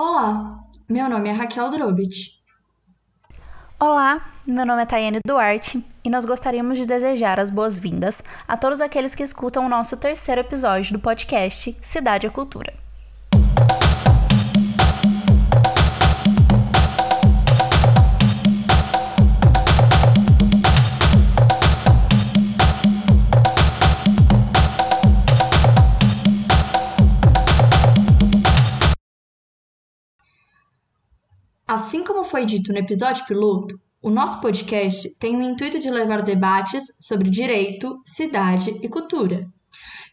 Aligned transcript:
Olá, 0.00 0.60
meu 0.88 1.10
nome 1.10 1.28
é 1.28 1.32
Raquel 1.32 1.72
Drobit. 1.72 2.40
Olá, 3.80 4.30
meu 4.46 4.64
nome 4.64 4.82
é 4.82 4.86
Tayane 4.86 5.18
Duarte 5.26 5.84
e 6.04 6.08
nós 6.08 6.24
gostaríamos 6.24 6.78
de 6.78 6.86
desejar 6.86 7.40
as 7.40 7.50
boas-vindas 7.50 8.22
a 8.46 8.56
todos 8.56 8.80
aqueles 8.80 9.12
que 9.16 9.24
escutam 9.24 9.66
o 9.66 9.68
nosso 9.68 9.96
terceiro 9.96 10.40
episódio 10.40 10.92
do 10.92 11.00
podcast 11.00 11.76
Cidade 11.82 12.28
e 12.28 12.30
Cultura. 12.30 12.87
Foi 32.28 32.44
dito 32.44 32.72
no 32.72 32.78
episódio 32.78 33.24
piloto, 33.24 33.80
o 34.02 34.10
nosso 34.10 34.40
podcast 34.40 35.08
tem 35.18 35.36
o 35.36 35.42
intuito 35.42 35.78
de 35.78 35.90
levar 35.90 36.22
debates 36.22 36.84
sobre 37.00 37.30
direito, 37.30 38.00
cidade 38.04 38.78
e 38.82 38.88
cultura. 38.88 39.46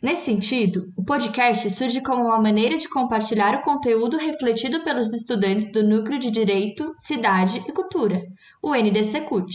Nesse 0.01 0.25
sentido, 0.25 0.93
o 0.95 1.03
podcast 1.03 1.69
surge 1.69 2.01
como 2.01 2.23
uma 2.23 2.41
maneira 2.41 2.77
de 2.77 2.87
compartilhar 2.87 3.55
o 3.55 3.61
conteúdo 3.61 4.17
refletido 4.17 4.81
pelos 4.83 5.11
estudantes 5.13 5.71
do 5.71 5.83
Núcleo 5.83 6.17
de 6.17 6.31
Direito, 6.31 6.93
Cidade 6.97 7.61
e 7.67 7.71
Cultura, 7.73 8.23
o 8.61 8.73
NDC 8.73 9.21
CUT, 9.21 9.53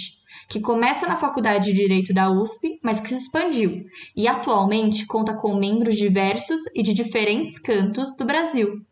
que 0.49 0.61
começa 0.61 1.07
na 1.07 1.17
Faculdade 1.17 1.67
de 1.67 1.73
Direito 1.73 2.13
da 2.13 2.31
USP, 2.31 2.79
mas 2.83 3.01
que 3.01 3.09
se 3.09 3.17
expandiu 3.17 3.85
e 4.15 4.29
atualmente 4.29 5.07
conta 5.07 5.35
com 5.35 5.57
membros 5.57 5.97
diversos 5.97 6.61
e 6.75 6.83
de 6.83 6.93
diferentes 6.93 7.59
cantos 7.59 8.15
do 8.17 8.27
Brasil. 8.27 8.85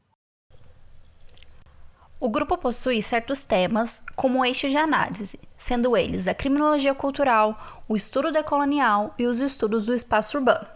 O 2.21 2.29
grupo 2.29 2.59
possui 2.59 3.01
certos 3.01 3.45
temas 3.45 4.03
como 4.17 4.45
eixo 4.45 4.69
de 4.69 4.77
análise, 4.77 5.39
sendo 5.57 5.97
eles 5.97 6.27
a 6.27 6.35
criminologia 6.35 6.93
cultural, 6.93 7.83
o 7.87 7.95
estudo 7.95 8.33
decolonial 8.33 9.15
e 9.17 9.25
os 9.25 9.39
estudos 9.39 9.87
do 9.87 9.95
espaço 9.95 10.37
urbano. 10.37 10.67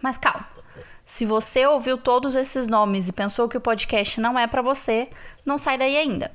Mas 0.00 0.16
calma, 0.16 0.48
se 1.04 1.26
você 1.26 1.66
ouviu 1.66 1.98
todos 1.98 2.34
esses 2.34 2.66
nomes 2.66 3.06
e 3.06 3.12
pensou 3.12 3.50
que 3.50 3.56
o 3.58 3.60
podcast 3.60 4.18
não 4.18 4.38
é 4.38 4.46
para 4.46 4.62
você, 4.62 5.10
não 5.44 5.58
sai 5.58 5.76
daí 5.76 5.94
ainda. 5.94 6.34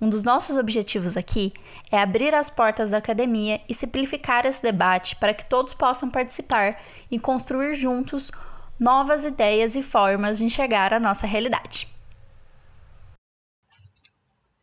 Um 0.00 0.08
dos 0.08 0.22
nossos 0.22 0.56
objetivos 0.56 1.16
aqui 1.16 1.52
é 1.90 2.00
abrir 2.00 2.32
as 2.36 2.48
portas 2.48 2.90
da 2.90 2.98
academia 2.98 3.60
e 3.68 3.74
simplificar 3.74 4.46
esse 4.46 4.62
debate 4.62 5.16
para 5.16 5.34
que 5.34 5.44
todos 5.44 5.74
possam 5.74 6.08
participar 6.08 6.80
e 7.10 7.18
construir 7.18 7.74
juntos 7.74 8.30
novas 8.78 9.24
ideias 9.24 9.74
e 9.74 9.82
formas 9.82 10.38
de 10.38 10.44
enxergar 10.44 10.94
a 10.94 11.00
nossa 11.00 11.26
realidade. 11.26 11.97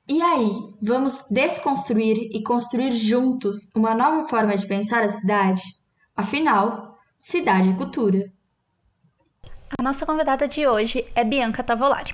E 0.08 0.22
aí, 0.22 0.52
vamos 0.80 1.26
desconstruir 1.32 2.30
e 2.32 2.44
construir 2.44 2.92
juntos 2.92 3.72
uma 3.76 3.96
nova 3.96 4.28
forma 4.28 4.56
de 4.56 4.68
pensar 4.68 5.02
a 5.02 5.08
cidade? 5.08 5.64
Afinal, 6.16 7.00
cidade 7.18 7.70
é 7.70 7.74
cultura. 7.74 8.32
A 9.80 9.82
nossa 9.82 10.06
convidada 10.06 10.48
de 10.48 10.68
hoje 10.68 11.04
é 11.16 11.24
Bianca 11.24 11.64
Tavolari. 11.64 12.14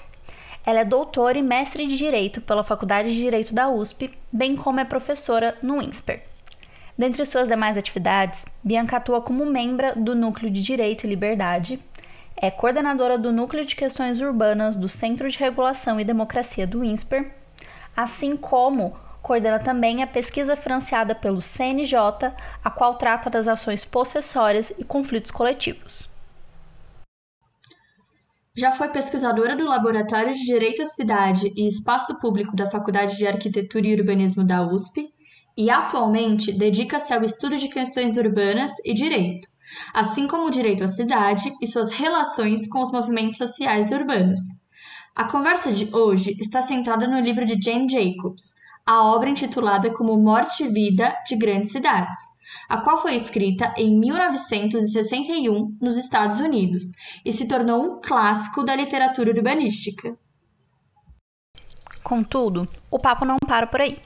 Ela 0.65 0.79
é 0.79 0.85
doutora 0.85 1.37
e 1.37 1.41
mestre 1.41 1.85
de 1.85 1.97
Direito 1.97 2.39
pela 2.39 2.63
Faculdade 2.63 3.11
de 3.11 3.17
Direito 3.17 3.53
da 3.53 3.67
USP, 3.67 4.09
bem 4.31 4.55
como 4.55 4.79
é 4.79 4.85
professora 4.85 5.57
no 5.61 5.81
INSPER. 5.81 6.23
Dentre 6.97 7.25
suas 7.25 7.49
demais 7.49 7.75
atividades, 7.77 8.45
Bianca 8.63 8.97
atua 8.97 9.21
como 9.21 9.45
membro 9.45 9.99
do 10.01 10.15
Núcleo 10.15 10.49
de 10.49 10.61
Direito 10.61 11.05
e 11.05 11.09
Liberdade, 11.09 11.77
é 12.37 12.49
coordenadora 12.49 13.17
do 13.17 13.33
Núcleo 13.33 13.65
de 13.65 13.75
Questões 13.75 14.21
Urbanas 14.21 14.77
do 14.77 14.87
Centro 14.87 15.29
de 15.29 15.37
Regulação 15.37 15.99
e 15.99 16.05
Democracia 16.05 16.65
do 16.65 16.85
INSPER 16.85 17.40
assim 17.95 18.35
como 18.35 18.95
coordena 19.21 19.59
também 19.59 20.01
a 20.01 20.07
pesquisa 20.07 20.55
financiada 20.55 21.13
pelo 21.13 21.39
CNJ, 21.39 21.95
a 22.63 22.69
qual 22.69 22.95
trata 22.95 23.29
das 23.29 23.47
ações 23.47 23.85
possessórias 23.85 24.71
e 24.77 24.83
conflitos 24.83 25.31
coletivos. 25.31 26.09
Já 28.53 28.73
foi 28.73 28.89
pesquisadora 28.89 29.55
do 29.55 29.63
Laboratório 29.63 30.33
de 30.33 30.43
Direito 30.43 30.81
à 30.81 30.85
Cidade 30.85 31.53
e 31.55 31.67
Espaço 31.67 32.19
Público 32.19 32.53
da 32.55 32.69
Faculdade 32.69 33.17
de 33.17 33.25
Arquitetura 33.25 33.87
e 33.87 33.95
Urbanismo 33.95 34.43
da 34.43 34.61
USP 34.67 35.09
e 35.57 35.69
atualmente 35.69 36.51
dedica-se 36.51 37.13
ao 37.13 37.23
estudo 37.23 37.57
de 37.57 37.69
questões 37.69 38.17
urbanas 38.17 38.73
e 38.83 38.93
direito, 38.93 39.47
assim 39.93 40.27
como 40.27 40.47
o 40.47 40.51
direito 40.51 40.83
à 40.83 40.87
cidade 40.87 41.53
e 41.61 41.67
suas 41.67 41.91
relações 41.91 42.67
com 42.67 42.81
os 42.81 42.91
movimentos 42.91 43.37
sociais 43.37 43.89
urbanos. 43.91 44.41
A 45.13 45.25
conversa 45.25 45.73
de 45.73 45.93
hoje 45.93 46.37
está 46.39 46.61
centrada 46.61 47.05
no 47.05 47.19
livro 47.19 47.45
de 47.45 47.61
Jane 47.61 47.89
Jacobs, 47.89 48.55
a 48.85 49.03
obra 49.03 49.29
intitulada 49.29 49.93
como 49.93 50.17
Morte 50.17 50.63
e 50.63 50.69
Vida 50.69 51.13
de 51.27 51.35
Grandes 51.35 51.73
Cidades, 51.73 52.17
a 52.69 52.77
qual 52.77 52.97
foi 52.97 53.15
escrita 53.15 53.73
em 53.77 53.99
1961 53.99 55.77
nos 55.81 55.97
Estados 55.97 56.39
Unidos 56.39 56.93
e 57.25 57.31
se 57.33 57.45
tornou 57.45 57.83
um 57.83 58.01
clássico 58.01 58.63
da 58.63 58.73
literatura 58.73 59.31
urbanística. 59.31 60.17
Contudo, 62.01 62.65
o 62.89 62.97
papo 62.97 63.25
não 63.25 63.37
para 63.37 63.67
por 63.67 63.81
aí. 63.81 63.97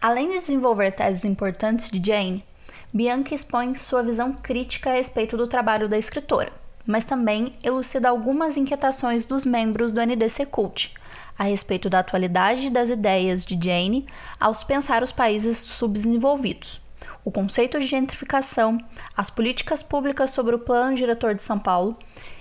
Além 0.00 0.28
de 0.28 0.34
desenvolver 0.34 0.92
teses 0.92 1.24
importantes 1.24 1.90
de 1.90 2.06
Jane, 2.06 2.44
Bianca 2.92 3.34
expõe 3.34 3.74
sua 3.74 4.02
visão 4.02 4.34
crítica 4.34 4.90
a 4.90 4.92
respeito 4.92 5.38
do 5.38 5.48
trabalho 5.48 5.88
da 5.88 5.96
escritora 5.96 6.67
mas 6.88 7.04
também 7.04 7.52
elucida 7.62 8.08
algumas 8.08 8.56
inquietações 8.56 9.26
dos 9.26 9.44
membros 9.44 9.92
do 9.92 10.00
NDC 10.00 10.46
Cult 10.46 10.94
a 11.38 11.44
respeito 11.44 11.88
da 11.88 11.98
atualidade 11.98 12.70
das 12.70 12.88
ideias 12.88 13.44
de 13.44 13.56
Jane 13.62 14.06
aos 14.40 14.64
pensar 14.64 15.02
os 15.02 15.12
países 15.12 15.58
subdesenvolvidos, 15.58 16.80
o 17.24 17.30
conceito 17.30 17.78
de 17.78 17.86
gentrificação, 17.86 18.78
as 19.14 19.28
políticas 19.28 19.82
públicas 19.82 20.30
sobre 20.30 20.56
o 20.56 20.58
Plano 20.58 20.96
Diretor 20.96 21.34
de 21.34 21.42
São 21.42 21.58
Paulo 21.58 21.96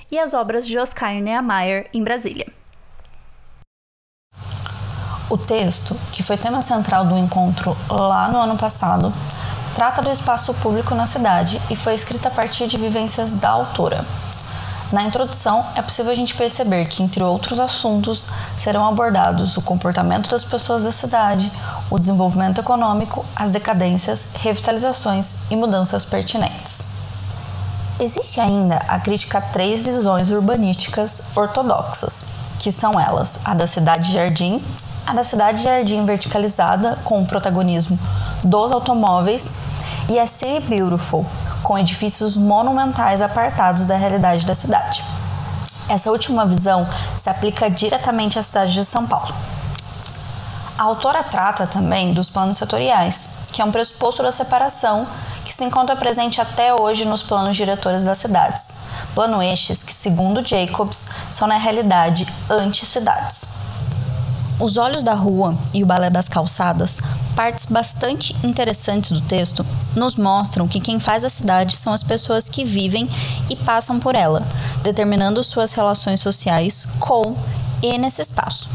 e 0.09 0.17
as 0.17 0.33
obras 0.33 0.65
de 0.65 0.79
Oscar 0.79 1.13
Niemeyer 1.13 1.89
em 1.93 2.01
Brasília. 2.01 2.47
O 5.29 5.37
texto, 5.37 5.93
que 6.13 6.23
foi 6.23 6.37
tema 6.37 6.61
central 6.61 7.05
do 7.05 7.17
encontro 7.17 7.75
lá 7.89 8.29
no 8.29 8.39
ano 8.39 8.57
passado, 8.57 9.13
trata 9.75 10.01
do 10.01 10.09
espaço 10.09 10.53
público 10.55 10.95
na 10.95 11.05
cidade 11.05 11.61
e 11.69 11.75
foi 11.75 11.93
escrito 11.93 12.29
a 12.29 12.31
partir 12.31 12.67
de 12.67 12.77
vivências 12.77 13.35
da 13.35 13.49
autora. 13.49 14.05
Na 14.91 15.03
introdução, 15.03 15.65
é 15.75 15.81
possível 15.81 16.13
a 16.13 16.15
gente 16.15 16.33
perceber 16.33 16.85
que, 16.85 17.03
entre 17.03 17.21
outros 17.21 17.59
assuntos, 17.59 18.23
serão 18.57 18.87
abordados 18.87 19.57
o 19.57 19.61
comportamento 19.61 20.29
das 20.29 20.45
pessoas 20.45 20.83
da 20.83 20.93
cidade, 20.93 21.51
o 21.91 21.99
desenvolvimento 21.99 22.61
econômico, 22.61 23.25
as 23.35 23.51
decadências, 23.51 24.27
revitalizações 24.35 25.35
e 25.51 25.57
mudanças 25.57 26.05
pertinentes. 26.05 26.79
Existe 27.99 28.39
ainda 28.39 28.77
a 28.87 28.97
crítica 28.97 29.39
a 29.39 29.41
três 29.41 29.81
visões 29.81 30.31
urbanísticas 30.31 31.21
ortodoxas, 31.35 32.23
que 32.57 32.71
são 32.71 32.97
elas 32.97 33.33
a 33.43 33.53
da 33.53 33.67
cidade-jardim, 33.67 34.63
a 35.05 35.13
da 35.13 35.23
cidade-jardim 35.23 36.05
verticalizada, 36.05 36.97
com 37.03 37.21
o 37.21 37.25
protagonismo 37.25 37.99
dos 38.41 38.71
automóveis, 38.71 39.49
e 40.09 40.19
a 40.19 40.25
City 40.25 40.59
Beautiful, 40.61 41.25
com 41.63 41.77
edifícios 41.77 42.37
monumentais 42.37 43.21
apartados 43.21 43.85
da 43.85 43.97
realidade 43.97 44.45
da 44.45 44.55
cidade. 44.55 45.03
Essa 45.89 46.11
última 46.11 46.45
visão 46.45 46.87
se 47.17 47.29
aplica 47.29 47.69
diretamente 47.69 48.37
à 48.37 48.41
cidade 48.41 48.73
de 48.73 48.83
São 48.85 49.05
Paulo. 49.05 49.33
A 50.77 50.83
autora 50.83 51.23
trata 51.23 51.65
também 51.65 52.13
dos 52.13 52.29
planos 52.29 52.57
setoriais, 52.57 53.39
que 53.51 53.61
é 53.61 53.65
um 53.65 53.71
pressuposto 53.71 54.21
da 54.21 54.31
separação 54.31 55.07
que 55.43 55.53
se 55.53 55.63
encontra 55.63 55.95
presente 55.95 56.39
até 56.39 56.73
hoje 56.73 57.05
nos 57.05 57.23
planos 57.23 57.55
diretores 57.55 58.03
das 58.03 58.17
cidades. 58.17 58.75
Plano 59.15 59.41
estes 59.41 59.81
que, 59.81 59.93
segundo 59.93 60.45
Jacobs, 60.45 61.07
são 61.31 61.47
na 61.47 61.57
realidade 61.57 62.27
anti-cidades. 62.49 63.56
Os 64.59 64.75
Olhos 64.75 65.03
da 65.03 65.13
Rua 65.13 65.55
e 65.71 65.83
o 65.83 65.85
Balé 65.85 66.09
das 66.09 66.27
Calçadas, 66.27 66.99
partes 67.35 67.67
bastante 67.67 68.35
interessantes 68.43 69.11
do 69.11 69.21
texto, 69.21 69.63
nos 69.95 70.15
mostram 70.15 70.67
que 70.67 70.79
quem 70.79 70.99
faz 70.99 71.23
a 71.23 71.29
cidade 71.29 71.75
são 71.75 71.93
as 71.93 72.01
pessoas 72.01 72.49
que 72.49 72.65
vivem 72.65 73.07
e 73.51 73.55
passam 73.55 73.99
por 73.99 74.15
ela, 74.15 74.41
determinando 74.81 75.43
suas 75.43 75.73
relações 75.73 76.21
sociais 76.21 76.87
com 76.99 77.35
e 77.83 77.99
nesse 77.99 78.19
espaço. 78.19 78.67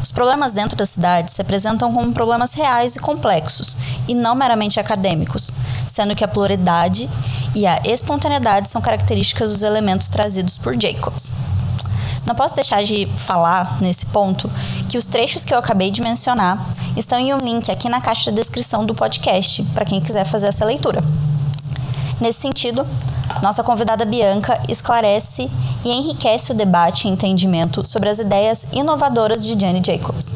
Os 0.00 0.12
problemas 0.12 0.52
dentro 0.52 0.76
da 0.76 0.86
cidade 0.86 1.32
se 1.32 1.42
apresentam 1.42 1.92
como 1.92 2.12
problemas 2.12 2.52
reais 2.52 2.94
e 2.94 3.00
complexos, 3.00 3.76
e 4.06 4.14
não 4.14 4.36
meramente 4.36 4.78
acadêmicos, 4.78 5.50
sendo 5.88 6.14
que 6.14 6.22
a 6.22 6.28
pluralidade 6.28 7.10
e 7.52 7.66
a 7.66 7.80
espontaneidade 7.84 8.68
são 8.70 8.80
características 8.80 9.50
dos 9.50 9.62
elementos 9.62 10.08
trazidos 10.08 10.56
por 10.56 10.80
Jacobs. 10.80 11.32
Não 12.26 12.34
posso 12.34 12.54
deixar 12.54 12.82
de 12.82 13.06
falar 13.06 13.80
nesse 13.80 14.06
ponto 14.06 14.50
que 14.88 14.96
os 14.96 15.06
trechos 15.06 15.44
que 15.44 15.52
eu 15.52 15.58
acabei 15.58 15.90
de 15.90 16.00
mencionar 16.00 16.58
estão 16.96 17.18
em 17.18 17.34
um 17.34 17.38
link 17.38 17.70
aqui 17.70 17.88
na 17.88 18.00
caixa 18.00 18.30
de 18.30 18.36
descrição 18.36 18.86
do 18.86 18.94
podcast 18.94 19.62
para 19.74 19.84
quem 19.84 20.00
quiser 20.00 20.24
fazer 20.24 20.46
essa 20.46 20.64
leitura. 20.64 21.02
Nesse 22.20 22.40
sentido, 22.40 22.86
Nossa 23.42 23.62
convidada 23.62 24.04
Bianca 24.04 24.62
esclarece 24.68 25.50
e 25.84 25.90
enriquece 25.90 26.52
o 26.52 26.54
debate 26.54 27.06
e 27.06 27.10
entendimento 27.10 27.86
sobre 27.86 28.08
as 28.08 28.18
ideias 28.18 28.66
inovadoras 28.72 29.44
de 29.44 29.58
Jenny 29.58 29.82
Jacobs. 29.84 30.32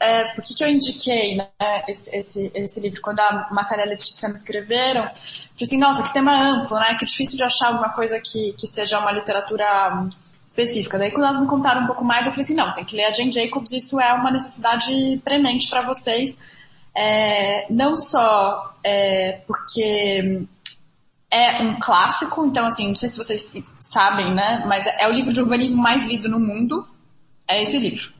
É, 0.00 0.24
por 0.34 0.44
que, 0.44 0.54
que 0.54 0.62
eu 0.62 0.68
indiquei 0.68 1.36
né, 1.36 1.48
esse, 1.88 2.14
esse, 2.14 2.52
esse, 2.54 2.80
livro? 2.80 3.00
Quando 3.00 3.18
a 3.18 3.48
Marcela 3.50 3.82
e 3.82 3.84
a 3.84 3.88
Letícia 3.88 4.28
me 4.28 4.34
escreveram, 4.34 5.02
falei 5.02 5.14
assim, 5.60 5.78
nossa, 5.78 6.02
que 6.04 6.12
tema 6.12 6.40
amplo, 6.40 6.78
né? 6.78 6.94
Que 6.94 7.04
difícil 7.04 7.36
de 7.36 7.42
achar 7.42 7.68
alguma 7.68 7.88
coisa 7.90 8.20
que, 8.20 8.52
que 8.52 8.66
seja 8.66 9.00
uma 9.00 9.10
literatura 9.10 10.08
específica. 10.48 10.98
Daí 10.98 11.10
quando 11.10 11.26
elas 11.26 11.40
me 11.40 11.46
contaram 11.46 11.82
um 11.82 11.86
pouco 11.86 12.04
mais, 12.04 12.26
eu 12.26 12.32
falei 12.32 12.42
assim, 12.42 12.54
não, 12.54 12.72
tem 12.72 12.84
que 12.84 12.96
ler 12.96 13.04
a 13.04 13.12
Jane 13.12 13.30
Jacobs, 13.30 13.70
isso 13.70 14.00
é 14.00 14.12
uma 14.14 14.30
necessidade 14.30 15.20
premente 15.22 15.68
para 15.68 15.82
vocês. 15.82 16.38
É, 16.96 17.66
não 17.70 17.96
só 17.96 18.74
é, 18.82 19.40
porque 19.46 20.42
é 21.30 21.62
um 21.62 21.78
clássico, 21.78 22.46
então 22.46 22.64
assim, 22.64 22.88
não 22.88 22.96
sei 22.96 23.08
se 23.10 23.18
vocês 23.18 23.76
sabem, 23.78 24.34
né, 24.34 24.64
mas 24.66 24.86
é 24.86 25.06
o 25.06 25.12
livro 25.12 25.32
de 25.32 25.40
urbanismo 25.40 25.80
mais 25.80 26.04
lido 26.06 26.28
no 26.28 26.40
mundo, 26.40 26.88
é 27.46 27.62
esse 27.62 27.78
livro. 27.78 28.10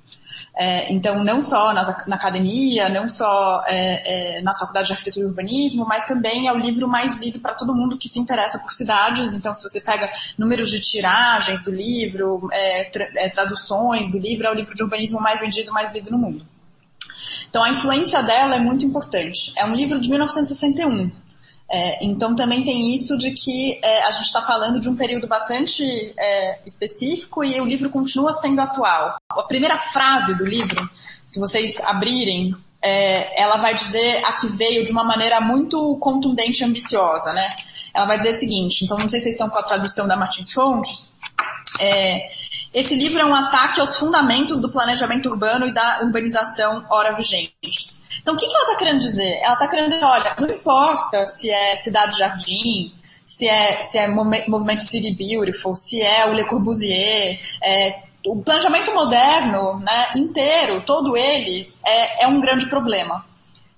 É, 0.60 0.93
então, 0.93 1.22
não 1.22 1.40
só 1.40 1.72
nas, 1.72 1.87
na 2.08 2.16
academia, 2.16 2.88
não 2.88 3.08
só 3.08 3.62
é, 3.64 4.38
é, 4.38 4.43
na 4.43 4.52
faculdade 4.52 4.88
de 4.88 4.93
arquitetura 4.93 5.25
e 5.25 5.28
urbanismo, 5.28 5.87
mas 5.87 6.05
também 6.05 6.49
é 6.49 6.52
o 6.52 6.58
livro 6.58 6.88
mais 6.88 7.20
lido 7.20 7.38
para 7.38 7.55
todo 7.55 7.72
mundo 7.72 7.96
que 7.96 8.08
se 8.08 8.19
interessa 8.19 8.58
por 8.58 8.72
cidades. 8.72 9.34
Então, 9.34 9.55
se 9.55 9.62
você 9.62 9.81
pega 9.81 10.10
números 10.37 10.69
de 10.69 10.81
tiragens 10.81 11.62
do 11.62 11.70
livro, 11.70 12.49
é, 12.52 12.90
tra 12.90 13.08
é, 13.14 13.28
traduções 13.28 14.10
do 14.10 14.19
livro, 14.19 14.49
é 14.49 14.50
o 14.50 14.55
livro 14.55 14.75
de 14.75 14.82
urbanismo 14.82 15.20
mais 15.20 15.38
vendido, 15.38 15.72
mais 15.72 15.94
lido 15.94 16.10
no 16.10 16.19
mundo. 16.19 16.44
Então, 17.49 17.62
a 17.62 17.70
influência 17.70 18.20
dela 18.25 18.56
é 18.56 18.58
muito 18.58 18.84
importante. 18.84 19.52
É 19.56 19.64
um 19.64 19.75
livro 19.75 20.00
de 20.00 20.10
1961. 20.10 21.12
É, 21.70 22.03
então 22.03 22.35
também 22.35 22.65
tem 22.65 22.94
isso 22.94 23.19
de 23.19 23.31
que 23.32 23.79
é, 23.85 24.03
a 24.05 24.11
gente 24.11 24.26
está 24.26 24.41
falando 24.41 24.81
de 24.81 24.88
um 24.88 24.97
período 24.97 25.29
bastante 25.29 26.15
é, 26.19 26.59
específico 26.65 27.44
e 27.44 27.61
o 27.61 27.67
livro 27.67 27.91
continua 27.91 28.32
sendo 28.32 28.61
atual. 28.61 29.19
A 29.31 29.43
primeira 29.43 29.76
frase 29.76 30.35
do 30.35 30.47
livro, 30.47 30.88
se 31.26 31.38
vocês 31.38 31.79
abrirem, 31.81 32.56
é, 32.81 33.41
ela 33.41 33.59
vai 33.59 33.75
dizer 33.75 34.23
a 34.25 34.32
que 34.32 34.49
veio 34.49 34.85
de 34.85 34.93
uma 34.93 35.05
maneira 35.05 35.41
muito 35.41 35.97
contundente 35.99 36.62
e 36.62 36.65
ambiciosa, 36.65 37.32
né? 37.35 37.55
Ela 37.94 38.06
vai 38.06 38.17
dizer 38.17 38.31
o 38.31 38.35
seguinte, 38.35 38.85
então 38.85 38.97
não 38.97 39.09
sei 39.09 39.19
se 39.19 39.25
vocês 39.25 39.35
estão 39.35 39.50
com 39.50 39.59
a 39.59 39.62
tradução 39.62 40.06
da 40.06 40.17
Martins 40.17 40.53
Fontes, 40.53 41.12
é, 41.81 42.31
esse 42.73 42.94
livro 42.94 43.20
é 43.20 43.25
um 43.25 43.35
ataque 43.35 43.81
aos 43.81 43.97
fundamentos 43.97 44.61
do 44.61 44.70
planejamento 44.70 45.29
urbano 45.29 45.67
e 45.67 45.73
da 45.73 46.00
urbanização 46.03 46.85
ora 46.91 47.15
vigentes. 47.15 48.03
Então, 48.20 48.35
o 48.35 48.37
que, 48.37 48.44
ela 48.44 48.62
está 48.62 48.76
querendo 48.76 48.99
dizer? 48.99 49.41
Ela 49.43 49.55
está 49.55 49.69
querendo 49.69 49.88
dizer, 49.88 50.05
olha, 50.05 50.37
não 50.38 50.50
importa 50.50 51.25
se 51.25 51.50
é 51.50 51.76
cidade-jardim, 51.76 52.93
se 53.25 53.49
é, 53.49 53.81
se 53.81 53.99
é 53.99 54.06
movimento 54.09 54.82
City 54.82 55.15
Beautiful, 55.15 55.75
se 55.75 56.03
é 56.03 56.26
o 56.26 56.32
Le 56.32 56.44
Corbusier, 56.44 57.38
é, 57.62 58.03
o 58.26 58.43
planejamento 58.43 58.93
moderno 58.93 59.79
né, 59.81 60.11
inteiro, 60.17 60.82
todo 60.82 61.17
ele, 61.17 61.73
é, 61.85 62.25
é 62.25 62.26
um 62.26 62.41
grande 62.41 62.67
problema. 62.69 63.25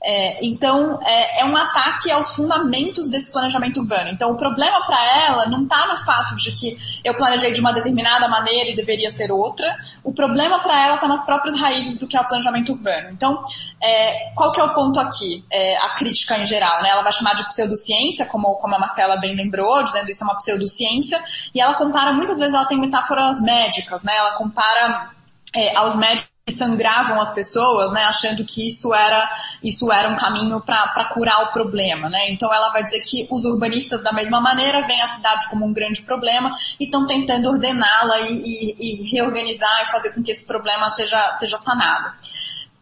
É, 0.02 0.43
então, 0.44 0.99
é, 1.02 1.43
é, 1.43 1.44
um 1.44 1.55
ataque 1.55 2.11
aos 2.11 2.35
fundamentos 2.35 3.11
desse 3.11 3.31
planejamento 3.31 3.81
urbano. 3.81 4.08
Então, 4.08 4.31
o 4.31 4.37
problema 4.37 4.87
para 4.87 4.99
ela 5.26 5.47
não 5.47 5.64
está 5.64 5.87
no 5.88 5.99
fato 6.06 6.35
de 6.37 6.50
que 6.52 7.00
eu 7.05 7.14
planejei 7.14 7.52
de 7.52 7.61
uma 7.61 7.73
determinada 7.73 8.26
maneira 8.26 8.70
e 8.70 8.75
deveria 8.75 9.11
ser 9.11 9.31
outra. 9.31 9.76
O 10.02 10.12
problema 10.12 10.61
para 10.61 10.85
ela 10.85 10.94
está 10.94 11.06
nas 11.06 11.23
próprias 11.25 11.55
raízes 11.55 11.99
do 11.99 12.06
que 12.06 12.17
é 12.17 12.20
o 12.20 12.26
planejamento 12.26 12.73
urbano. 12.73 13.11
Então, 13.11 13.43
é, 13.82 14.32
qual 14.35 14.50
que 14.52 14.61
é 14.61 14.64
o 14.64 14.73
ponto 14.73 14.99
aqui? 14.99 15.44
É, 15.52 15.76
a 15.76 15.91
crítica 15.91 16.38
em 16.38 16.47
geral, 16.47 16.82
né? 16.82 16.88
Ela 16.88 17.02
vai 17.02 17.12
chamar 17.12 17.35
de 17.35 17.47
pseudociência, 17.49 18.25
como, 18.25 18.55
como 18.55 18.75
a 18.75 18.79
Marcela 18.79 19.17
bem 19.17 19.37
lembrou, 19.37 19.82
dizendo 19.82 20.08
isso 20.08 20.25
é 20.25 20.26
uma 20.26 20.38
pseudociência, 20.38 21.23
e 21.55 21.61
ela 21.61 21.75
compara, 21.75 22.12
muitas 22.12 22.38
vezes 22.38 22.55
ela 22.55 22.64
tem 22.64 22.81
metáforas 22.81 23.43
médicas, 23.43 24.02
né? 24.02 24.17
Ela 24.17 24.32
compara 24.32 25.11
é, 25.55 25.76
aos 25.76 25.94
médicos 25.94 26.31
sangravam 26.50 27.20
as 27.20 27.32
pessoas, 27.32 27.93
né, 27.93 28.02
achando 28.05 28.44
que 28.44 28.67
isso 28.67 28.93
era 28.94 29.31
isso 29.62 29.93
era 29.93 30.08
um 30.08 30.17
caminho 30.17 30.61
para 30.61 31.11
curar 31.12 31.43
o 31.43 31.52
problema, 31.52 32.08
né? 32.08 32.31
Então 32.31 32.52
ela 32.52 32.70
vai 32.70 32.82
dizer 32.82 33.00
que 33.00 33.26
os 33.31 33.44
urbanistas 33.44 34.02
da 34.02 34.12
mesma 34.12 34.41
maneira 34.41 34.82
veem 34.82 35.02
a 35.02 35.06
cidade 35.06 35.49
como 35.49 35.64
um 35.64 35.73
grande 35.73 36.02
problema 36.02 36.55
e 36.79 36.85
estão 36.85 37.06
tentando 37.06 37.49
ordená-la 37.49 38.20
e, 38.20 38.43
e, 38.43 38.76
e, 38.79 39.11
reorganizar 39.11 39.85
e 39.85 39.91
fazer 39.91 40.11
com 40.11 40.23
que 40.23 40.31
esse 40.31 40.47
problema 40.47 40.91
seja 40.91 41.32
seja 41.32 41.58
sanado. 41.58 42.12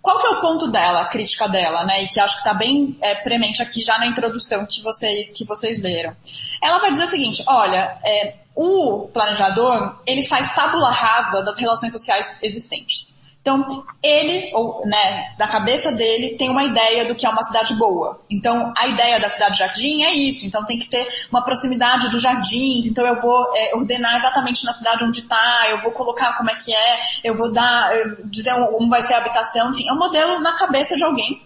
Qual 0.01 0.21
que 0.21 0.27
é 0.27 0.31
o 0.31 0.41
ponto 0.41 0.69
dela, 0.69 1.03
a 1.03 1.07
crítica 1.07 1.49
dela, 1.49 1.85
né? 1.85 2.05
E 2.05 2.09
que 2.09 2.21
acho 2.21 2.37
que 2.37 2.41
está 2.41 2.55
bem 2.55 2.97
é, 3.01 3.15
premente 3.17 3.61
aqui 3.61 3.83
já 3.83 3.99
na 3.99 4.07
introdução 4.07 4.65
que 4.65 4.81
vocês 4.83 5.33
que 5.33 5.45
vocês 5.45 5.81
leram. 5.81 6.17
Ela 6.63 6.79
vai 6.79 6.91
dizer 6.91 7.05
o 7.05 7.09
seguinte: 7.09 7.43
olha, 7.47 7.99
é, 8.05 8.37
o 8.55 9.09
planejador 9.13 10.01
ele 10.05 10.25
faz 10.25 10.53
tábula 10.53 10.91
rasa 10.91 11.43
das 11.43 11.59
relações 11.59 11.93
sociais 11.93 12.41
existentes. 12.43 13.15
Então, 13.49 13.87
ele, 14.03 14.51
ou, 14.55 14.87
né, 14.87 15.35
da 15.39 15.49
cabeça 15.49 15.91
dele, 15.91 16.37
tem 16.37 16.51
uma 16.51 16.65
ideia 16.65 17.07
do 17.07 17.15
que 17.15 17.25
é 17.25 17.31
uma 17.31 17.43
cidade 17.43 17.75
boa. 17.77 18.21
Então, 18.31 18.75
a 18.77 18.87
ideia 18.87 19.19
da 19.19 19.29
cidade 19.31 19.59
jardim 19.59 20.03
é 20.03 20.13
isso. 20.13 20.45
Então, 20.45 20.67
tem 20.67 20.79
que 20.79 20.87
ter 20.87 21.09
uma 21.31 21.43
proximidade 21.43 22.11
dos 22.11 22.21
jardins. 22.21 22.87
Então, 22.87 23.07
eu 23.07 23.17
vou 23.17 23.51
é, 23.57 23.75
ordenar 23.75 24.17
exatamente 24.17 24.67
na 24.67 24.75
cidade 24.75 25.03
onde 25.03 25.21
está, 25.21 25.67
eu 25.71 25.79
vou 25.79 25.93
colocar 25.93 26.37
como 26.37 26.51
é 26.51 26.57
que 26.57 26.75
é, 26.75 27.01
eu 27.25 27.35
vou 27.39 27.51
dar, 27.51 27.97
eu, 27.97 28.19
dizer 28.27 28.55
como 28.55 28.91
vai 28.91 29.03
ser 29.03 29.15
a 29.15 29.19
habitação. 29.19 29.71
Enfim, 29.71 29.89
é 29.89 29.93
um 29.95 29.99
modelo 29.99 30.41
na 30.41 30.59
cabeça 30.59 30.95
de 30.95 31.03
alguém 31.03 31.43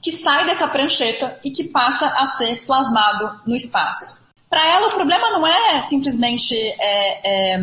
que 0.00 0.10
sai 0.10 0.46
dessa 0.46 0.66
prancheta 0.66 1.38
e 1.44 1.50
que 1.50 1.64
passa 1.64 2.06
a 2.06 2.24
ser 2.24 2.64
plasmado 2.64 3.42
no 3.46 3.54
espaço. 3.54 4.26
Para 4.48 4.66
ela, 4.66 4.88
o 4.88 4.94
problema 4.94 5.30
não 5.30 5.46
é 5.46 5.82
simplesmente 5.82 6.56
é, 6.56 7.52
é, 7.54 7.60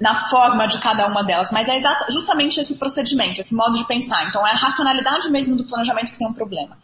na 0.00 0.14
forma 0.14 0.66
de 0.66 0.78
cada 0.78 1.06
uma 1.08 1.24
delas, 1.24 1.50
mas 1.50 1.68
é 1.68 1.80
justamente 2.10 2.60
esse 2.60 2.76
procedimento, 2.76 3.40
esse 3.40 3.54
modo 3.54 3.76
de 3.76 3.84
pensar. 3.84 4.28
Então, 4.28 4.46
é 4.46 4.52
a 4.52 4.54
racionalidade 4.54 5.28
mesmo 5.30 5.56
do 5.56 5.64
planejamento 5.64 6.12
que 6.12 6.18
tem 6.18 6.26
um 6.26 6.32
problema. 6.32 6.78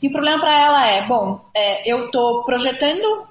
E 0.00 0.08
o 0.08 0.12
problema 0.12 0.40
para 0.40 0.52
ela 0.52 0.86
é, 0.86 1.06
bom, 1.06 1.44
é, 1.54 1.90
eu 1.90 2.06
estou 2.06 2.44
projetando 2.44 3.29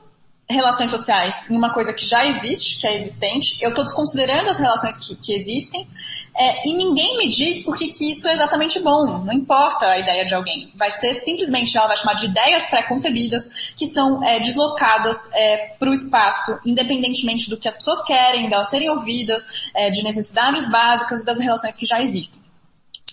relações 0.49 0.89
sociais 0.89 1.49
em 1.49 1.55
uma 1.55 1.71
coisa 1.71 1.93
que 1.93 2.05
já 2.05 2.25
existe, 2.25 2.79
que 2.79 2.87
é 2.87 2.95
existente, 2.95 3.57
eu 3.61 3.69
estou 3.69 3.83
desconsiderando 3.83 4.49
as 4.49 4.57
relações 4.57 4.97
que, 4.97 5.15
que 5.15 5.33
existem, 5.33 5.87
é, 6.35 6.67
e 6.67 6.73
ninguém 6.73 7.17
me 7.17 7.27
diz 7.27 7.59
por 7.59 7.77
que, 7.77 7.85
isso 7.85 8.27
é 8.27 8.33
exatamente 8.33 8.79
bom. 8.79 9.23
Não 9.25 9.33
importa 9.33 9.87
a 9.87 9.99
ideia 9.99 10.25
de 10.25 10.33
alguém. 10.33 10.71
Vai 10.75 10.89
ser 10.89 11.13
simplesmente, 11.15 11.77
ela 11.77 11.87
vai 11.87 11.97
chamar 11.97 12.13
de 12.13 12.25
ideias 12.25 12.65
pré-concebidas 12.65 13.73
que 13.75 13.85
são 13.85 14.23
é, 14.23 14.39
deslocadas 14.39 15.31
é, 15.33 15.75
para 15.77 15.89
o 15.89 15.93
espaço, 15.93 16.57
independentemente 16.65 17.49
do 17.49 17.57
que 17.57 17.67
as 17.67 17.75
pessoas 17.75 18.01
querem, 18.03 18.49
delas 18.49 18.69
serem 18.69 18.89
ouvidas, 18.89 19.69
é, 19.75 19.89
de 19.89 20.01
necessidades 20.01 20.69
básicas 20.69 21.23
das 21.23 21.39
relações 21.39 21.75
que 21.75 21.85
já 21.85 22.01
existem. 22.01 22.48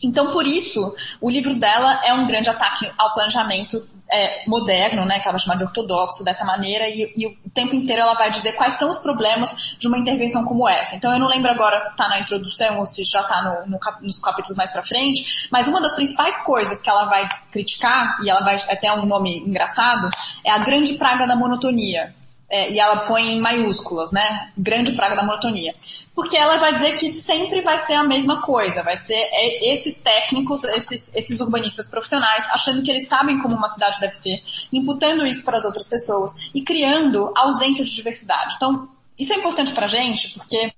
Então, 0.05 0.31
por 0.33 0.47
isso, 0.47 0.95
o 1.21 1.31
livro 1.31 1.55
dela 1.59 2.01
é 2.05 2.13
um 2.13 2.27
grande 2.27 2.51
ataque 2.51 2.91
ao 2.99 3.13
planejamento 3.13 3.87
é, 4.11 4.49
moderno, 4.49 5.05
né, 5.05 5.19
que 5.19 5.27
ela 5.27 5.33
vai 5.33 5.41
chamar 5.41 5.57
de 5.57 5.65
ortodoxo, 5.65 6.23
dessa 6.23 6.45
maneira, 6.45 6.85
e, 6.87 7.13
e, 7.17 7.27
o 7.27 7.51
tempo 7.51 7.75
inteiro 7.75 8.03
ela 8.03 8.15
vai 8.15 8.31
dizer 8.31 8.53
quais 8.53 8.75
são 8.75 8.89
os 8.91 8.99
problemas 8.99 9.77
de 9.79 9.89
uma 9.89 9.99
intervenção 9.99 10.45
como 10.45 10.69
essa. 10.69 10.95
Então, 10.95 11.13
eu 11.13 11.19
não 11.19 11.27
lembro 11.27 11.51
agora 11.51 11.79
se 11.81 11.91
está 11.91 12.09
na 12.09 12.21
introdução 12.21 12.79
ou 12.79 12.87
se 12.87 13.05
já 13.05 13.21
está 13.21 13.43
no, 13.43 13.71
no, 13.71 13.81
nos 14.03 14.21
capítulos 14.21 14.57
mais 14.57 14.71
para 14.71 14.83
frente, 14.83 15.49
mas 15.51 15.67
uma 15.67 15.81
das 15.81 15.95
principais 15.95 16.37
coisas 16.45 16.81
que 16.81 16.89
ela 16.89 17.07
vai 17.07 17.29
criticar, 17.51 18.17
e 18.23 18.31
ela 18.31 18.41
vai 18.41 18.57
até 18.69 18.93
um 18.93 19.07
nome 19.07 19.39
engraçado, 19.39 20.09
é 20.45 20.51
a 20.51 20.59
grande 20.59 20.95
praga 20.95 21.27
da 21.27 21.35
monotonia 21.35 22.15
é, 22.49 22.71
e 22.71 22.79
ela 22.79 23.07
põe 23.07 23.33
em 23.33 23.41
maiúsculas, 23.41 24.13
né? 24.13 24.51
Grande 24.57 24.93
praga 24.93 25.17
da 25.17 25.25
monotonia. 25.25 25.75
Porque 26.15 26.37
ela 26.37 26.59
vai 26.59 26.75
dizer 26.75 26.97
que 26.97 27.13
sempre 27.13 27.61
vai 27.61 27.79
ser 27.79 27.95
a 27.95 28.05
mesma 28.05 28.41
coisa, 28.41 28.83
vai 28.83 28.97
ser 28.97 29.15
é, 29.15 29.73
esses 29.73 30.01
técnicos, 30.01 30.65
esses, 30.65 31.15
esses 31.15 31.41
urbanistas 31.41 31.91
profissionais, 31.91 32.45
achando 32.51 32.83
que 32.83 32.91
eles 32.91 33.09
sabem 33.09 33.41
como 33.43 33.57
uma 33.57 33.69
cidade 33.69 34.01
deve 34.01 34.15
ser, 34.15 34.43
imputando 34.73 35.27
isso 35.27 35.45
para 35.45 35.59
as 35.59 35.65
outras 35.65 35.89
pessoas 35.89 36.33
e 36.55 36.63
criando 36.63 37.33
ausência 37.37 37.85
de 37.85 37.93
diversidade. 37.93 38.55
Então, 38.57 38.89
isso 39.19 39.33
é 39.33 39.37
importante 39.37 39.73
para 39.73 39.87
a 39.87 39.89
gente, 39.89 40.31
porque 40.31 40.73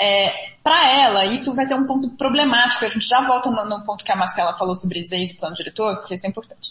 é, 0.00 0.50
para 0.62 0.90
ela, 0.90 1.26
isso 1.26 1.54
vai 1.54 1.64
ser 1.64 1.74
um 1.74 1.86
ponto 1.86 2.08
problemático. 2.10 2.84
A 2.84 2.88
gente 2.88 3.06
já 3.06 3.20
volta 3.20 3.50
no, 3.50 3.64
no 3.64 3.84
ponto 3.84 4.02
que 4.02 4.10
a 4.10 4.16
Marcela 4.16 4.56
falou 4.56 4.74
sobre 4.74 5.02
ZEIS 5.02 5.32
e 5.32 5.36
plano 5.36 5.54
diretor, 5.54 5.96
porque 5.98 6.14
isso 6.14 6.26
é 6.26 6.30
importante. 6.30 6.70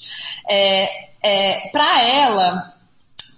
É, 0.50 1.10
é, 1.22 1.70
para 1.70 2.04
ela, 2.04 2.79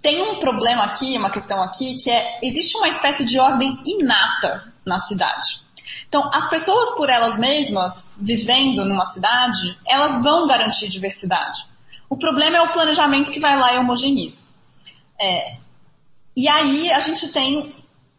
tem 0.02 0.20
um 0.20 0.40
problema 0.40 0.82
aqui, 0.82 1.16
uma 1.16 1.30
questão 1.30 1.62
aqui, 1.62 1.96
que 1.96 2.10
é, 2.10 2.40
existe 2.42 2.76
uma 2.76 2.88
espécie 2.88 3.24
de 3.24 3.38
ordem 3.38 3.80
inata 3.86 4.72
na 4.84 4.98
cidade. 4.98 5.62
Então, 6.08 6.28
as 6.32 6.48
pessoas 6.50 6.90
por 6.90 7.08
elas 7.08 7.38
mesmas, 7.38 8.12
vivendo 8.18 8.84
numa 8.84 9.06
cidade, 9.06 9.78
elas 9.86 10.20
vão 10.20 10.46
garantir 10.46 10.88
diversidade. 10.88 11.66
O 12.08 12.16
problema 12.16 12.56
é 12.56 12.62
o 12.62 12.70
planejamento 12.70 13.30
que 13.30 13.40
vai 13.40 13.56
lá 13.56 13.74
e 13.74 13.78
homogeneiza. 13.78 14.44
É, 15.20 15.56
e 16.36 16.48
aí 16.48 16.90
a 16.90 17.00
gente 17.00 17.28
tem 17.28 17.74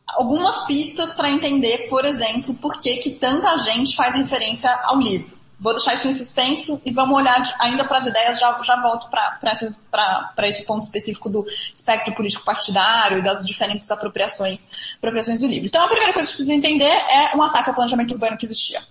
algumas 0.08 0.66
pistas 0.66 1.14
para 1.14 1.30
entender, 1.30 1.90
por 1.90 2.06
exemplo, 2.06 2.54
por 2.56 2.80
que, 2.80 2.98
que 2.98 3.12
tanta 3.12 3.58
gente 3.58 3.96
faz 3.96 4.16
referência 4.16 4.72
ao 4.84 5.00
livro. 5.00 5.38
Vou 5.64 5.74
deixar 5.74 5.94
isso 5.94 6.10
em 6.10 6.14
suspenso 6.14 6.82
e 6.86 6.92
vamos 6.92 7.16
olhar 7.18 7.42
de, 7.42 7.54
ainda 7.60 7.86
para 7.86 8.00
as 8.00 8.06
ideias, 8.06 8.38
já, 8.38 8.60
já 8.62 8.82
volto 8.82 9.10
para 9.10 10.48
esse 10.48 10.66
ponto 10.66 10.82
específico 10.82 11.30
do 11.30 11.46
espectro 11.74 12.14
político 12.14 12.44
partidário 12.44 13.20
e 13.20 13.22
das 13.22 13.46
diferentes 13.46 13.90
apropriações, 13.90 14.68
apropriações 14.98 15.40
do 15.40 15.48
livro. 15.48 15.68
Então, 15.68 15.82
a 15.82 15.88
primeira 15.88 16.12
coisa 16.12 16.28
que 16.28 16.36
precisa 16.36 16.54
entender 16.54 16.84
é 16.84 17.36
um 17.36 17.42
ataque 17.42 17.70
ao 17.70 17.76
planejamento 17.76 18.12
urbano 18.12 18.38
que 18.38 18.46
existia. 18.46 18.82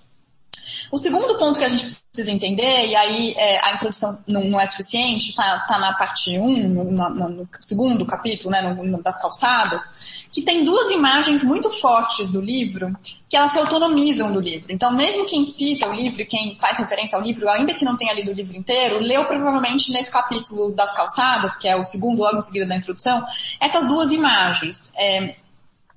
O 0.90 0.98
segundo 0.98 1.36
ponto 1.38 1.58
que 1.58 1.64
a 1.64 1.68
gente 1.68 1.82
precisa 1.84 2.30
entender, 2.30 2.86
e 2.86 2.96
aí 2.96 3.34
é, 3.36 3.64
a 3.64 3.72
introdução 3.72 4.18
não, 4.26 4.44
não, 4.44 4.60
é 4.60 4.66
suficiente, 4.66 5.30
está 5.30 5.60
tá 5.60 5.78
na 5.78 5.94
parte 5.94 6.38
1, 6.38 6.44
um, 6.44 6.68
no, 6.68 6.84
no, 6.84 7.28
no, 7.28 7.48
segundo 7.60 8.04
capítulo, 8.04 8.50
né, 8.50 8.60
no, 8.60 9.02
das 9.02 9.20
calçadas, 9.20 9.90
que 10.30 10.42
tem 10.42 10.64
duas 10.64 10.90
imagens 10.90 11.42
muito 11.42 11.70
fortes 11.70 12.30
do 12.30 12.40
livro 12.40 12.94
que 13.28 13.36
elas 13.36 13.52
se 13.52 13.58
autonomizam 13.58 14.30
do 14.30 14.40
livro. 14.40 14.70
Então, 14.70 14.92
mesmo 14.92 15.24
quem 15.24 15.44
cita 15.46 15.88
o 15.88 15.92
livro, 15.92 16.24
quem 16.26 16.54
faz 16.56 16.78
referência 16.78 17.16
ao 17.16 17.22
livro, 17.22 17.48
ainda 17.48 17.72
que 17.72 17.84
não 17.84 17.96
tenha 17.96 18.12
lido 18.12 18.30
o 18.30 18.34
livro 18.34 18.56
inteiro, 18.56 18.98
leu 18.98 19.24
provavelmente 19.24 19.90
nesse 19.90 20.10
capítulo 20.10 20.72
das 20.72 20.94
calçadas, 20.94 21.56
que 21.56 21.66
é 21.66 21.74
o 21.74 21.82
segundo, 21.82 22.20
logo 22.20 22.36
em 22.36 22.42
seguida 22.42 22.66
da 22.66 22.76
introdução, 22.76 23.24
essas 23.58 23.86
duas 23.86 24.12
imagens. 24.12 24.92
É, 24.96 25.36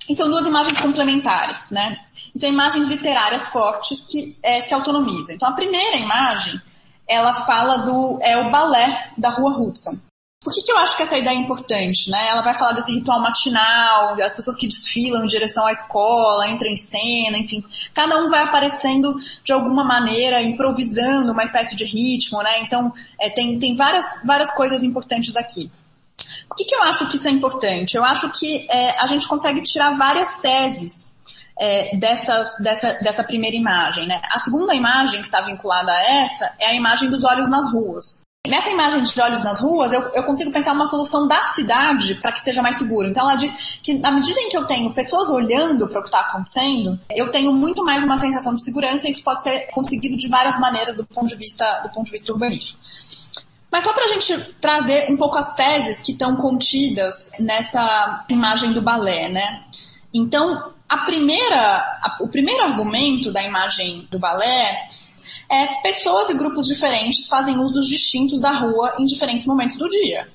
e 0.10 0.16
são 0.16 0.30
duas 0.30 0.46
imagens 0.46 0.78
complementares, 0.78 1.72
né? 1.72 1.98
E 2.34 2.40
são 2.40 2.50
imagens 2.50 2.88
literárias 2.88 3.48
fortes 3.48 4.04
que 4.04 4.38
é, 4.44 4.62
se 4.62 4.74
autonomizam. 4.74 5.36
Então, 5.36 5.50
a 5.50 5.54
primeira 5.54 5.98
imagem, 5.98 6.60
ela 7.08 7.34
fala 7.34 7.78
do 7.78 8.20
é 8.22 8.38
o 8.38 8.52
balé 8.52 9.12
da 9.18 9.30
Rua 9.30 9.58
Hudson. 9.60 9.98
Por 10.44 10.54
que, 10.54 10.62
que 10.62 10.72
eu 10.72 10.78
acho 10.78 10.96
que 10.96 11.02
essa 11.02 11.18
ideia 11.18 11.36
é 11.36 11.42
importante? 11.42 12.08
Né? 12.12 12.28
Ela 12.28 12.44
vai 12.44 12.56
falar 12.56 12.74
desse 12.74 12.92
ritual 12.92 13.20
matinal, 13.20 14.14
as 14.22 14.36
pessoas 14.36 14.56
que 14.56 14.68
desfilam 14.68 15.24
em 15.24 15.28
direção 15.28 15.66
à 15.66 15.72
escola, 15.72 16.48
entram 16.48 16.70
em 16.70 16.78
cena, 16.78 17.36
enfim. 17.36 17.64
Cada 17.96 18.20
um 18.20 18.30
vai 18.30 18.44
aparecendo 18.44 19.18
de 19.44 19.52
alguma 19.52 19.84
maneira, 19.84 20.44
improvisando 20.44 21.32
uma 21.32 21.44
espécie 21.44 21.76
de 21.76 21.84
ritmo, 21.84 22.44
né? 22.44 22.62
Então, 22.62 22.94
é, 23.20 23.28
tem, 23.32 23.58
tem 23.58 23.76
várias, 23.76 24.22
várias 24.24 24.52
coisas 24.52 24.84
importantes 24.84 25.36
aqui. 25.36 25.72
Por 26.48 26.56
que, 26.56 26.66
que 26.66 26.76
eu 26.76 26.84
acho 26.84 27.08
que 27.08 27.16
isso 27.16 27.28
é 27.28 27.32
importante? 27.32 27.96
Eu 27.96 28.04
acho 28.04 28.30
que 28.30 28.68
é, 28.70 29.00
a 29.00 29.08
gente 29.08 29.28
consegue 29.28 29.62
tirar 29.62 29.98
várias 29.98 30.36
teses 30.38 31.16
é, 31.60 31.98
dessas, 31.98 32.58
dessa, 32.60 32.94
dessa 33.02 33.24
primeira 33.24 33.56
imagem. 33.56 34.08
Né? 34.08 34.22
A 34.32 34.40
segunda 34.40 34.74
imagem 34.74 35.22
que 35.22 35.28
está 35.28 35.42
vinculada 35.42 35.92
a 35.92 36.22
essa 36.22 36.54
é 36.60 36.68
a 36.68 36.76
imagem 36.76 37.10
dos 37.10 37.24
olhos 37.24 37.50
nas 37.50 37.72
ruas. 37.72 38.24
Nessa 38.48 38.70
imagem 38.70 39.02
de 39.02 39.20
olhos 39.20 39.42
nas 39.42 39.60
ruas, 39.60 39.92
eu, 39.92 40.02
eu 40.14 40.24
consigo 40.24 40.52
pensar 40.52 40.74
uma 40.74 40.86
solução 40.86 41.28
da 41.28 41.42
cidade 41.44 42.14
para 42.16 42.32
que 42.32 42.40
seja 42.40 42.62
mais 42.62 42.76
seguro. 42.76 43.08
Então, 43.08 43.24
ela 43.24 43.36
diz 43.36 43.80
que 43.82 43.98
na 43.98 44.12
medida 44.12 44.40
em 44.40 44.50
que 44.50 44.58
eu 44.58 44.66
tenho 44.66 44.94
pessoas 44.94 45.30
olhando 45.30 45.88
para 45.88 46.00
o 46.00 46.04
que 46.04 46.10
está 46.10 46.22
acontecendo, 46.22 47.00
eu 47.10 47.32
tenho 47.32 47.52
muito 47.52 47.84
mais 47.84 48.04
uma 48.04 48.18
sensação 48.18 48.54
de 48.54 48.64
segurança 48.64 49.08
e 49.08 49.12
isso 49.12 49.24
pode 49.24 49.42
ser 49.42 49.72
conseguido 49.72 50.16
de 50.16 50.28
várias 50.28 50.60
maneiras 50.60 50.96
do 50.96 51.04
ponto 51.06 51.28
de 51.28 51.36
vista, 51.36 51.80
do 51.80 51.90
ponto 51.90 52.06
de 52.06 52.12
vista 52.12 52.32
urbanístico. 52.32 52.80
Mas 53.76 53.84
só 53.84 53.92
para 53.92 54.06
a 54.06 54.08
gente 54.08 54.38
trazer 54.62 55.12
um 55.12 55.18
pouco 55.18 55.38
as 55.38 55.54
teses 55.54 56.00
que 56.00 56.14
estão 56.14 56.38
contidas 56.38 57.30
nessa 57.38 58.24
imagem 58.30 58.72
do 58.72 58.82
balé, 58.82 59.28
né? 59.28 59.66
Então, 60.14 60.72
a 60.88 61.00
primeira, 61.00 61.80
a, 62.02 62.16
o 62.22 62.30
primeiro 62.30 62.64
argumento 62.64 63.34
da 63.34 63.44
imagem 63.44 64.08
do 64.10 64.18
balé 64.18 64.88
é 65.52 65.82
pessoas 65.82 66.30
e 66.30 66.36
grupos 66.36 66.68
diferentes 66.68 67.28
fazem 67.28 67.58
usos 67.60 67.90
distintos 67.90 68.40
da 68.40 68.52
rua 68.52 68.96
em 68.98 69.04
diferentes 69.04 69.46
momentos 69.46 69.76
do 69.76 69.90
dia. 69.90 70.26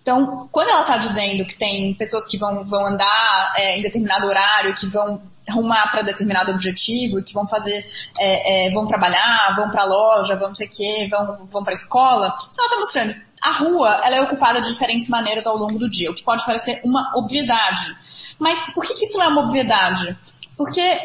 Então, 0.00 0.48
quando 0.50 0.70
ela 0.70 0.80
está 0.80 0.96
dizendo 0.96 1.44
que 1.44 1.54
tem 1.54 1.92
pessoas 1.96 2.26
que 2.26 2.38
vão, 2.38 2.64
vão 2.64 2.86
andar 2.86 3.52
é, 3.58 3.76
em 3.76 3.82
determinado 3.82 4.26
horário, 4.26 4.74
que 4.74 4.86
vão 4.86 5.20
rumar 5.48 5.90
para 5.90 6.02
determinado 6.02 6.50
objetivo, 6.50 7.22
que 7.22 7.32
vão 7.32 7.46
fazer, 7.46 7.84
é, 8.18 8.68
é, 8.68 8.70
vão 8.72 8.86
trabalhar, 8.86 9.54
vão 9.54 9.70
para 9.70 9.82
a 9.82 9.86
loja, 9.86 10.36
vão 10.36 10.48
não 10.48 10.54
sei 10.54 10.66
o 10.66 10.70
quê, 10.70 11.08
vão, 11.10 11.46
vão 11.48 11.62
para 11.62 11.72
a 11.72 11.74
escola. 11.74 12.32
Então 12.52 12.64
ela 12.64 12.66
está 12.66 12.76
mostrando, 12.76 13.26
a 13.42 13.50
rua 13.52 14.00
ela 14.04 14.16
é 14.16 14.20
ocupada 14.20 14.60
de 14.60 14.68
diferentes 14.68 15.08
maneiras 15.08 15.46
ao 15.46 15.56
longo 15.56 15.78
do 15.78 15.88
dia, 15.88 16.10
o 16.10 16.14
que 16.14 16.24
pode 16.24 16.44
parecer 16.44 16.80
uma 16.84 17.12
obviedade. 17.16 17.96
Mas 18.38 18.64
por 18.74 18.84
que, 18.84 18.94
que 18.94 19.04
isso 19.04 19.18
não 19.18 19.24
é 19.24 19.28
uma 19.28 19.42
obviedade? 19.42 20.16
Porque 20.56 20.98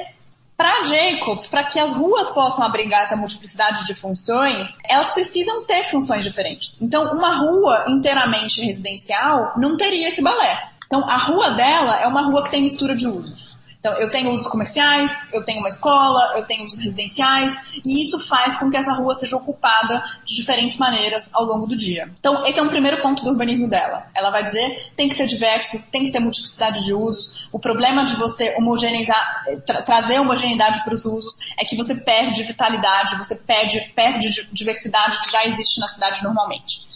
para 0.62 0.84
Jacobs, 0.84 1.48
para 1.48 1.64
que 1.64 1.80
as 1.80 1.92
ruas 1.94 2.30
possam 2.30 2.64
abrigar 2.64 3.02
essa 3.02 3.16
multiplicidade 3.16 3.84
de 3.88 3.96
funções, 3.96 4.78
elas 4.88 5.10
precisam 5.10 5.66
ter 5.66 5.90
funções 5.90 6.24
diferentes. 6.24 6.80
Então, 6.80 7.14
uma 7.14 7.36
rua 7.36 7.86
inteiramente 7.88 8.62
residencial 8.62 9.54
não 9.58 9.76
teria 9.76 10.10
esse 10.10 10.22
balé. 10.22 10.70
Então, 10.86 11.04
a 11.10 11.18
rua 11.18 11.50
dela 11.52 11.96
é 12.02 12.06
uma 12.06 12.22
rua 12.22 12.44
que 12.44 12.52
tem 12.52 12.62
mistura 12.62 12.94
de 12.94 13.08
usos. 13.08 13.58
Então, 13.82 13.94
eu 13.94 14.12
tenho 14.12 14.30
usos 14.30 14.46
comerciais, 14.46 15.28
eu 15.34 15.44
tenho 15.44 15.58
uma 15.58 15.68
escola, 15.68 16.34
eu 16.38 16.46
tenho 16.46 16.64
usos 16.66 16.80
residenciais, 16.80 17.82
e 17.84 18.04
isso 18.04 18.20
faz 18.20 18.56
com 18.56 18.70
que 18.70 18.78
essa 18.78 18.94
rua 18.94 19.16
seja 19.16 19.36
ocupada 19.36 20.04
de 20.24 20.36
diferentes 20.36 20.78
maneiras 20.78 21.32
ao 21.34 21.46
longo 21.46 21.66
do 21.66 21.76
dia. 21.76 22.14
Então, 22.20 22.46
esse 22.46 22.60
é 22.60 22.62
um 22.62 22.68
primeiro 22.68 23.02
ponto 23.02 23.24
do 23.24 23.32
urbanismo 23.32 23.68
dela. 23.68 24.06
Ela 24.14 24.30
vai 24.30 24.44
dizer, 24.44 24.92
tem 24.96 25.10
que 25.10 25.16
ser 25.16 25.26
diverso, 25.26 25.82
tem 25.92 26.06
que 26.06 26.12
ter 26.12 26.20
multiplicidade 26.20 26.86
de 26.86 26.94
usos. 26.94 27.50
O 27.52 27.58
problema 27.58 28.06
de 28.06 28.16
você 28.18 28.54
homogeneizar, 28.56 29.46
tra 29.66 29.82
trazer 29.82 30.20
homogeneidade 30.20 30.84
para 30.84 30.94
os 30.94 31.04
usos 31.06 31.40
é 31.58 31.66
que 31.66 31.76
você 31.76 31.96
perde 31.96 32.44
vitalidade, 32.44 33.18
você 33.18 33.34
perde, 33.36 33.82
perde 33.96 34.48
diversidade 34.54 35.20
que 35.22 35.32
já 35.32 35.48
existe 35.48 35.80
na 35.80 35.88
cidade 35.88 36.24
normalmente. 36.24 36.92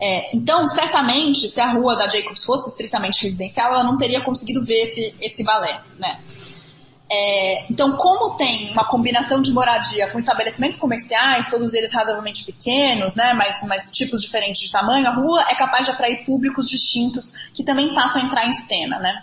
É, 0.00 0.36
então, 0.36 0.66
certamente, 0.68 1.48
se 1.48 1.60
a 1.60 1.72
rua 1.72 1.96
da 1.96 2.08
Jacobs 2.08 2.44
fosse 2.44 2.70
estritamente 2.70 3.22
residencial, 3.22 3.72
ela 3.72 3.84
não 3.84 3.96
teria 3.96 4.22
conseguido 4.22 4.64
ver 4.64 4.82
esse, 4.82 5.14
esse 5.20 5.42
balé, 5.42 5.80
né? 5.98 6.20
É, 7.08 7.64
então, 7.70 7.96
como 7.96 8.36
tem 8.36 8.72
uma 8.72 8.84
combinação 8.84 9.40
de 9.40 9.52
moradia 9.52 10.10
com 10.10 10.18
estabelecimentos 10.18 10.78
comerciais, 10.78 11.48
todos 11.48 11.72
eles 11.72 11.92
razoavelmente 11.92 12.44
pequenos, 12.44 13.14
né, 13.14 13.32
mas, 13.32 13.62
mas 13.62 13.90
tipos 13.92 14.20
diferentes 14.20 14.60
de 14.60 14.72
tamanho, 14.72 15.06
a 15.06 15.14
rua 15.14 15.44
é 15.48 15.54
capaz 15.54 15.86
de 15.86 15.92
atrair 15.92 16.24
públicos 16.24 16.68
distintos 16.68 17.32
que 17.54 17.62
também 17.62 17.94
passam 17.94 18.20
a 18.20 18.24
entrar 18.24 18.46
em 18.46 18.52
cena, 18.52 18.98
né? 18.98 19.22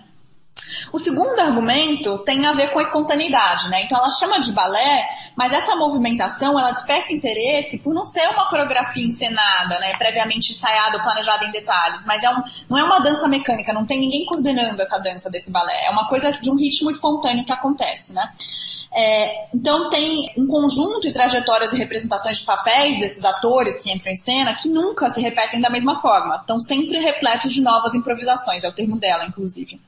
O 0.92 1.00
segundo 1.00 1.40
argumento 1.40 2.20
tem 2.20 2.46
a 2.46 2.54
ver 2.54 2.72
com 2.72 2.80
a 2.80 2.82
espontaneidade, 2.82 3.70
né? 3.70 3.84
Então 3.84 3.98
ela 3.98 4.10
chama 4.10 4.40
de 4.40 4.52
balé, 4.52 5.08
mas 5.36 5.52
essa 5.52 5.76
movimentação 5.76 6.58
ela 6.60 6.72
desperta 6.72 7.14
interesse 7.14 7.80
por 7.80 7.94
não 7.94 8.06
ser 8.06 8.28
uma 8.30 8.50
coreografia 8.50 9.06
encenada, 9.06 9.80
né? 9.80 9.94
Previamente 9.98 10.52
ensaiada 10.52 10.98
ou 10.98 11.04
planejada 11.04 11.46
em 11.46 11.52
detalhes, 11.52 12.06
mas 12.06 12.24
é 12.24 12.30
um, 12.30 12.44
não 12.70 12.78
é 12.78 12.84
uma 12.84 13.00
dança 13.00 13.28
mecânica, 13.28 13.74
não 13.74 13.86
tem 13.86 14.00
ninguém 14.00 14.26
coordenando 14.26 14.82
essa 14.82 15.00
dança 15.00 15.30
desse 15.30 15.52
balé. 15.52 15.86
É 15.86 15.90
uma 15.90 16.08
coisa 16.08 16.32
de 16.32 16.50
um 16.50 16.56
ritmo 16.56 16.90
espontâneo 16.90 17.46
que 17.46 17.52
acontece, 17.52 18.14
né? 18.14 18.32
É, 18.96 19.48
então 19.54 19.90
tem 19.90 20.32
um 20.38 20.46
conjunto 20.46 21.02
de 21.02 21.12
trajetórias 21.12 21.74
e 21.74 21.78
representações 21.78 22.38
de 22.38 22.46
papéis 22.46 23.00
desses 23.00 23.26
atores 23.26 23.82
que 23.82 23.92
entram 23.92 24.12
em 24.12 24.16
cena 24.16 24.54
que 24.54 24.70
nunca 24.70 25.10
se 25.10 25.20
repetem 25.20 25.60
da 25.60 25.70
mesma 25.70 26.00
forma. 26.00 26.36
Estão 26.36 26.60
sempre 26.60 27.00
repletos 27.00 27.52
de 27.52 27.62
novas 27.62 27.96
improvisações, 27.96 28.64
é 28.64 28.70
o 28.70 28.72
termo 28.72 29.00
dela, 29.00 29.26
inclusive. 29.26 29.82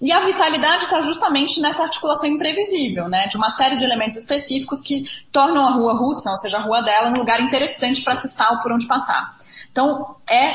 E 0.00 0.12
a 0.12 0.20
vitalidade 0.20 0.84
está 0.84 1.00
justamente 1.00 1.60
nessa 1.60 1.82
articulação 1.82 2.28
imprevisível, 2.28 3.08
né? 3.08 3.26
De 3.26 3.36
uma 3.36 3.50
série 3.50 3.76
de 3.76 3.84
elementos 3.84 4.16
específicos 4.16 4.80
que 4.80 5.04
tornam 5.32 5.66
a 5.66 5.70
rua 5.70 5.94
Hudson, 5.94 6.30
ou 6.30 6.36
seja, 6.36 6.58
a 6.58 6.62
rua 6.62 6.82
dela, 6.82 7.08
um 7.08 7.18
lugar 7.18 7.40
interessante 7.40 8.02
para 8.02 8.12
assistir 8.12 8.46
ou 8.48 8.60
por 8.60 8.72
onde 8.72 8.86
passar. 8.86 9.34
Então, 9.72 10.16
é 10.30 10.54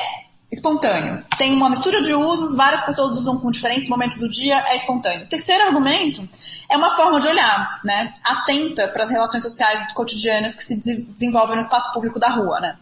espontâneo. 0.53 1.25
Tem 1.37 1.51
uma 1.51 1.69
mistura 1.69 2.01
de 2.01 2.13
usos, 2.13 2.55
várias 2.55 2.83
pessoas 2.83 3.17
usam 3.17 3.37
com 3.37 3.49
diferentes 3.51 3.89
momentos 3.89 4.17
do 4.17 4.29
dia, 4.29 4.63
é 4.67 4.75
espontâneo. 4.75 5.25
O 5.25 5.29
terceiro 5.29 5.65
argumento 5.65 6.27
é 6.69 6.77
uma 6.77 6.91
forma 6.91 7.19
de 7.19 7.27
olhar, 7.27 7.81
né? 7.83 8.13
Atenta 8.23 8.87
para 8.87 9.03
as 9.03 9.09
relações 9.09 9.43
sociais 9.43 9.91
cotidianas 9.93 10.55
que 10.55 10.63
se 10.63 10.79
desenvolvem 11.09 11.55
no 11.55 11.61
espaço 11.61 11.91
público 11.91 12.19
da 12.19 12.29
rua, 12.29 12.59
né? 12.59 12.77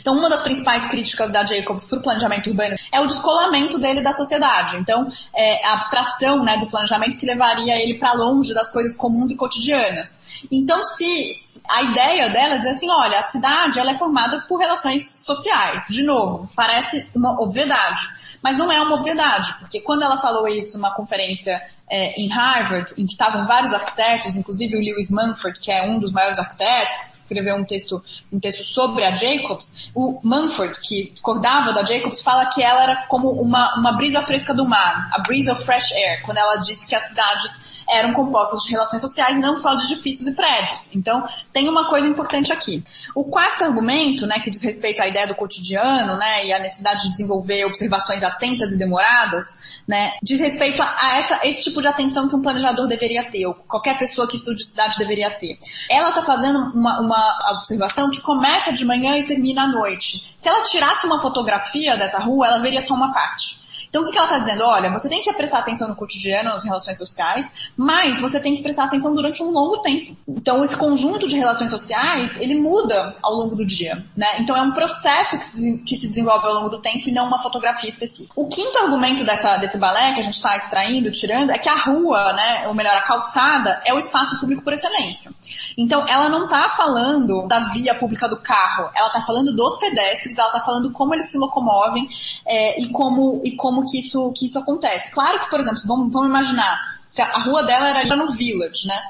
Então, 0.00 0.16
uma 0.16 0.28
das 0.28 0.42
principais 0.42 0.86
críticas 0.86 1.30
da 1.30 1.44
Jacobs 1.44 1.84
para 1.84 1.98
o 1.98 2.02
planejamento 2.02 2.50
urbano 2.50 2.74
é 2.92 3.00
o 3.00 3.06
descolamento 3.06 3.78
dele 3.78 4.00
da 4.00 4.12
sociedade. 4.12 4.76
Então, 4.76 5.10
é 5.34 5.66
a 5.66 5.74
abstração 5.74 6.44
né, 6.44 6.58
do 6.58 6.66
planejamento 6.66 7.18
que 7.18 7.26
levaria 7.26 7.80
ele 7.80 7.98
para 7.98 8.12
longe 8.12 8.54
das 8.54 8.72
coisas 8.72 8.96
comuns 8.96 9.30
e 9.30 9.36
cotidianas. 9.36 10.20
Então, 10.50 10.82
se 10.84 11.30
a 11.68 11.82
ideia 11.82 12.28
dela 12.30 12.54
é 12.54 12.58
dizer 12.58 12.70
assim, 12.70 12.90
olha, 12.90 13.18
a 13.18 13.22
cidade 13.22 13.78
ela 13.78 13.90
é 13.90 13.94
formada 13.94 14.44
por 14.48 14.58
relações 14.58 15.22
sociais. 15.22 15.86
De 15.88 16.02
novo, 16.02 16.48
parece 16.54 17.08
uma 17.14 17.40
obviedade. 17.40 18.00
Mas 18.42 18.56
não 18.56 18.70
é 18.70 18.80
uma 18.80 18.96
obviedade, 18.96 19.54
porque 19.58 19.80
quando 19.80 20.02
ela 20.02 20.18
falou 20.18 20.46
isso 20.46 20.76
numa 20.76 20.94
conferência 20.94 21.60
é, 21.88 22.20
em 22.20 22.28
Harvard, 22.28 22.92
em 22.98 23.06
que 23.06 23.12
estavam 23.12 23.44
vários 23.44 23.72
arquitetos, 23.72 24.36
inclusive 24.36 24.76
o 24.76 24.80
Lewis 24.80 25.10
Mumford, 25.10 25.60
que 25.60 25.70
é 25.70 25.82
um 25.88 25.98
dos 25.98 26.12
maiores 26.12 26.38
arquitetos, 26.38 26.94
que 26.94 27.16
escreveu 27.16 27.56
um 27.56 27.64
texto, 27.64 28.02
um 28.32 28.40
texto 28.40 28.64
sobre 28.64 29.04
a 29.04 29.14
Jacobs, 29.14 29.90
o 29.94 30.20
Mumford, 30.22 30.80
que 30.80 31.10
discordava 31.10 31.72
da 31.72 31.84
Jacobs, 31.84 32.20
fala 32.22 32.46
que 32.46 32.62
ela 32.62 32.82
era 32.82 33.06
como 33.08 33.30
uma, 33.30 33.78
uma 33.78 33.92
brisa 33.92 34.20
fresca 34.22 34.52
do 34.52 34.66
mar, 34.66 35.08
a 35.12 35.20
breeze 35.20 35.50
of 35.50 35.64
fresh 35.64 35.92
air, 35.92 36.22
quando 36.24 36.38
ela 36.38 36.56
disse 36.56 36.88
que 36.88 36.94
as 36.94 37.08
cidades 37.08 37.76
eram 37.88 38.12
compostas 38.12 38.62
de 38.62 38.72
relações 38.72 39.00
sociais, 39.00 39.38
não 39.38 39.56
só 39.56 39.74
de 39.74 39.84
edifícios 39.84 40.26
e 40.26 40.32
prédios. 40.32 40.90
Então, 40.92 41.24
tem 41.52 41.68
uma 41.68 41.88
coisa 41.88 42.06
importante 42.06 42.52
aqui. 42.52 42.82
O 43.14 43.24
quarto 43.24 43.64
argumento, 43.64 44.26
né, 44.26 44.40
que 44.40 44.50
diz 44.50 44.62
respeito 44.62 45.00
à 45.02 45.06
ideia 45.06 45.26
do 45.26 45.34
cotidiano, 45.34 46.16
né, 46.16 46.46
e 46.46 46.52
à 46.52 46.58
necessidade 46.58 47.04
de 47.04 47.10
desenvolver 47.10 47.64
observações 47.64 48.22
atentas 48.22 48.72
e 48.72 48.78
demoradas, 48.78 49.80
né, 49.86 50.12
diz 50.22 50.40
respeito 50.40 50.82
a, 50.82 51.16
essa, 51.16 51.40
esse 51.44 51.62
tipo 51.62 51.75
tipo 51.76 51.82
de 51.82 51.88
atenção 51.88 52.28
que 52.28 52.34
um 52.34 52.40
planejador 52.40 52.86
deveria 52.86 53.24
ter, 53.30 53.46
ou 53.46 53.54
qualquer 53.54 53.98
pessoa 53.98 54.26
que 54.26 54.36
estude 54.36 54.64
cidade 54.64 54.96
deveria 54.96 55.30
ter. 55.30 55.58
Ela 55.90 56.08
está 56.08 56.22
fazendo 56.22 56.58
uma, 56.72 57.00
uma 57.00 57.38
observação 57.52 58.10
que 58.10 58.20
começa 58.20 58.72
de 58.72 58.84
manhã 58.84 59.18
e 59.18 59.26
termina 59.26 59.64
à 59.64 59.66
noite. 59.66 60.34
Se 60.38 60.48
ela 60.48 60.62
tirasse 60.62 61.06
uma 61.06 61.20
fotografia 61.20 61.96
dessa 61.96 62.18
rua, 62.18 62.46
ela 62.46 62.58
veria 62.58 62.80
só 62.80 62.94
uma 62.94 63.12
parte. 63.12 63.60
Então, 63.88 64.02
o 64.02 64.10
que 64.10 64.16
ela 64.16 64.26
está 64.26 64.38
dizendo? 64.38 64.64
Olha, 64.64 64.90
você 64.90 65.08
tem 65.08 65.22
que 65.22 65.32
prestar 65.32 65.58
atenção 65.58 65.88
no 65.88 65.96
cotidiano, 65.96 66.50
nas 66.50 66.64
relações 66.64 66.98
sociais, 66.98 67.52
mas 67.76 68.20
você 68.20 68.40
tem 68.40 68.56
que 68.56 68.62
prestar 68.62 68.84
atenção 68.84 69.14
durante 69.14 69.42
um 69.42 69.50
longo 69.50 69.78
tempo. 69.78 70.16
Então, 70.28 70.62
esse 70.62 70.76
conjunto 70.76 71.26
de 71.26 71.36
relações 71.36 71.70
sociais, 71.70 72.36
ele 72.40 72.60
muda 72.60 73.16
ao 73.22 73.32
longo 73.34 73.54
do 73.54 73.64
dia, 73.64 74.04
né? 74.16 74.40
Então, 74.40 74.56
é 74.56 74.62
um 74.62 74.72
processo 74.72 75.38
que, 75.38 75.96
se 75.96 76.08
desenvolve 76.08 76.46
ao 76.46 76.54
longo 76.54 76.68
do 76.68 76.78
tempo 76.78 77.08
e 77.08 77.12
não 77.12 77.26
uma 77.26 77.42
fotografia 77.42 77.88
específica. 77.88 78.32
O 78.36 78.48
quinto 78.48 78.78
argumento 78.78 79.24
dessa, 79.24 79.56
desse 79.56 79.78
balé 79.78 80.12
que 80.12 80.20
a 80.20 80.22
gente 80.22 80.34
está 80.34 80.56
extraindo, 80.56 81.10
tirando, 81.10 81.50
é 81.50 81.58
que 81.58 81.68
a 81.68 81.76
rua, 81.76 82.32
né, 82.32 82.68
ou 82.68 82.74
melhor, 82.74 82.96
a 82.96 83.02
calçada, 83.02 83.80
é 83.84 83.94
o 83.94 83.98
espaço 83.98 84.38
público 84.38 84.62
por 84.62 84.72
excelência. 84.72 85.30
Então, 85.76 86.06
ela 86.06 86.28
não 86.28 86.44
está 86.44 86.68
falando 86.70 87.46
da 87.46 87.60
via 87.70 87.94
pública 87.94 88.28
do 88.28 88.36
carro, 88.36 88.90
ela 88.94 89.08
está 89.08 89.22
falando 89.22 89.54
dos 89.54 89.78
pedestres, 89.78 90.36
ela 90.38 90.48
está 90.48 90.60
falando 90.60 90.90
como 90.92 91.14
eles 91.14 91.30
se 91.30 91.38
locomovem 91.38 92.08
é, 92.46 92.80
e 92.80 92.88
como 92.88 93.40
e 93.44 93.56
como 93.56 93.75
que 93.84 93.98
isso, 93.98 94.32
que 94.32 94.46
isso 94.46 94.58
acontece. 94.58 95.10
Claro 95.10 95.40
que, 95.40 95.50
por 95.50 95.60
exemplo, 95.60 95.80
vamos, 95.86 96.12
vamos 96.12 96.28
imaginar, 96.28 96.78
se 97.08 97.22
a, 97.22 97.26
a 97.26 97.38
rua 97.40 97.62
dela 97.62 97.88
era 97.88 98.00
ali 98.00 98.08
no 98.10 98.32
Village, 98.32 98.86
né? 98.86 99.00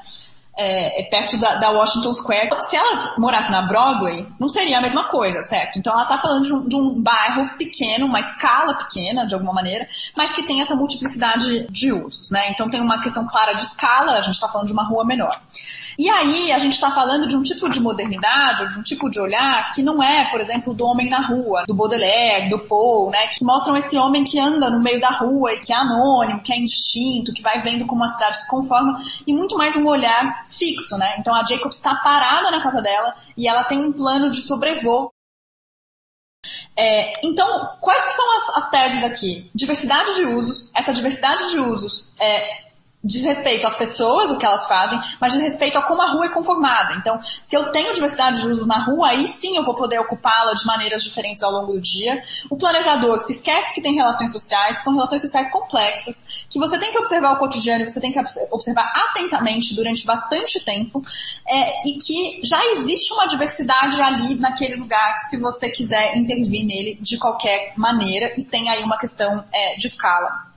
É, 0.57 1.01
é 1.01 1.03
perto 1.03 1.37
da, 1.37 1.55
da, 1.55 1.69
Washington 1.69 2.13
Square. 2.13 2.49
Se 2.61 2.75
ela 2.75 3.13
morasse 3.17 3.51
na 3.51 3.61
Broadway, 3.61 4.27
não 4.39 4.49
seria 4.49 4.79
a 4.79 4.81
mesma 4.81 5.05
coisa, 5.05 5.41
certo? 5.41 5.77
Então 5.77 5.93
ela 5.93 6.03
está 6.03 6.17
falando 6.17 6.43
de 6.43 6.53
um, 6.53 6.67
de 6.67 6.75
um, 6.75 7.01
bairro 7.01 7.55
pequeno, 7.57 8.07
uma 8.07 8.19
escala 8.19 8.73
pequena, 8.73 9.25
de 9.25 9.35
alguma 9.35 9.53
maneira, 9.53 9.87
mas 10.15 10.33
que 10.33 10.43
tem 10.43 10.59
essa 10.59 10.75
multiplicidade 10.75 11.67
de 11.69 11.93
usos, 11.93 12.31
né? 12.31 12.49
Então 12.49 12.69
tem 12.69 12.81
uma 12.81 13.01
questão 13.01 13.25
clara 13.25 13.53
de 13.53 13.63
escala, 13.63 14.13
a 14.13 14.21
gente 14.21 14.33
está 14.33 14.47
falando 14.47 14.67
de 14.67 14.73
uma 14.73 14.83
rua 14.83 15.05
menor. 15.05 15.39
E 15.97 16.09
aí 16.09 16.51
a 16.51 16.57
gente 16.57 16.73
está 16.73 16.91
falando 16.91 17.27
de 17.27 17.37
um 17.37 17.43
tipo 17.43 17.69
de 17.69 17.79
modernidade, 17.79 18.73
de 18.73 18.79
um 18.79 18.81
tipo 18.81 19.09
de 19.09 19.19
olhar 19.19 19.71
que 19.71 19.83
não 19.83 20.01
é, 20.01 20.25
por 20.25 20.39
exemplo, 20.39 20.73
do 20.73 20.85
homem 20.85 21.09
na 21.09 21.19
rua, 21.19 21.63
do 21.67 21.73
Baudelaire, 21.73 22.49
do 22.49 22.59
Poe, 22.59 23.11
né? 23.11 23.27
Que 23.27 23.43
mostram 23.45 23.77
esse 23.77 23.97
homem 23.97 24.23
que 24.23 24.39
anda 24.39 24.69
no 24.69 24.79
meio 24.79 24.99
da 24.99 25.09
rua 25.09 25.53
e 25.53 25.59
que 25.59 25.71
é 25.71 25.75
anônimo, 25.75 26.41
que 26.41 26.51
é 26.51 26.57
indistinto, 26.57 27.33
que 27.33 27.41
vai 27.41 27.61
vendo 27.61 27.85
como 27.85 28.03
a 28.03 28.07
cidade 28.07 28.39
se 28.39 28.47
conforma, 28.47 28.95
e 29.25 29.33
muito 29.33 29.57
mais 29.57 29.75
um 29.75 29.85
olhar 29.85 30.46
fixo, 30.49 30.97
né? 30.97 31.15
Então 31.19 31.33
a 31.33 31.43
Jacob 31.43 31.71
está 31.71 31.95
parada 31.95 32.51
na 32.51 32.61
casa 32.61 32.81
dela 32.81 33.15
e 33.35 33.47
ela 33.47 33.63
tem 33.63 33.79
um 33.79 33.91
plano 33.91 34.29
de 34.29 34.41
sobrevoo. 34.41 35.11
É, 36.75 37.25
então, 37.25 37.77
quais 37.81 38.13
são 38.13 38.35
as, 38.35 38.49
as, 38.57 38.69
teses 38.69 39.03
aqui? 39.03 39.49
Diversidade 39.53 40.15
de 40.15 40.25
usos. 40.25 40.71
Essa 40.73 40.93
diversidade 40.93 41.49
de 41.49 41.57
usos 41.57 42.09
é, 42.19 42.66
diz 43.03 43.23
respeito 43.23 43.65
às 43.65 43.75
pessoas, 43.75 44.29
o 44.31 44.37
que 44.37 44.45
elas 44.45 44.67
fazem, 44.67 44.99
mas 45.21 45.33
diz 45.33 45.41
respeito 45.41 45.77
a 45.77 45.81
como 45.81 46.01
a 46.01 46.11
rua 46.11 46.25
é 46.25 46.29
conformada. 46.29 46.95
Então, 46.95 47.19
se 47.41 47.55
eu 47.55 47.71
tenho 47.71 47.93
diversidade 47.93 48.41
de 48.41 48.47
uso 48.47 48.65
na 48.65 48.79
rua, 48.79 49.09
aí 49.09 49.27
sim 49.27 49.55
eu 49.55 49.63
vou 49.63 49.75
poder 49.75 49.99
ocupá-la 49.99 50.53
de 50.53 50.65
maneiras 50.65 51.03
diferentes 51.03 51.43
ao 51.43 51.51
longo 51.51 51.73
do 51.73 51.81
dia. 51.81 52.21
O 52.49 52.57
planejador 52.57 53.19
se 53.21 53.33
esquece 53.33 53.73
que 53.73 53.81
tem 53.81 53.95
relações 53.95 54.31
sociais, 54.31 54.77
que 54.77 54.83
são 54.83 54.93
relações 54.93 55.21
sociais 55.21 55.49
complexas, 55.49 56.45
que 56.49 56.59
você 56.59 56.77
tem 56.77 56.91
que 56.91 56.97
observar 56.97 57.33
o 57.33 57.37
cotidiano 57.37 57.87
você 57.87 58.01
tem 58.01 58.11
que 58.11 58.19
observar 58.51 58.91
atentamente 58.93 59.75
durante 59.75 60.05
bastante 60.05 60.59
tempo, 60.63 61.01
é, 61.47 61.87
e 61.87 61.97
que 61.99 62.41
já 62.43 62.65
existe 62.71 63.13
uma 63.13 63.27
diversidade 63.27 64.01
ali 64.01 64.35
naquele 64.35 64.75
lugar, 64.75 65.17
se 65.17 65.37
você 65.37 65.69
quiser 65.69 66.17
intervir 66.17 66.65
nele 66.65 66.97
de 67.01 67.17
qualquer 67.17 67.73
maneira, 67.77 68.33
e 68.37 68.43
tem 68.43 68.69
aí 68.69 68.83
uma 68.83 68.97
questão 68.97 69.43
é, 69.53 69.75
de 69.75 69.87
escala. 69.87 70.56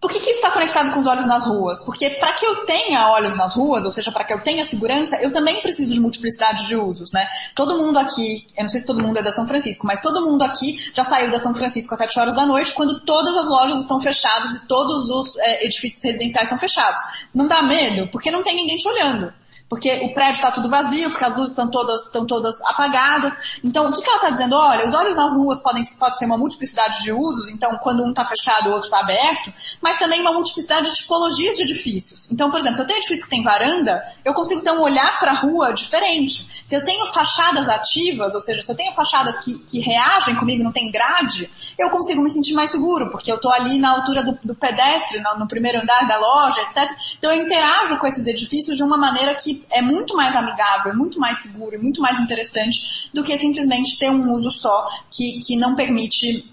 Por 0.00 0.10
que, 0.10 0.20
que 0.20 0.30
está 0.30 0.52
conectado 0.52 0.92
com 0.92 1.00
os 1.00 1.06
olhos 1.08 1.26
nas 1.26 1.44
ruas? 1.44 1.84
Porque 1.84 2.10
para 2.10 2.32
que 2.32 2.46
eu 2.46 2.64
tenha 2.64 3.10
olhos 3.10 3.36
nas 3.36 3.52
ruas, 3.52 3.84
ou 3.84 3.90
seja, 3.90 4.12
para 4.12 4.22
que 4.22 4.32
eu 4.32 4.40
tenha 4.40 4.64
segurança, 4.64 5.16
eu 5.20 5.32
também 5.32 5.60
preciso 5.60 5.92
de 5.92 5.98
multiplicidade 5.98 6.68
de 6.68 6.76
usos, 6.76 7.12
né? 7.12 7.26
Todo 7.52 7.76
mundo 7.76 7.98
aqui, 7.98 8.46
eu 8.56 8.62
não 8.62 8.68
sei 8.68 8.78
se 8.78 8.86
todo 8.86 9.02
mundo 9.02 9.18
é 9.18 9.22
da 9.22 9.32
São 9.32 9.48
Francisco, 9.48 9.84
mas 9.84 10.00
todo 10.00 10.24
mundo 10.24 10.42
aqui 10.42 10.78
já 10.94 11.02
saiu 11.02 11.32
da 11.32 11.38
São 11.38 11.52
Francisco 11.52 11.92
às 11.94 11.98
7 11.98 12.20
horas 12.20 12.34
da 12.34 12.46
noite, 12.46 12.74
quando 12.74 13.00
todas 13.00 13.36
as 13.36 13.48
lojas 13.48 13.80
estão 13.80 14.00
fechadas 14.00 14.54
e 14.54 14.66
todos 14.66 15.10
os 15.10 15.36
é, 15.38 15.64
edifícios 15.64 16.04
residenciais 16.04 16.44
estão 16.44 16.58
fechados. 16.58 17.02
Não 17.34 17.48
dá 17.48 17.60
medo? 17.62 18.06
Porque 18.08 18.30
não 18.30 18.42
tem 18.42 18.54
ninguém 18.54 18.76
te 18.76 18.86
olhando 18.86 19.32
porque 19.68 20.00
o 20.02 20.14
prédio 20.14 20.36
está 20.36 20.50
tudo 20.50 20.68
vazio, 20.68 21.10
porque 21.10 21.24
as 21.24 21.36
luzes 21.36 21.50
estão 21.50 21.70
todas, 21.70 22.06
estão 22.06 22.26
todas 22.26 22.60
apagadas. 22.62 23.58
Então, 23.62 23.88
o 23.88 23.92
que, 23.92 24.00
que 24.00 24.08
ela 24.08 24.16
está 24.16 24.30
dizendo? 24.30 24.56
Olha, 24.56 24.86
os 24.86 24.94
olhos 24.94 25.16
nas 25.16 25.32
ruas 25.32 25.60
podem 25.60 25.82
pode 25.98 26.18
ser 26.18 26.26
uma 26.26 26.38
multiplicidade 26.38 27.02
de 27.02 27.12
usos, 27.12 27.50
então 27.50 27.78
quando 27.78 28.02
um 28.02 28.10
está 28.10 28.24
fechado, 28.24 28.68
o 28.68 28.72
outro 28.72 28.86
está 28.86 29.00
aberto, 29.00 29.52
mas 29.80 29.98
também 29.98 30.20
uma 30.20 30.32
multiplicidade 30.32 30.90
de 30.90 30.96
tipologias 30.96 31.56
de 31.56 31.64
edifícios. 31.64 32.28
Então, 32.30 32.50
por 32.50 32.58
exemplo, 32.58 32.76
se 32.76 32.82
eu 32.82 32.86
tenho 32.86 32.98
edifício 32.98 33.24
que 33.24 33.30
tem 33.30 33.42
varanda, 33.42 34.02
eu 34.24 34.32
consigo 34.32 34.62
ter 34.62 34.70
um 34.70 34.80
olhar 34.80 35.18
para 35.18 35.32
a 35.32 35.34
rua 35.34 35.72
diferente. 35.72 36.64
Se 36.66 36.74
eu 36.74 36.82
tenho 36.82 37.12
fachadas 37.12 37.68
ativas, 37.68 38.34
ou 38.34 38.40
seja, 38.40 38.62
se 38.62 38.72
eu 38.72 38.76
tenho 38.76 38.92
fachadas 38.92 39.38
que, 39.38 39.58
que 39.58 39.80
reagem 39.80 40.34
comigo, 40.36 40.64
não 40.64 40.72
tem 40.72 40.90
grade, 40.90 41.50
eu 41.78 41.90
consigo 41.90 42.22
me 42.22 42.30
sentir 42.30 42.54
mais 42.54 42.70
seguro, 42.70 43.10
porque 43.10 43.30
eu 43.30 43.36
estou 43.36 43.52
ali 43.52 43.78
na 43.78 43.90
altura 43.90 44.22
do, 44.22 44.38
do 44.42 44.54
pedestre, 44.54 45.20
no, 45.20 45.40
no 45.40 45.48
primeiro 45.48 45.80
andar 45.80 46.06
da 46.06 46.18
loja, 46.18 46.60
etc. 46.62 46.90
Então 47.18 47.32
eu 47.32 47.42
interajo 47.42 47.98
com 47.98 48.06
esses 48.06 48.26
edifícios 48.26 48.76
de 48.76 48.82
uma 48.82 48.96
maneira 48.96 49.34
que 49.34 49.57
é 49.70 49.82
muito 49.82 50.16
mais 50.16 50.34
amigável, 50.34 50.94
muito 50.94 51.18
mais 51.18 51.38
seguro 51.38 51.74
e 51.74 51.78
muito 51.78 52.00
mais 52.00 52.20
interessante 52.20 53.10
do 53.12 53.22
que 53.22 53.36
simplesmente 53.38 53.98
ter 53.98 54.10
um 54.10 54.32
uso 54.32 54.50
só 54.50 54.86
que, 55.10 55.40
que 55.40 55.56
não 55.56 55.74
permite 55.74 56.44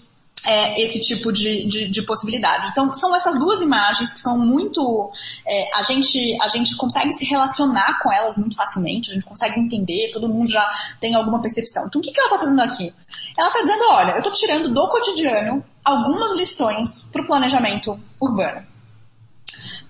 é, 0.46 0.80
esse 0.80 1.00
tipo 1.00 1.32
de, 1.32 1.66
de, 1.66 1.88
de, 1.88 2.02
possibilidade. 2.02 2.68
Então, 2.68 2.94
são 2.94 3.14
essas 3.14 3.36
duas 3.36 3.60
imagens 3.60 4.12
que 4.12 4.20
são 4.20 4.38
muito. 4.38 5.10
É, 5.44 5.76
a, 5.76 5.82
gente, 5.82 6.38
a 6.40 6.46
gente 6.46 6.76
consegue 6.76 7.12
se 7.14 7.24
relacionar 7.24 7.98
com 8.00 8.12
elas 8.12 8.38
muito 8.38 8.54
facilmente, 8.54 9.10
a 9.10 9.14
gente 9.14 9.26
consegue 9.26 9.58
entender, 9.58 10.10
todo 10.12 10.28
mundo 10.28 10.48
já 10.48 10.64
tem 11.00 11.16
alguma 11.16 11.42
percepção. 11.42 11.86
Então, 11.86 12.00
o 12.00 12.02
que, 12.02 12.12
que 12.12 12.20
ela 12.20 12.28
está 12.28 12.38
fazendo 12.38 12.62
aqui? 12.62 12.94
Ela 13.36 13.48
está 13.48 13.60
dizendo: 13.60 13.84
olha, 13.88 14.12
eu 14.12 14.18
estou 14.18 14.32
tirando 14.32 14.72
do 14.72 14.88
cotidiano 14.88 15.64
algumas 15.84 16.32
lições 16.36 17.02
para 17.12 17.22
o 17.22 17.26
planejamento 17.26 17.98
urbano. 18.20 18.64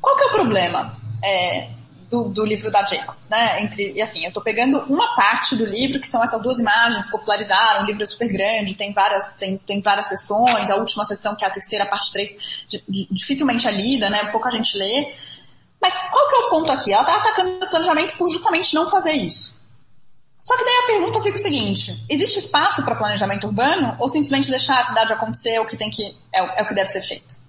Qual 0.01 0.17
que 0.17 0.23
é 0.23 0.27
o 0.27 0.31
problema? 0.31 0.97
É, 1.23 1.71
do, 2.25 2.29
do, 2.31 2.45
livro 2.45 2.71
da 2.71 2.85
Jacobs, 2.85 3.29
né? 3.29 3.63
Entre, 3.63 3.93
e 3.93 4.03
assim, 4.03 4.23
eu 4.23 4.29
estou 4.29 4.43
pegando 4.43 4.79
uma 4.89 5.15
parte 5.15 5.55
do 5.57 5.65
livro, 5.65 6.01
que 6.01 6.09
são 6.09 6.23
essas 6.23 6.43
duas 6.43 6.59
imagens 6.59 7.07
que 7.07 7.13
popularizaram, 7.13 7.83
o 7.83 7.87
livro 7.87 8.03
é 8.03 8.07
super 8.07 8.29
grande, 8.29 8.75
tem 8.75 8.93
várias, 8.93 9.35
tem, 9.37 9.59
tem 9.59 9.81
várias 9.83 10.07
sessões, 10.07 10.71
a 10.71 10.77
última 10.77 11.05
sessão, 11.05 11.35
que 11.35 11.45
é 11.45 11.49
a 11.49 11.51
terceira, 11.51 11.87
parte 11.87 12.13
3, 12.13 12.67
dificilmente 13.11 13.67
é 13.69 13.71
lida, 13.71 14.09
né? 14.11 14.31
Pouca 14.33 14.51
gente 14.51 14.77
lê. 14.77 15.13
Mas 15.81 15.95
qual 16.11 16.29
que 16.29 16.35
é 16.35 16.39
o 16.39 16.51
ponto 16.51 16.73
aqui? 16.73 16.93
Ela 16.93 17.03
está 17.03 17.17
atacando 17.17 17.65
o 17.65 17.71
planejamento 17.71 18.17
por 18.17 18.29
justamente 18.29 18.75
não 18.75 18.89
fazer 18.91 19.13
isso. 19.13 19.55
Só 20.41 20.57
que 20.57 20.65
daí 20.65 20.77
a 20.77 20.87
pergunta 20.87 21.21
fica 21.23 21.37
o 21.37 21.41
seguinte: 21.41 22.05
existe 22.09 22.39
espaço 22.39 22.85
para 22.85 22.95
planejamento 22.95 23.49
urbano 23.49 23.97
ou 23.99 24.09
simplesmente 24.09 24.49
deixar 24.49 24.81
a 24.81 24.85
cidade 24.85 25.13
acontecer 25.13 25.59
o 25.59 25.67
que 25.67 25.77
tem 25.77 25.91
que 25.91 26.15
é, 26.33 26.61
é 26.61 26.63
o 26.63 26.69
que 26.69 26.75
deve 26.75 26.89
ser 26.89 27.03
feito? 27.03 27.46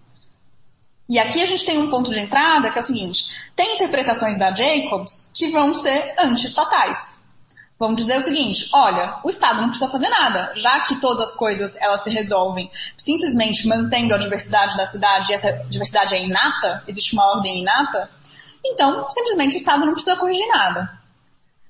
E 1.09 1.17
aqui 1.17 1.41
a 1.41 1.45
gente 1.45 1.65
tem 1.65 1.77
um 1.77 1.89
ponto 1.89 2.11
de 2.11 2.19
entrada 2.19 2.69
que 2.69 2.77
é 2.77 2.81
o 2.81 2.83
seguinte: 2.83 3.25
tem 3.55 3.75
interpretações 3.75 4.37
da 4.37 4.53
Jacobs 4.53 5.29
que 5.33 5.51
vão 5.51 5.73
ser 5.73 6.15
anti-estatais. 6.19 7.21
Vamos 7.79 7.97
dizer 7.97 8.17
o 8.17 8.23
seguinte: 8.23 8.69
olha, 8.73 9.19
o 9.23 9.29
Estado 9.29 9.61
não 9.61 9.69
precisa 9.69 9.89
fazer 9.89 10.09
nada, 10.09 10.51
já 10.55 10.79
que 10.81 10.99
todas 10.99 11.29
as 11.29 11.35
coisas 11.35 11.77
elas 11.79 12.01
se 12.01 12.09
resolvem 12.09 12.69
simplesmente 12.97 13.67
mantendo 13.67 14.15
a 14.15 14.17
diversidade 14.17 14.75
da 14.75 14.85
cidade 14.85 15.31
e 15.31 15.35
essa 15.35 15.51
diversidade 15.69 16.15
é 16.15 16.25
inata, 16.25 16.83
existe 16.87 17.13
uma 17.13 17.25
ordem 17.35 17.59
inata, 17.59 18.09
então 18.65 19.09
simplesmente 19.09 19.55
o 19.55 19.57
Estado 19.57 19.85
não 19.85 19.93
precisa 19.93 20.17
corrigir 20.17 20.47
nada. 20.47 20.97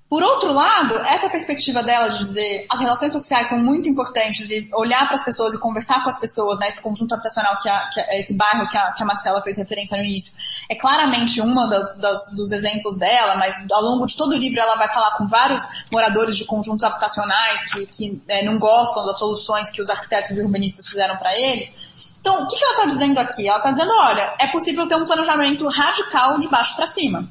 Por 0.10 0.24
outro 0.24 0.54
lado, 0.54 0.98
essa 1.00 1.30
perspectiva 1.30 1.84
dela 1.84 2.08
de 2.08 2.20
dizer 2.20 2.65
as 2.70 2.80
relações 2.80 3.12
sociais 3.12 3.48
são 3.48 3.60
muito 3.60 3.89
importantes 3.89 4.50
e 4.50 4.70
olhar 4.74 5.06
para 5.06 5.15
as 5.15 5.24
pessoas 5.24 5.54
e 5.54 5.60
conversar 5.60 6.02
com 6.02 6.10
as 6.10 6.17
pessoas, 6.17 6.58
né, 6.60 6.70
esse 6.70 6.82
conjunto 6.82 7.13
habitacional, 7.13 7.58
que, 7.60 7.67
a, 7.67 7.89
que 7.89 8.00
a, 8.00 8.17
esse 8.17 8.38
bairro 8.38 8.70
que 8.70 8.78
a, 8.78 8.93
que 8.93 9.04
a 9.04 9.06
Marcela 9.06 9.41
fez 9.41 9.58
referência 9.58 9.98
no 9.98 10.06
início, 10.06 10.34
é 10.70 10.76
claramente 10.76 11.41
uma 11.41 11.67
das, 11.67 11.98
das, 11.98 12.32
dos 12.34 12.54
exemplos 12.54 12.96
dela, 12.96 13.36
mas 13.36 13.62
ao 13.70 13.82
longo 13.82 14.06
de 14.06 14.15
todo 14.15 14.32
o 14.32 14.38
livro 14.38 14.62
ela 14.62 14.78
vai 14.78 14.88
falar 14.88 15.17
com 15.17 15.28
vários 15.28 15.67
moradores 15.91 16.38
de 16.38 16.46
conjuntos 16.46 16.86
habitacionais 16.86 17.65
que, 17.74 17.86
que 17.88 18.24
é, 18.30 18.41
não 18.46 18.58
gostam 18.58 19.06
das 19.06 19.20
soluções 19.20 19.70
que 19.70 19.82
os 19.82 19.89
arquitetos 19.89 20.38
e 20.38 20.41
urbanistas 20.41 20.88
fizeram 20.88 21.17
para 21.17 21.38
eles. 21.38 21.76
Então, 22.22 22.43
o 22.43 22.48
que, 22.48 22.56
ela 22.56 22.74
está 22.74 22.86
dizendo 22.86 23.17
aqui? 23.20 23.48
Ela 23.48 23.58
está 23.58 23.72
dizendo, 23.72 23.91
olha, 23.91 24.36
é 24.39 24.48
possível 24.48 24.88
ter 24.88 24.96
um 24.96 25.06
planejamento 25.06 25.67
radical 25.67 26.39
de 26.39 26.48
baixo 26.48 26.76
para 26.78 26.86
cima. 26.86 27.30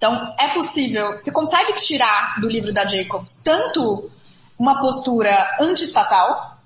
Então, 0.00 0.34
é 0.38 0.54
possível, 0.54 1.12
você 1.12 1.30
consegue 1.30 1.74
tirar 1.74 2.40
do 2.40 2.48
livro 2.48 2.72
da 2.72 2.86
Jacobs 2.86 3.42
tanto 3.44 4.10
uma 4.58 4.80
postura 4.80 5.56
anti-estatal, 5.60 6.56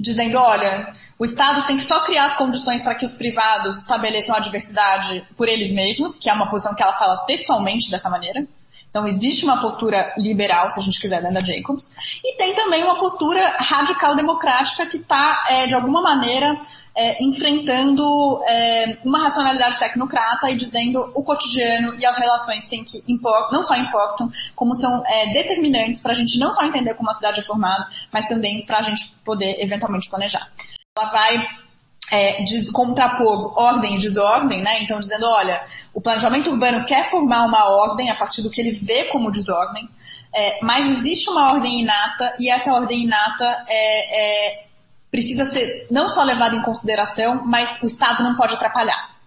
dizendo, 0.00 0.36
olha, 0.36 0.92
o 1.16 1.24
Estado 1.24 1.64
tem 1.68 1.76
que 1.76 1.84
só 1.84 2.00
criar 2.00 2.24
as 2.24 2.34
condições 2.34 2.82
para 2.82 2.96
que 2.96 3.04
os 3.04 3.14
privados 3.14 3.78
estabeleçam 3.78 4.34
a 4.34 4.40
diversidade 4.40 5.24
por 5.36 5.48
eles 5.48 5.70
mesmos, 5.70 6.16
que 6.16 6.28
é 6.28 6.34
uma 6.34 6.50
posição 6.50 6.74
que 6.74 6.82
ela 6.82 6.94
fala 6.94 7.18
textualmente 7.26 7.88
dessa 7.92 8.10
maneira. 8.10 8.44
Então, 8.90 9.06
existe 9.06 9.44
uma 9.44 9.60
postura 9.60 10.12
liberal, 10.18 10.68
se 10.68 10.80
a 10.80 10.82
gente 10.82 11.00
quiser, 11.00 11.22
dentro 11.22 11.34
da 11.34 11.40
Jacobs, 11.40 11.90
e 12.24 12.36
tem 12.36 12.54
também 12.56 12.82
uma 12.82 12.98
postura 12.98 13.56
radical 13.58 14.16
democrática 14.16 14.84
que 14.84 14.96
está, 14.96 15.44
é, 15.48 15.66
de 15.68 15.74
alguma 15.74 16.02
maneira, 16.02 16.60
é, 16.94 17.22
enfrentando 17.22 18.42
é, 18.48 18.98
uma 19.04 19.20
racionalidade 19.20 19.78
tecnocrata 19.78 20.50
e 20.50 20.56
dizendo 20.56 21.10
o 21.14 21.22
cotidiano 21.22 21.94
e 21.98 22.04
as 22.04 22.16
relações 22.18 22.66
têm 22.66 22.82
que 22.82 23.02
importam, 23.06 23.58
não 23.58 23.64
só 23.64 23.76
importam, 23.76 24.30
como 24.56 24.74
são 24.74 25.02
é, 25.06 25.32
determinantes 25.32 26.02
para 26.02 26.12
a 26.12 26.14
gente 26.16 26.38
não 26.38 26.52
só 26.52 26.64
entender 26.64 26.94
como 26.94 27.10
a 27.10 27.14
cidade 27.14 27.40
é 27.40 27.42
formada, 27.44 27.88
mas 28.12 28.26
também 28.26 28.66
para 28.66 28.78
a 28.78 28.82
gente 28.82 29.14
poder 29.24 29.62
eventualmente 29.62 30.10
planejar. 30.10 30.50
Ela 30.98 31.10
vai 31.10 31.48
é, 32.10 32.42
de, 32.42 32.70
contrapor 32.72 33.58
ordem 33.58 33.96
e 33.96 33.98
desordem, 33.98 34.62
né? 34.62 34.82
Então 34.82 34.98
dizendo, 34.98 35.26
olha, 35.26 35.62
o 35.94 36.00
planejamento 36.00 36.50
urbano 36.50 36.84
quer 36.84 37.08
formar 37.08 37.44
uma 37.44 37.68
ordem 37.68 38.10
a 38.10 38.16
partir 38.16 38.42
do 38.42 38.50
que 38.50 38.60
ele 38.60 38.72
vê 38.72 39.04
como 39.04 39.30
desordem, 39.30 39.88
é, 40.34 40.58
mas 40.62 40.88
existe 40.88 41.30
uma 41.30 41.52
ordem 41.52 41.80
inata 41.80 42.34
e 42.38 42.50
essa 42.50 42.72
ordem 42.72 43.04
inata 43.04 43.64
é, 43.68 44.56
é 44.56 44.64
precisa 45.10 45.44
ser 45.44 45.86
não 45.90 46.08
só 46.08 46.22
levada 46.22 46.54
em 46.54 46.62
consideração, 46.62 47.42
mas 47.44 47.80
o 47.82 47.86
Estado 47.86 48.22
não 48.22 48.36
pode 48.36 48.54
atrapalhar. 48.54 49.19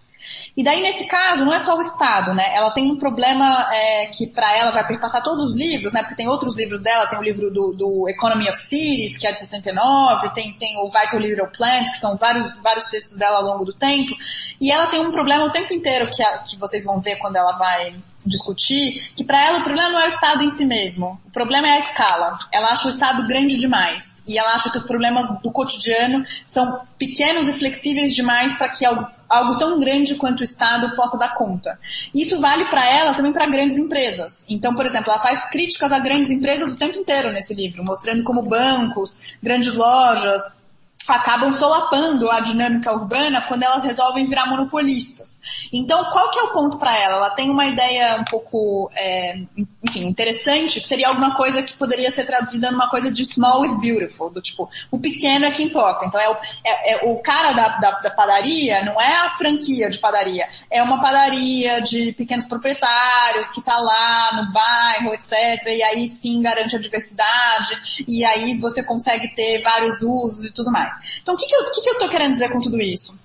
E 0.56 0.62
daí, 0.62 0.80
nesse 0.80 1.06
caso, 1.06 1.44
não 1.44 1.52
é 1.52 1.58
só 1.58 1.76
o 1.76 1.80
Estado, 1.80 2.32
né? 2.32 2.54
Ela 2.54 2.70
tem 2.70 2.90
um 2.90 2.96
problema 2.96 3.68
é, 3.72 4.06
que 4.06 4.28
para 4.28 4.56
ela 4.56 4.70
vai 4.70 4.86
perpassar 4.86 5.20
todos 5.20 5.42
os 5.42 5.56
livros, 5.56 5.92
né? 5.92 6.00
Porque 6.00 6.14
tem 6.14 6.28
outros 6.28 6.56
livros 6.56 6.80
dela, 6.80 7.08
tem 7.08 7.18
o 7.18 7.22
livro 7.22 7.50
do, 7.50 7.72
do, 7.72 8.08
Economy 8.08 8.48
of 8.48 8.56
Cities, 8.56 9.18
que 9.18 9.26
é 9.26 9.32
de 9.32 9.38
69, 9.40 10.32
tem, 10.32 10.56
tem 10.56 10.78
o 10.78 10.88
Vital 10.88 11.18
Little 11.18 11.48
Plants, 11.48 11.90
que 11.90 11.98
são 11.98 12.16
vários, 12.16 12.52
vários 12.62 12.84
textos 12.86 13.18
dela 13.18 13.38
ao 13.38 13.44
longo 13.44 13.64
do 13.64 13.72
tempo. 13.72 14.14
E 14.60 14.70
ela 14.70 14.86
tem 14.86 15.00
um 15.00 15.10
problema 15.10 15.44
o 15.44 15.50
tempo 15.50 15.72
inteiro, 15.74 16.08
que, 16.08 16.22
a, 16.22 16.38
que 16.38 16.56
vocês 16.56 16.84
vão 16.84 17.00
ver 17.00 17.16
quando 17.16 17.34
ela 17.34 17.52
vai 17.52 17.92
discutir, 18.26 19.10
que 19.14 19.24
para 19.24 19.44
ela 19.44 19.58
o 19.58 19.64
problema 19.64 19.90
não 19.90 20.00
é 20.00 20.04
o 20.04 20.08
Estado 20.08 20.42
em 20.42 20.50
si 20.50 20.64
mesmo, 20.64 21.20
o 21.26 21.30
problema 21.30 21.68
é 21.68 21.72
a 21.72 21.78
escala. 21.78 22.38
Ela 22.52 22.68
acha 22.68 22.86
o 22.86 22.90
Estado 22.90 23.26
grande 23.26 23.56
demais 23.56 24.24
e 24.26 24.38
ela 24.38 24.54
acha 24.54 24.70
que 24.70 24.78
os 24.78 24.84
problemas 24.84 25.26
do 25.42 25.52
cotidiano 25.52 26.24
são 26.46 26.80
pequenos 26.98 27.48
e 27.48 27.52
flexíveis 27.52 28.14
demais 28.14 28.54
para 28.54 28.68
que 28.68 28.84
algo, 28.84 29.06
algo, 29.28 29.58
tão 29.58 29.78
grande 29.78 30.14
quanto 30.14 30.40
o 30.40 30.44
Estado 30.44 30.94
possa 30.96 31.18
dar 31.18 31.34
conta. 31.34 31.78
Isso 32.14 32.40
vale 32.40 32.64
para 32.66 32.88
ela 32.88 33.14
também 33.14 33.32
para 33.32 33.46
grandes 33.46 33.78
empresas. 33.78 34.46
Então, 34.48 34.74
por 34.74 34.86
exemplo, 34.86 35.10
ela 35.10 35.20
faz 35.20 35.44
críticas 35.50 35.92
a 35.92 35.98
grandes 35.98 36.30
empresas 36.30 36.72
o 36.72 36.76
tempo 36.76 36.98
inteiro 36.98 37.32
nesse 37.32 37.54
livro, 37.54 37.84
mostrando 37.84 38.22
como 38.24 38.42
bancos, 38.42 39.36
grandes 39.42 39.74
lojas, 39.74 40.42
acabam 41.08 41.52
solapando 41.52 42.30
a 42.30 42.40
dinâmica 42.40 42.92
urbana 42.92 43.44
quando 43.46 43.62
elas 43.62 43.84
resolvem 43.84 44.26
virar 44.26 44.46
monopolistas. 44.46 45.40
Então, 45.72 46.04
qual 46.10 46.30
que 46.30 46.38
é 46.38 46.42
o 46.42 46.52
ponto 46.52 46.78
para 46.78 46.96
ela? 46.98 47.16
Ela 47.16 47.30
tem 47.30 47.50
uma 47.50 47.66
ideia 47.66 48.16
um 48.20 48.24
pouco, 48.24 48.90
é, 48.94 49.38
enfim, 49.82 50.06
interessante, 50.06 50.80
que 50.80 50.88
seria 50.88 51.08
alguma 51.08 51.34
coisa 51.36 51.62
que 51.62 51.76
poderia 51.76 52.10
ser 52.10 52.24
traduzida 52.24 52.70
numa 52.70 52.88
coisa 52.88 53.10
de 53.10 53.24
small 53.24 53.64
is 53.64 53.78
beautiful, 53.80 54.30
do 54.30 54.40
tipo, 54.40 54.68
o 54.90 54.98
pequeno 54.98 55.44
é 55.44 55.50
que 55.50 55.62
importa. 55.62 56.06
Então, 56.06 56.20
é 56.20 56.28
o, 56.28 56.36
é, 56.64 56.92
é 56.94 57.10
o 57.10 57.16
cara 57.18 57.52
da, 57.52 57.68
da, 57.78 57.90
da, 58.00 58.10
padaria, 58.10 58.82
não 58.84 59.00
é 59.00 59.14
a 59.14 59.34
franquia 59.34 59.90
de 59.90 59.98
padaria, 59.98 60.48
é 60.70 60.82
uma 60.82 61.00
padaria 61.00 61.80
de 61.80 62.12
pequenos 62.12 62.46
proprietários 62.46 63.50
que 63.50 63.60
está 63.60 63.78
lá 63.78 64.30
no 64.36 64.52
bairro, 64.52 65.12
etc. 65.12 65.32
E 65.66 65.82
aí 65.82 66.08
sim 66.08 66.40
garante 66.40 66.76
a 66.76 66.78
diversidade, 66.78 68.04
e 68.08 68.24
aí 68.24 68.58
você 68.58 68.82
consegue 68.82 69.34
ter 69.34 69.60
vários 69.62 70.02
usos 70.02 70.50
e 70.50 70.54
tudo 70.54 70.70
mais. 70.70 70.93
Então, 71.22 71.34
o 71.34 71.36
que, 71.36 71.46
que, 71.46 71.54
eu, 71.54 71.64
que, 71.70 71.80
que 71.80 71.90
querendo 72.08 72.32
dizer 72.32 72.50
com 72.50 72.60
tudo 72.60 72.80
isso? 72.80 73.18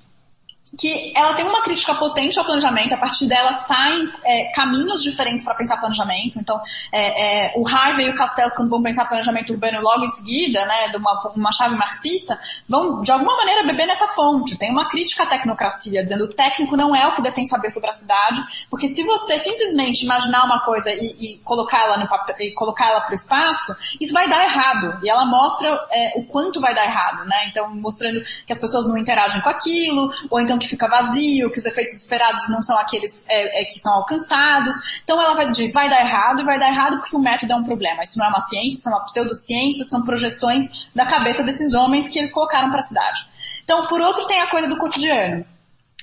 Que 0.79 1.11
ela 1.15 1.33
tem 1.33 1.45
uma 1.45 1.61
crítica 1.61 1.93
potente 1.95 2.39
ao 2.39 2.45
planejamento, 2.45 2.93
a 2.93 2.97
partir 2.97 3.27
dela 3.27 3.53
saem 3.53 4.09
é, 4.23 4.51
caminhos 4.53 5.03
diferentes 5.03 5.43
para 5.43 5.53
pensar 5.53 5.77
planejamento. 5.77 6.39
Então, 6.39 6.59
é, 6.93 7.49
é, 7.49 7.53
o 7.57 7.67
Harvey 7.67 8.07
e 8.07 8.09
o 8.09 8.15
Castells, 8.15 8.55
quando 8.55 8.69
vão 8.69 8.81
pensar 8.81 9.05
planejamento 9.05 9.51
urbano 9.51 9.81
logo 9.81 10.05
em 10.05 10.09
seguida, 10.09 10.65
né, 10.65 10.87
de 10.87 10.95
uma, 10.95 11.31
uma 11.35 11.51
chave 11.51 11.75
marxista, 11.75 12.39
vão 12.67 13.01
de 13.01 13.11
alguma 13.11 13.35
maneira 13.35 13.63
beber 13.63 13.87
nessa 13.87 14.07
fonte. 14.07 14.57
Tem 14.57 14.71
uma 14.71 14.87
crítica 14.87 15.23
à 15.23 15.25
tecnocracia, 15.25 16.01
dizendo 16.01 16.27
que 16.29 16.33
o 16.33 16.37
técnico 16.37 16.77
não 16.77 16.95
é 16.95 17.05
o 17.07 17.15
que 17.15 17.21
detém 17.21 17.45
saber 17.45 17.69
sobre 17.71 17.89
a 17.89 17.93
cidade, 17.93 18.41
porque 18.69 18.87
se 18.87 19.03
você 19.03 19.37
simplesmente 19.37 20.05
imaginar 20.05 20.45
uma 20.45 20.61
coisa 20.61 20.89
e, 20.93 21.33
e 21.35 21.39
colocar 21.39 21.83
ela 21.83 21.97
no 21.97 22.07
papel, 22.07 22.35
e 22.39 22.53
colocar 22.53 22.89
ela 22.89 23.01
para 23.01 23.11
o 23.11 23.15
espaço, 23.15 23.75
isso 23.99 24.13
vai 24.13 24.29
dar 24.29 24.43
errado. 24.43 24.99
E 25.03 25.09
ela 25.09 25.25
mostra 25.25 25.77
é, 25.91 26.13
o 26.15 26.23
quanto 26.23 26.61
vai 26.61 26.73
dar 26.73 26.85
errado, 26.85 27.25
né? 27.25 27.47
Então, 27.47 27.69
mostrando 27.75 28.21
que 28.45 28.53
as 28.53 28.59
pessoas 28.59 28.87
não 28.87 28.97
interagem 28.97 29.41
com 29.41 29.49
aquilo, 29.49 30.09
ou 30.29 30.39
então 30.39 30.57
que 30.57 30.68
fica 30.69 30.87
vazio, 30.87 31.51
que 31.51 31.59
os 31.59 31.65
efeitos 31.65 31.95
esperados 31.95 32.47
não 32.49 32.61
são 32.61 32.77
aqueles 32.77 33.25
é, 33.27 33.61
é, 33.61 33.65
que 33.65 33.79
são 33.79 33.93
alcançados. 33.93 34.75
Então 35.03 35.21
ela 35.21 35.33
vai, 35.33 35.51
diz, 35.51 35.73
vai 35.73 35.89
dar 35.89 36.01
errado 36.01 36.41
e 36.41 36.45
vai 36.45 36.59
dar 36.59 36.69
errado 36.69 36.97
porque 36.97 37.15
o 37.15 37.19
método 37.19 37.53
é 37.53 37.55
um 37.55 37.63
problema. 37.63 38.03
Isso 38.03 38.17
não 38.17 38.25
é 38.25 38.29
uma 38.29 38.39
ciência, 38.39 38.79
isso 38.79 38.89
é 38.89 38.91
uma 38.91 39.03
pseudociência, 39.03 39.83
são 39.85 40.03
projeções 40.03 40.67
da 40.93 41.05
cabeça 41.05 41.43
desses 41.43 41.73
homens 41.73 42.07
que 42.07 42.19
eles 42.19 42.31
colocaram 42.31 42.69
para 42.69 42.79
a 42.79 42.83
cidade. 42.83 43.27
Então, 43.63 43.85
por 43.85 44.01
outro, 44.01 44.25
tem 44.25 44.41
a 44.41 44.47
coisa 44.47 44.67
do 44.67 44.77
cotidiano. 44.77 45.45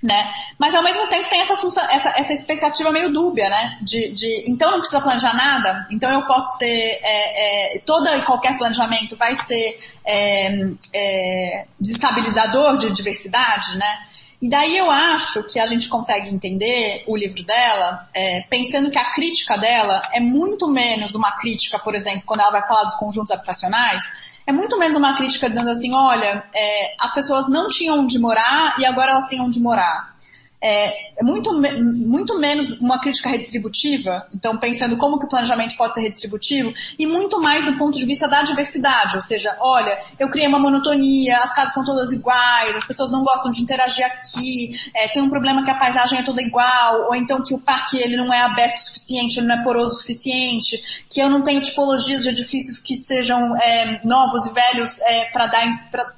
Né? 0.03 0.31
Mas 0.59 0.75
ao 0.75 0.83
mesmo 0.83 1.09
tempo 1.09 1.29
tem 1.29 1.41
essa 1.41 1.57
função, 1.57 1.83
essa, 1.91 2.11
essa 2.11 2.31
expectativa 2.31 2.93
meio 2.93 3.11
dúbia, 3.11 3.49
né? 3.49 3.79
De, 3.81 4.11
de 4.11 4.45
então 4.47 4.71
não 4.71 4.79
precisa 4.79 5.01
planejar 5.01 5.35
nada, 5.35 5.87
então 5.91 6.11
eu 6.11 6.27
posso 6.27 6.59
ter 6.59 7.01
é, 7.03 7.77
é, 7.77 7.79
toda 7.79 8.15
e 8.15 8.21
qualquer 8.21 8.59
planejamento 8.59 9.17
vai 9.17 9.35
ser 9.35 9.75
é, 10.05 10.71
é 10.93 11.67
desestabilizador 11.81 12.77
de 12.77 12.93
diversidade, 12.93 13.79
né? 13.79 13.99
E 14.41 14.51
daí 14.51 14.77
eu 14.77 14.91
acho 14.91 15.43
que 15.45 15.59
a 15.59 15.67
gente 15.67 15.89
consegue 15.89 16.31
entender 16.31 17.05
o 17.07 17.17
livro 17.17 17.43
dela, 17.43 18.09
é, 18.15 18.43
pensando 18.51 18.91
que 18.91 18.99
a 18.99 19.13
crítica 19.13 19.57
dela 19.57 20.03
é 20.13 20.21
muito 20.21 20.69
menos 20.69 21.15
uma 21.15 21.33
crítica, 21.33 21.79
por 21.79 21.95
exemplo, 21.95 22.23
quando 22.27 22.41
ela 22.41 22.51
vai 22.51 22.67
falar 22.67 22.85
dos 22.85 22.97
conjuntos 22.97 23.31
habitacionais, 23.31 24.03
é 24.47 24.53
muito 24.53 24.79
menos 24.79 24.97
uma 24.97 25.17
crítica 25.17 25.49
dizendo 25.49 25.71
assim, 25.71 25.95
olha, 25.95 26.45
é, 26.55 26.95
as 27.01 27.15
pessoas 27.15 27.49
não 27.49 27.69
tinham 27.69 28.01
onde 28.01 28.19
morar 28.19 28.77
e 28.79 28.85
agora 28.85 29.13
elas 29.13 29.29
têm 29.29 29.41
onde 29.41 29.59
morar 29.59 30.16
é, 30.61 31.19
é 31.19 31.23
muito, 31.23 31.53
muito 31.53 32.39
menos 32.39 32.81
uma 32.81 32.99
crítica 32.99 33.29
redistributiva, 33.29 34.27
então 34.35 34.57
pensando 34.59 34.97
como 34.97 35.19
que 35.19 35.27
o 35.27 35.29
planejamento 35.29 35.77
pode 35.77 35.95
ser 35.95 36.01
redistributivo, 36.01 36.73
e 36.99 37.07
muito 37.07 37.41
mais 37.41 37.65
do 37.65 37.77
ponto 37.77 37.97
de 37.97 38.05
vista 38.05 38.27
da 38.27 38.43
diversidade, 38.43 39.17
ou 39.17 39.23
seja, 39.23 39.57
olha, 39.61 39.99
eu 40.19 40.29
criei 40.29 40.49
uma 40.49 40.59
monotonia, 40.59 41.39
as 41.39 41.53
casas 41.53 41.75
são 41.75 41.85
todas 41.85 42.13
iguais, 42.13 42.77
as 42.77 42.85
pessoas 42.85 43.11
não 43.11 43.23
gostam 43.23 43.51
de 43.51 43.63
interagir 43.63 44.05
aqui, 44.05 44.79
é, 44.95 45.09
tem 45.09 45.23
um 45.23 45.31
problema 45.31 45.65
que 45.65 45.71
a 45.71 45.79
paisagem 45.79 46.19
é 46.19 46.23
toda 46.23 46.43
igual, 46.43 47.07
ou 47.07 47.15
então 47.15 47.41
que 47.43 47.55
o 47.55 47.61
parque 47.61 47.99
ele 47.99 48.17
não 48.17 48.33
é 48.33 48.43
aberto 48.43 48.77
o 48.77 48.81
suficiente, 48.81 49.39
ele 49.39 49.47
não 49.47 49.61
é 49.61 49.63
poroso 49.63 49.95
o 49.95 49.99
suficiente, 49.99 51.05
que 51.09 51.21
eu 51.21 51.31
não 51.31 51.43
tenho 51.43 51.61
tipologias 51.61 52.23
de 52.23 52.31
edifícios 52.31 52.81
que 52.81 52.97
sejam 52.97 53.57
é, 53.57 54.01
novos 54.05 54.47
e 54.47 54.53
velhos 54.53 55.01
é, 55.03 55.27
para 55.27 55.49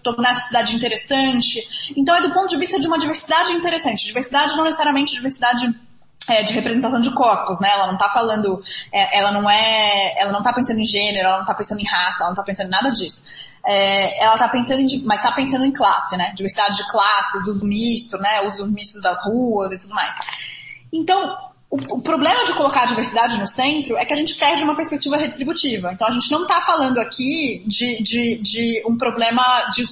tornar 0.02 0.30
a 0.30 0.34
cidade 0.34 0.74
interessante. 0.74 1.92
Então 1.96 2.14
é 2.14 2.22
do 2.22 2.32
ponto 2.32 2.48
de 2.48 2.56
vista 2.56 2.78
de 2.78 2.86
uma 2.86 2.98
diversidade 2.98 3.52
interessante, 3.52 4.06
diversidade 4.06 4.37
diversidade 4.38 4.56
não 4.56 4.64
necessariamente 4.64 5.14
diversidade 5.14 5.74
é, 6.28 6.42
de 6.42 6.52
representação 6.52 7.00
de 7.00 7.10
corpos, 7.14 7.58
né? 7.60 7.70
Ela 7.70 7.86
não 7.86 7.96
tá 7.96 8.08
falando, 8.10 8.62
é, 8.92 9.18
ela 9.18 9.32
não 9.32 9.48
é, 9.48 10.14
ela 10.18 10.30
não 10.30 10.42
tá 10.42 10.52
pensando 10.52 10.78
em 10.78 10.84
gênero, 10.84 11.26
ela 11.26 11.38
não 11.38 11.44
tá 11.44 11.54
pensando 11.54 11.80
em 11.80 11.86
raça, 11.86 12.18
ela 12.20 12.28
não 12.28 12.36
tá 12.36 12.42
pensando 12.42 12.66
em 12.66 12.70
nada 12.70 12.90
disso. 12.90 13.24
É, 13.66 14.22
ela 14.22 14.36
tá 14.36 14.48
pensando 14.48 14.80
em, 14.80 15.02
mas 15.04 15.22
tá 15.22 15.32
pensando 15.32 15.64
em 15.64 15.72
classe, 15.72 16.16
né? 16.16 16.32
Diversidade 16.34 16.76
de 16.76 16.90
classes, 16.90 17.46
uso 17.46 17.66
misto, 17.66 18.18
né? 18.18 18.46
Uso 18.46 18.66
misto 18.66 19.00
das 19.00 19.24
ruas 19.24 19.72
e 19.72 19.78
tudo 19.78 19.94
mais. 19.94 20.14
Então, 20.92 21.36
o, 21.70 21.76
o, 21.96 22.00
problema 22.02 22.44
de 22.44 22.52
colocar 22.52 22.82
a 22.82 22.86
diversidade 22.86 23.38
no 23.38 23.46
centro 23.46 23.96
é 23.96 24.04
que 24.04 24.12
a 24.12 24.16
gente 24.16 24.34
perde 24.34 24.62
uma 24.62 24.76
perspectiva 24.76 25.16
redistributiva. 25.16 25.92
Então, 25.92 26.08
a 26.08 26.12
gente 26.12 26.30
não 26.30 26.46
tá 26.46 26.60
falando 26.60 26.98
aqui 26.98 27.64
de, 27.66 28.02
de, 28.02 28.38
de 28.38 28.82
um 28.86 28.96
problema 28.96 29.42
de, 29.72 29.84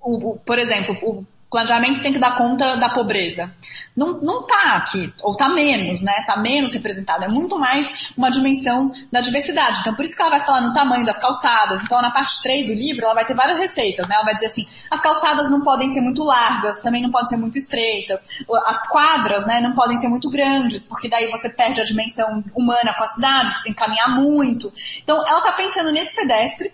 o, 0.00 0.32
o, 0.32 0.36
por 0.38 0.58
exemplo, 0.58 0.96
o 1.02 1.24
planejamento 1.50 2.00
tem 2.00 2.12
que 2.12 2.18
dar 2.18 2.36
conta 2.36 2.76
da 2.76 2.88
pobreza. 2.88 3.52
Não, 3.96 4.20
não 4.20 4.46
tá 4.46 4.76
aqui, 4.76 5.12
ou 5.22 5.36
tá 5.36 5.48
menos, 5.48 6.00
né? 6.02 6.22
Tá 6.24 6.36
menos 6.36 6.72
representado. 6.72 7.24
É 7.24 7.28
muito 7.28 7.58
mais 7.58 8.12
uma 8.16 8.30
dimensão 8.30 8.90
da 9.10 9.20
diversidade. 9.20 9.80
Então, 9.80 9.94
por 9.94 10.04
isso 10.04 10.14
que 10.14 10.22
ela 10.22 10.30
vai 10.30 10.44
falar 10.44 10.60
no 10.60 10.72
tamanho 10.72 11.04
das 11.04 11.18
calçadas. 11.18 11.82
Então, 11.82 12.00
na 12.00 12.10
parte 12.10 12.40
3 12.40 12.66
do 12.66 12.72
livro, 12.72 13.04
ela 13.04 13.14
vai 13.14 13.24
ter 13.24 13.34
várias 13.34 13.58
receitas, 13.58 14.08
né? 14.08 14.14
Ela 14.14 14.24
vai 14.24 14.34
dizer 14.34 14.46
assim, 14.46 14.66
as 14.90 15.00
calçadas 15.00 15.50
não 15.50 15.60
podem 15.62 15.90
ser 15.90 16.00
muito 16.00 16.22
largas, 16.22 16.80
também 16.80 17.02
não 17.02 17.10
podem 17.10 17.26
ser 17.26 17.36
muito 17.36 17.58
estreitas. 17.58 18.26
As 18.66 18.88
quadras, 18.88 19.44
né, 19.44 19.60
não 19.60 19.72
podem 19.72 19.96
ser 19.96 20.08
muito 20.08 20.30
grandes, 20.30 20.84
porque 20.84 21.08
daí 21.08 21.28
você 21.30 21.48
perde 21.48 21.80
a 21.80 21.84
dimensão 21.84 22.44
humana 22.54 22.94
com 22.94 23.02
a 23.02 23.08
cidade, 23.08 23.54
que 23.54 23.60
você 23.60 23.64
tem 23.64 23.74
que 23.74 23.80
caminhar 23.80 24.08
muito. 24.14 24.72
Então, 25.02 25.16
ela 25.26 25.40
tá 25.40 25.52
pensando 25.52 25.90
nesse 25.90 26.14
pedestre, 26.14 26.72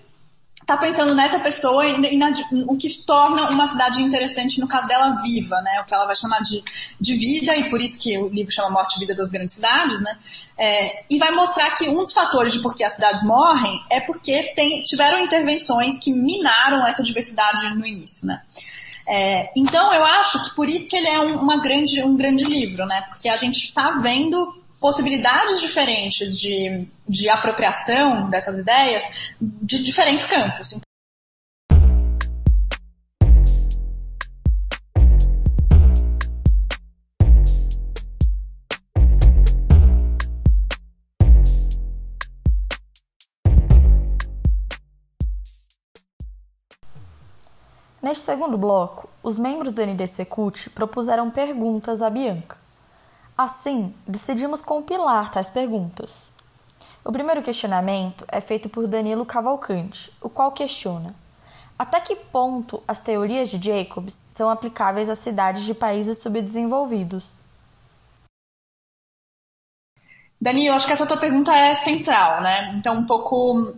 tá 0.66 0.76
pensando 0.76 1.14
nessa 1.14 1.38
pessoa 1.38 1.86
e, 1.86 2.16
na, 2.18 2.32
o 2.66 2.76
que 2.76 2.92
torna 3.04 3.50
uma 3.50 3.68
cidade 3.68 4.02
interessante, 4.02 4.60
no 4.60 4.66
caso 4.66 4.88
dela, 4.88 5.22
viva, 5.22 5.60
né? 5.62 5.80
O 5.80 5.84
que 5.84 5.94
ela 5.94 6.06
vai 6.06 6.16
chamar 6.16 6.40
de, 6.40 6.62
de 7.00 7.14
vida, 7.14 7.56
e 7.56 7.70
por 7.70 7.80
isso 7.80 8.00
que 8.00 8.18
o 8.18 8.28
livro 8.28 8.52
chama 8.52 8.70
Morte 8.70 8.96
e 8.96 8.98
Vida 8.98 9.14
das 9.14 9.30
Grandes 9.30 9.54
Cidades, 9.54 10.00
né? 10.00 10.18
É, 10.58 11.04
e 11.08 11.18
vai 11.18 11.30
mostrar 11.30 11.70
que 11.70 11.88
um 11.88 11.98
dos 11.98 12.12
fatores 12.12 12.52
de 12.52 12.58
por 12.58 12.74
que 12.74 12.82
as 12.82 12.94
cidades 12.94 13.24
morrem 13.24 13.80
é 13.88 14.00
porque 14.00 14.54
tem, 14.56 14.82
tiveram 14.82 15.20
intervenções 15.20 16.00
que 16.00 16.12
minaram 16.12 16.84
essa 16.84 17.02
diversidade 17.02 17.72
no 17.76 17.86
início, 17.86 18.26
né? 18.26 18.42
É, 19.08 19.52
então 19.56 19.94
eu 19.94 20.04
acho 20.04 20.42
que 20.42 20.56
por 20.56 20.68
isso 20.68 20.90
que 20.90 20.96
ele 20.96 21.06
é 21.06 21.20
um, 21.20 21.36
uma 21.36 21.58
grande, 21.58 22.02
um 22.02 22.16
grande 22.16 22.42
livro, 22.44 22.84
né? 22.86 23.02
Porque 23.08 23.28
a 23.28 23.36
gente 23.36 23.66
está 23.66 23.92
vendo 24.00 24.52
possibilidades 24.86 25.60
diferentes 25.60 26.38
de, 26.38 26.86
de 27.08 27.28
apropriação 27.28 28.28
dessas 28.28 28.56
ideias 28.56 29.02
de 29.40 29.82
diferentes 29.82 30.24
campos. 30.24 30.78
Neste 48.00 48.24
segundo 48.24 48.56
bloco, 48.56 49.08
os 49.20 49.36
membros 49.36 49.72
do 49.72 49.84
NDC 49.84 50.26
CUT 50.26 50.70
propuseram 50.70 51.28
perguntas 51.28 52.00
a 52.00 52.08
Bianca. 52.08 52.65
Assim, 53.36 53.94
decidimos 54.06 54.62
compilar 54.62 55.30
tais 55.30 55.50
perguntas. 55.50 56.32
O 57.04 57.12
primeiro 57.12 57.42
questionamento 57.42 58.24
é 58.28 58.40
feito 58.40 58.68
por 58.68 58.88
Danilo 58.88 59.26
Cavalcante, 59.26 60.10
o 60.22 60.30
qual 60.30 60.52
questiona: 60.52 61.14
até 61.78 62.00
que 62.00 62.16
ponto 62.16 62.82
as 62.88 62.98
teorias 62.98 63.50
de 63.50 63.62
Jacobs 63.62 64.26
são 64.32 64.48
aplicáveis 64.48 65.10
a 65.10 65.14
cidades 65.14 65.64
de 65.64 65.74
países 65.74 66.18
subdesenvolvidos? 66.18 67.40
Danilo, 70.40 70.74
acho 70.74 70.86
que 70.86 70.92
essa 70.92 71.06
tua 71.06 71.20
pergunta 71.20 71.54
é 71.54 71.74
central, 71.74 72.40
né? 72.42 72.74
Então, 72.78 72.94
um 72.94 73.06
pouco 73.06 73.74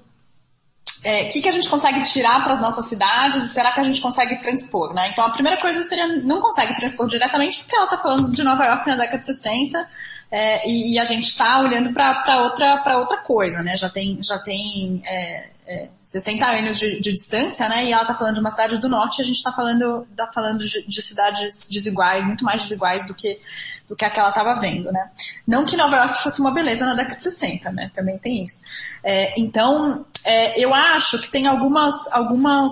é, 1.04 1.24
que, 1.26 1.40
que 1.40 1.48
a 1.48 1.52
gente 1.52 1.68
consegue 1.68 2.02
tirar 2.02 2.42
para 2.42 2.54
as 2.54 2.60
nossas 2.60 2.86
cidades 2.86 3.44
e 3.44 3.48
será 3.48 3.70
que 3.70 3.80
a 3.80 3.84
gente 3.84 4.00
consegue 4.00 4.36
transpor, 4.40 4.92
né? 4.92 5.08
Então 5.12 5.24
a 5.24 5.30
primeira 5.30 5.60
coisa 5.60 5.82
seria 5.84 6.08
não 6.22 6.40
consegue 6.40 6.74
transpor 6.74 7.06
diretamente 7.06 7.58
porque 7.60 7.76
ela 7.76 7.84
está 7.84 7.98
falando 7.98 8.32
de 8.32 8.42
Nova 8.42 8.64
York 8.64 8.86
na 8.86 8.96
década 8.96 9.18
de 9.18 9.26
60 9.26 9.88
é, 10.30 10.68
e, 10.68 10.94
e, 10.94 10.98
a 10.98 11.04
gente 11.04 11.28
está 11.28 11.60
olhando 11.60 11.92
para 11.92 12.40
outra 12.42 12.78
para 12.78 12.98
outra 12.98 13.18
coisa, 13.18 13.62
né? 13.62 13.76
Já 13.76 13.88
tem 13.88 14.20
já 14.22 14.38
tem 14.38 15.00
é, 15.04 15.50
é, 15.66 15.88
60 16.04 16.44
anos 16.44 16.78
de, 16.78 17.00
de, 17.00 17.12
distância, 17.12 17.68
né? 17.68 17.84
E 17.84 17.92
ela 17.92 18.02
está 18.02 18.14
falando 18.14 18.34
de 18.34 18.40
uma 18.40 18.50
cidade 18.50 18.78
do 18.78 18.88
norte 18.88 19.18
e 19.18 19.22
a 19.22 19.24
gente 19.24 19.36
está 19.36 19.52
falando 19.52 20.06
tá 20.16 20.28
falando 20.34 20.64
de, 20.64 20.84
de 20.86 21.02
cidades 21.02 21.60
desiguais, 21.70 22.26
muito 22.26 22.44
mais 22.44 22.62
desiguais 22.62 23.06
do 23.06 23.14
que 23.14 23.40
do 23.88 23.96
que 23.96 24.04
a 24.04 24.10
que 24.10 24.20
ela 24.20 24.28
estava 24.28 24.54
vendo, 24.54 24.92
né? 24.92 25.10
Não 25.46 25.64
que 25.64 25.76
Nova 25.76 25.96
York 25.96 26.22
fosse 26.22 26.40
uma 26.40 26.52
beleza 26.52 26.84
na 26.84 26.94
década 26.94 27.16
de 27.16 27.22
60, 27.22 27.72
né? 27.72 27.90
Também 27.94 28.18
tem 28.18 28.44
isso. 28.44 28.60
É, 29.02 29.40
então, 29.40 30.04
é, 30.26 30.62
eu 30.62 30.74
acho 30.74 31.18
que 31.18 31.30
tem 31.30 31.46
algumas, 31.46 31.94
algumas 32.12 32.70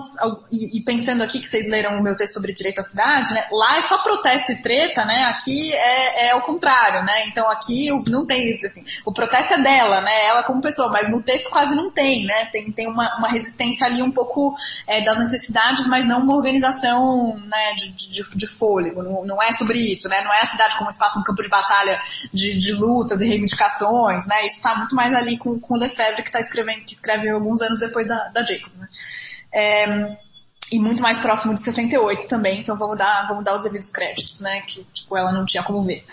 e, 0.51 0.77
e, 0.77 0.83
pensando 0.83 1.23
aqui 1.23 1.39
que 1.39 1.47
vocês 1.47 1.67
leram 1.67 1.97
o 1.97 2.03
meu 2.03 2.15
texto 2.15 2.35
sobre 2.35 2.53
direito 2.53 2.79
à 2.79 2.83
cidade, 2.83 3.33
né? 3.33 3.47
Lá 3.51 3.77
é 3.77 3.81
só 3.81 3.97
protesto 3.97 4.51
e 4.51 4.61
treta, 4.61 5.05
né? 5.05 5.23
Aqui 5.25 5.73
é, 5.73 6.27
é 6.27 6.35
o 6.35 6.41
contrário, 6.41 7.03
né? 7.03 7.25
Então 7.25 7.49
aqui 7.49 7.89
não 8.07 8.25
tem, 8.25 8.59
assim, 8.63 8.83
o 9.03 9.11
protesto 9.11 9.55
é 9.55 9.61
dela, 9.61 10.01
né? 10.01 10.27
Ela 10.27 10.43
como 10.43 10.61
pessoa, 10.61 10.91
mas 10.91 11.09
no 11.09 11.21
texto 11.23 11.49
quase 11.49 11.75
não 11.75 11.89
tem, 11.89 12.25
né? 12.25 12.45
Tem, 12.51 12.71
tem 12.71 12.87
uma, 12.87 13.17
uma 13.17 13.29
resistência 13.29 13.87
ali 13.87 14.03
um 14.03 14.11
pouco 14.11 14.55
é, 14.85 15.01
das 15.01 15.17
necessidades, 15.17 15.87
mas 15.87 16.05
não 16.05 16.21
uma 16.21 16.35
organização, 16.35 17.39
né? 17.45 17.73
De, 17.73 17.91
de, 17.91 18.29
de 18.35 18.47
fôlego. 18.47 19.01
Não, 19.01 19.25
não 19.25 19.41
é 19.41 19.51
sobre 19.53 19.79
isso, 19.79 20.07
né? 20.07 20.21
Não 20.23 20.33
é 20.33 20.41
a 20.41 20.45
cidade 20.45 20.77
como 20.77 20.89
espaço 20.89 21.06
passa 21.07 21.19
um 21.19 21.23
campo 21.23 21.41
de 21.41 21.49
batalha 21.49 21.99
de, 22.33 22.57
de 22.57 22.73
lutas 22.73 23.21
e 23.21 23.27
reivindicações, 23.27 24.27
né? 24.27 24.45
Isso 24.45 24.57
está 24.57 24.75
muito 24.75 24.95
mais 24.95 25.13
ali 25.13 25.37
com, 25.37 25.59
com 25.59 25.73
o 25.75 25.77
Lefebvre 25.77 26.21
que 26.21 26.29
está 26.29 26.39
escrevendo, 26.39 26.83
que 26.83 26.93
escreve 26.93 27.29
alguns 27.29 27.61
anos 27.61 27.79
depois 27.79 28.07
da, 28.07 28.27
da 28.29 28.45
Jacob, 28.45 28.73
né? 28.77 28.87
É, 29.53 30.17
e 30.71 30.79
muito 30.79 31.01
mais 31.01 31.17
próximo 31.17 31.53
de 31.53 31.61
68 31.61 32.27
também, 32.27 32.59
então 32.59 32.77
vamos 32.77 32.97
dar, 32.97 33.25
vamos 33.27 33.43
dar 33.43 33.55
os 33.55 33.63
devidos 33.63 33.89
créditos, 33.89 34.41
né? 34.41 34.61
Que 34.61 34.83
tipo, 34.85 35.15
ela 35.15 35.31
não 35.31 35.45
tinha 35.45 35.63
como 35.63 35.81
ver. 35.81 36.03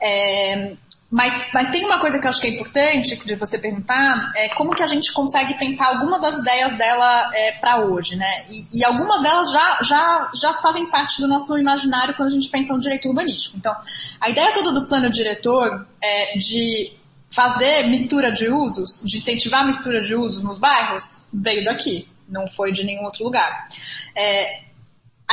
É, 0.00 0.74
mas, 1.12 1.44
mas 1.52 1.68
tem 1.68 1.84
uma 1.84 1.98
coisa 1.98 2.18
que 2.18 2.24
eu 2.24 2.30
acho 2.30 2.40
que 2.40 2.46
é 2.46 2.50
importante 2.50 3.22
de 3.22 3.34
você 3.34 3.58
perguntar, 3.58 4.32
é 4.34 4.48
como 4.54 4.74
que 4.74 4.82
a 4.82 4.86
gente 4.86 5.12
consegue 5.12 5.52
pensar 5.58 5.88
algumas 5.88 6.22
das 6.22 6.38
ideias 6.38 6.74
dela 6.78 7.30
é, 7.34 7.52
para 7.52 7.84
hoje, 7.84 8.16
né? 8.16 8.46
E, 8.48 8.66
e, 8.72 8.82
algumas 8.82 9.20
delas 9.20 9.52
já, 9.52 9.78
já, 9.82 10.30
já 10.34 10.54
fazem 10.54 10.88
parte 10.90 11.20
do 11.20 11.28
nosso 11.28 11.58
imaginário 11.58 12.14
quando 12.16 12.30
a 12.30 12.32
gente 12.32 12.48
pensa 12.48 12.72
no 12.72 12.80
direito 12.80 13.06
urbanístico. 13.10 13.58
Então, 13.58 13.76
a 14.18 14.30
ideia 14.30 14.54
toda 14.54 14.72
do 14.72 14.86
plano 14.86 15.10
diretor 15.10 15.86
é 16.02 16.38
de 16.38 16.94
fazer 17.28 17.88
mistura 17.88 18.32
de 18.32 18.48
usos, 18.48 19.02
de 19.04 19.18
incentivar 19.18 19.66
mistura 19.66 20.00
de 20.00 20.14
usos 20.14 20.42
nos 20.42 20.56
bairros, 20.56 21.22
veio 21.30 21.62
daqui, 21.62 22.08
não 22.26 22.46
foi 22.48 22.72
de 22.72 22.84
nenhum 22.84 23.04
outro 23.04 23.22
lugar. 23.22 23.68
É, 24.16 24.62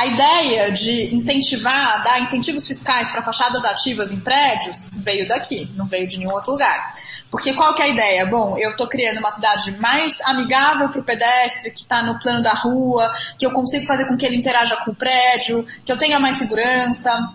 a 0.00 0.06
ideia 0.06 0.72
de 0.72 1.14
incentivar, 1.14 2.02
dar 2.02 2.22
incentivos 2.22 2.66
fiscais 2.66 3.10
para 3.10 3.22
fachadas 3.22 3.62
ativas 3.66 4.10
em 4.10 4.18
prédios 4.18 4.88
veio 4.94 5.28
daqui, 5.28 5.70
não 5.76 5.86
veio 5.86 6.08
de 6.08 6.16
nenhum 6.16 6.32
outro 6.32 6.52
lugar. 6.52 6.94
Porque 7.30 7.52
qual 7.52 7.74
que 7.74 7.82
é 7.82 7.84
a 7.84 7.88
ideia? 7.88 8.24
Bom, 8.24 8.56
eu 8.56 8.70
estou 8.70 8.88
criando 8.88 9.18
uma 9.18 9.30
cidade 9.30 9.72
mais 9.72 10.18
amigável 10.22 10.88
para 10.88 11.00
o 11.02 11.04
pedestre, 11.04 11.70
que 11.70 11.80
está 11.80 12.02
no 12.02 12.18
plano 12.18 12.42
da 12.42 12.54
rua, 12.54 13.12
que 13.38 13.44
eu 13.44 13.50
consigo 13.50 13.86
fazer 13.86 14.06
com 14.06 14.16
que 14.16 14.24
ele 14.24 14.36
interaja 14.36 14.74
com 14.78 14.92
o 14.92 14.94
prédio, 14.94 15.66
que 15.84 15.92
eu 15.92 15.98
tenha 15.98 16.18
mais 16.18 16.36
segurança, 16.36 17.34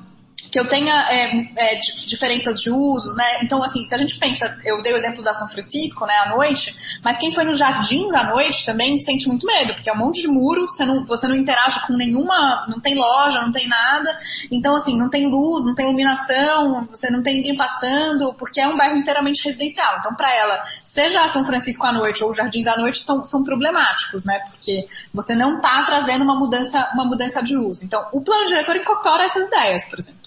que 0.56 0.60
eu 0.62 0.70
tenha 0.70 0.96
é, 1.12 1.50
é, 1.58 1.80
diferenças 2.08 2.62
de 2.62 2.72
usos, 2.72 3.14
né? 3.18 3.42
Então, 3.44 3.62
assim, 3.62 3.84
se 3.84 3.94
a 3.94 3.98
gente 3.98 4.18
pensa, 4.18 4.58
eu 4.64 4.82
dei 4.82 4.94
o 4.94 4.96
exemplo 4.96 5.22
da 5.22 5.34
São 5.34 5.50
Francisco, 5.50 6.06
né, 6.06 6.14
à 6.20 6.30
noite, 6.30 6.74
mas 7.04 7.18
quem 7.18 7.30
foi 7.34 7.44
nos 7.44 7.58
jardins 7.58 8.14
à 8.14 8.24
noite 8.24 8.66
também 8.66 8.98
sente 9.02 9.28
muito 9.28 9.46
medo, 9.46 9.74
porque 9.74 9.90
é 9.90 9.94
um 9.94 9.98
monte 9.98 10.22
de 10.22 10.30
muro, 10.30 10.62
você 10.62 10.86
não, 10.86 11.04
você 11.04 11.28
não 11.28 11.36
interage 11.36 11.86
com 11.86 11.92
nenhuma, 11.98 12.66
não 12.70 12.80
tem 12.80 12.96
loja, 12.96 13.42
não 13.42 13.52
tem 13.52 13.68
nada, 13.68 14.18
então, 14.50 14.78
assim, 14.78 14.98
não 14.98 15.10
tem 15.10 15.28
luz, 15.28 15.66
não 15.66 15.76
tem 15.76 15.88
iluminação, 15.88 16.88
você 16.90 17.10
não 17.10 17.22
tem 17.22 17.36
ninguém 17.36 17.58
passando, 17.58 18.34
porque 18.36 18.62
é 18.62 18.68
um 18.70 18.78
bairro 18.78 18.96
inteiramente 18.96 19.44
residencial. 19.44 19.98
Então, 20.00 20.16
para 20.16 20.34
ela, 20.34 20.62
seja 20.86 21.20
a 21.20 21.28
São 21.28 21.46
Francisco 21.46 21.86
à 21.86 21.92
noite 21.92 22.24
ou 22.24 22.30
os 22.30 22.38
jardins 22.38 22.66
à 22.68 22.78
noite, 22.78 23.04
são, 23.04 23.26
são 23.26 23.44
problemáticos, 23.44 24.24
né? 24.24 24.40
Porque 24.50 24.86
você 25.14 25.36
não 25.36 25.58
está 25.58 25.84
trazendo 25.84 26.24
uma 26.24 26.40
mudança, 26.40 26.90
uma 26.94 27.04
mudança 27.04 27.44
de 27.44 27.58
uso. 27.58 27.84
Então, 27.84 28.08
o 28.14 28.22
plano 28.22 28.48
diretor 28.48 28.78
incorpora 28.78 29.26
essas 29.26 29.44
ideias, 29.48 29.84
por 29.84 30.00
exemplo. 30.00 30.25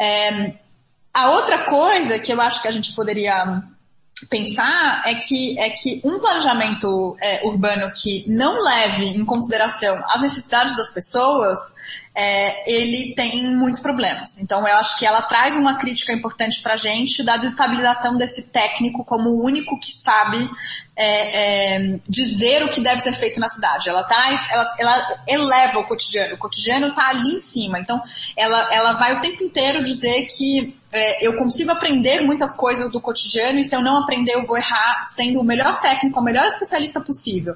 É, 0.00 0.54
a 1.12 1.30
outra 1.30 1.64
coisa 1.64 2.18
que 2.18 2.32
eu 2.32 2.40
acho 2.40 2.62
que 2.62 2.68
a 2.68 2.70
gente 2.70 2.94
poderia 2.94 3.62
pensar 4.28 5.02
é 5.06 5.14
que, 5.14 5.58
é 5.58 5.70
que 5.70 6.00
um 6.04 6.18
planejamento 6.18 7.16
é, 7.22 7.46
urbano 7.46 7.90
que 7.92 8.24
não 8.28 8.58
leve 8.62 9.06
em 9.06 9.24
consideração 9.24 9.96
as 10.04 10.20
necessidades 10.20 10.76
das 10.76 10.92
pessoas, 10.92 11.58
é, 12.14 12.70
ele 12.70 13.14
tem 13.14 13.54
muitos 13.54 13.80
problemas. 13.80 14.38
Então, 14.38 14.66
eu 14.66 14.74
acho 14.76 14.98
que 14.98 15.06
ela 15.06 15.22
traz 15.22 15.56
uma 15.56 15.78
crítica 15.78 16.12
importante 16.12 16.60
para 16.62 16.74
a 16.74 16.76
gente 16.76 17.22
da 17.22 17.36
desestabilização 17.36 18.16
desse 18.16 18.50
técnico 18.50 19.04
como 19.04 19.30
o 19.30 19.44
único 19.44 19.78
que 19.78 19.90
sabe 19.90 20.48
é, 21.02 21.76
é, 21.76 21.98
dizer 22.06 22.62
o 22.62 22.68
que 22.68 22.80
deve 22.80 23.00
ser 23.00 23.14
feito 23.14 23.40
na 23.40 23.48
cidade. 23.48 23.88
Ela 23.88 24.04
traz, 24.04 24.50
ela, 24.50 24.76
ela 24.78 25.22
eleva 25.26 25.78
o 25.78 25.86
cotidiano. 25.86 26.34
O 26.34 26.38
cotidiano 26.38 26.88
está 26.88 27.08
ali 27.08 27.36
em 27.36 27.40
cima. 27.40 27.80
Então, 27.80 28.02
ela, 28.36 28.68
ela 28.70 28.92
vai 28.92 29.16
o 29.16 29.20
tempo 29.20 29.42
inteiro 29.42 29.82
dizer 29.82 30.26
que 30.26 30.78
é, 30.92 31.24
eu 31.24 31.36
consigo 31.36 31.70
aprender 31.70 32.20
muitas 32.20 32.56
coisas 32.56 32.90
do 32.90 33.00
cotidiano 33.00 33.58
e 33.58 33.64
se 33.64 33.74
eu 33.74 33.82
não 33.82 33.98
aprender 33.98 34.34
eu 34.34 34.44
vou 34.44 34.56
errar 34.56 35.02
sendo 35.04 35.40
o 35.40 35.44
melhor 35.44 35.80
técnico, 35.80 36.18
o 36.18 36.22
melhor 36.22 36.46
especialista 36.46 37.00
possível. 37.00 37.54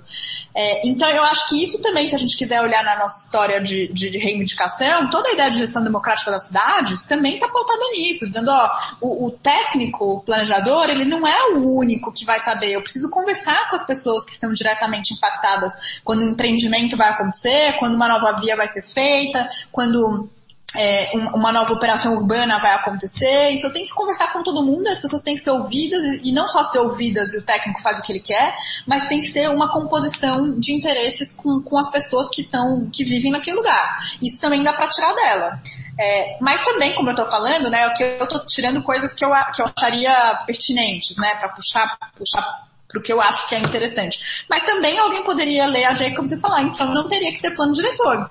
É, 0.55 0.87
então 0.87 1.09
eu 1.09 1.23
acho 1.23 1.49
que 1.49 1.63
isso 1.63 1.81
também, 1.83 2.09
se 2.09 2.15
a 2.15 2.19
gente 2.19 2.37
quiser 2.37 2.61
olhar 2.61 2.85
na 2.85 2.97
nossa 2.97 3.27
história 3.27 3.61
de, 3.61 3.89
de, 3.89 4.11
de 4.11 4.19
reivindicação, 4.19 5.11
toda 5.11 5.29
a 5.29 5.33
ideia 5.33 5.51
de 5.51 5.59
gestão 5.59 5.83
democrática 5.83 6.31
das 6.31 6.47
cidades 6.47 7.05
também 7.07 7.35
está 7.35 7.49
pautada 7.49 7.83
nisso, 7.93 8.29
dizendo, 8.29 8.51
ó, 8.51 8.71
o, 9.01 9.27
o 9.27 9.31
técnico, 9.31 10.05
o 10.05 10.21
planejador, 10.21 10.89
ele 10.89 11.05
não 11.05 11.27
é 11.27 11.55
o 11.55 11.77
único 11.77 12.13
que 12.13 12.25
vai 12.25 12.41
saber, 12.41 12.73
eu 12.73 12.83
preciso 12.83 13.11
conversar 13.11 13.69
com 13.69 13.77
as 13.77 13.85
pessoas 13.85 14.25
que 14.25 14.37
são 14.37 14.53
diretamente 14.53 15.15
impactadas 15.15 15.73
quando 16.05 16.23
um 16.23 16.31
empreendimento 16.31 16.97
vai 16.97 17.09
acontecer, 17.09 17.77
quando 17.79 17.95
uma 17.95 18.09
nova 18.09 18.33
via 18.41 18.57
vai 18.57 18.69
ser 18.69 18.83
feita, 18.83 19.47
quando 19.73 20.29
é, 20.77 21.11
uma 21.35 21.53
nova 21.53 21.73
operação 21.73 22.15
urbana 22.15 22.59
vai 22.59 22.73
acontecer, 22.73 23.51
isso 23.51 23.67
eu 23.67 23.73
tenho 23.73 23.87
que 23.87 23.95
conversar 23.95 24.33
com 24.33 24.43
todo 24.43 24.65
mundo, 24.65 24.89
as 24.89 24.99
pessoas 24.99 25.23
têm 25.23 25.37
que 25.37 25.43
ser 25.43 25.51
ouvidas, 25.51 26.21
e 26.23 26.33
não 26.33 26.49
só 26.49 26.65
ser 26.65 26.79
ouvidas 26.79 27.35
e 27.35 27.39
o 27.39 27.43
técnico 27.43 27.81
faz 27.81 27.99
o 27.99 28.03
que 28.03 28.13
ele 28.13 28.21
quer, 28.21 28.55
mas 28.87 29.07
tem 29.07 29.21
que 29.21 29.27
ser 29.27 29.49
uma 29.51 29.71
composição 29.71 30.59
de 30.59 30.73
interesses 30.73 31.33
com, 31.33 31.63
com 31.63 31.79
as 31.79 31.91
pessoas 31.91 32.29
que 32.29 32.43
estão, 32.43 32.89
que 32.93 33.05
vivem 33.05 33.31
naquele 33.31 33.57
lugar. 33.57 33.97
Isso 34.23 34.41
também 34.41 34.63
dá 34.63 34.73
para 34.73 34.89
tirar 34.89 35.15
dela. 35.15 35.61
É, 35.99 36.37
mas 36.41 36.65
também, 36.65 36.93
como 36.95 37.09
eu 37.09 37.13
estou 37.13 37.27
falando, 37.27 37.71
né, 37.71 37.89
que 37.91 38.03
eu 38.03 38.25
estou 38.25 38.45
tirando 38.45 38.83
coisas 38.83 39.15
que 39.15 39.25
eu, 39.25 39.31
que 39.55 39.63
eu 39.63 39.67
acharia 39.77 40.43
pertinentes, 40.47 41.17
né, 41.19 41.37
para 41.37 41.51
puxar, 41.51 41.97
puxar 42.17 42.43
para 42.89 42.99
o 42.99 43.03
que 43.03 43.13
eu 43.13 43.21
acho 43.21 43.49
que 43.49 43.55
é 43.55 43.59
interessante. 43.59 44.45
Mas 44.49 44.65
também 44.65 44.99
alguém 44.99 45.23
poderia 45.23 45.67
ler 45.67 45.85
a 45.85 45.95
Jacobs 45.95 46.33
e 46.33 46.41
falar, 46.41 46.63
então 46.63 46.93
não 46.93 47.07
teria 47.07 47.33
que 47.33 47.41
ter 47.41 47.53
plano 47.53 47.73
diretor. 47.73 48.29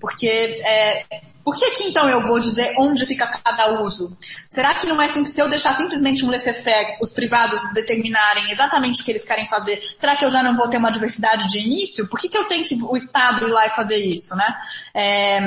Porque 0.00 0.26
é, 0.64 1.04
por 1.44 1.54
que 1.54 1.70
que 1.72 1.84
então 1.84 2.08
eu 2.08 2.22
vou 2.22 2.40
dizer 2.40 2.74
onde 2.78 3.04
fica 3.04 3.26
cada 3.26 3.82
uso? 3.82 4.16
Será 4.48 4.74
que 4.74 4.86
não 4.86 5.00
é 5.00 5.08
simples 5.08 5.34
se 5.34 5.40
eu 5.40 5.48
deixar 5.48 5.74
simplesmente 5.74 6.24
um 6.24 6.30
laissez-faire, 6.30 6.96
os 7.00 7.12
privados 7.12 7.60
determinarem 7.72 8.50
exatamente 8.50 9.02
o 9.02 9.04
que 9.04 9.12
eles 9.12 9.24
querem 9.24 9.48
fazer? 9.48 9.82
Será 9.98 10.16
que 10.16 10.24
eu 10.24 10.30
já 10.30 10.42
não 10.42 10.56
vou 10.56 10.68
ter 10.68 10.78
uma 10.78 10.90
diversidade 10.90 11.48
de 11.48 11.58
início? 11.58 12.08
Por 12.08 12.18
que, 12.18 12.28
que 12.28 12.38
eu 12.38 12.44
tenho 12.44 12.64
que 12.64 12.74
o 12.82 12.96
Estado 12.96 13.46
ir 13.46 13.50
lá 13.50 13.66
e 13.66 13.70
fazer 13.70 13.98
isso, 13.98 14.34
né? 14.34 14.46
É, 14.94 15.40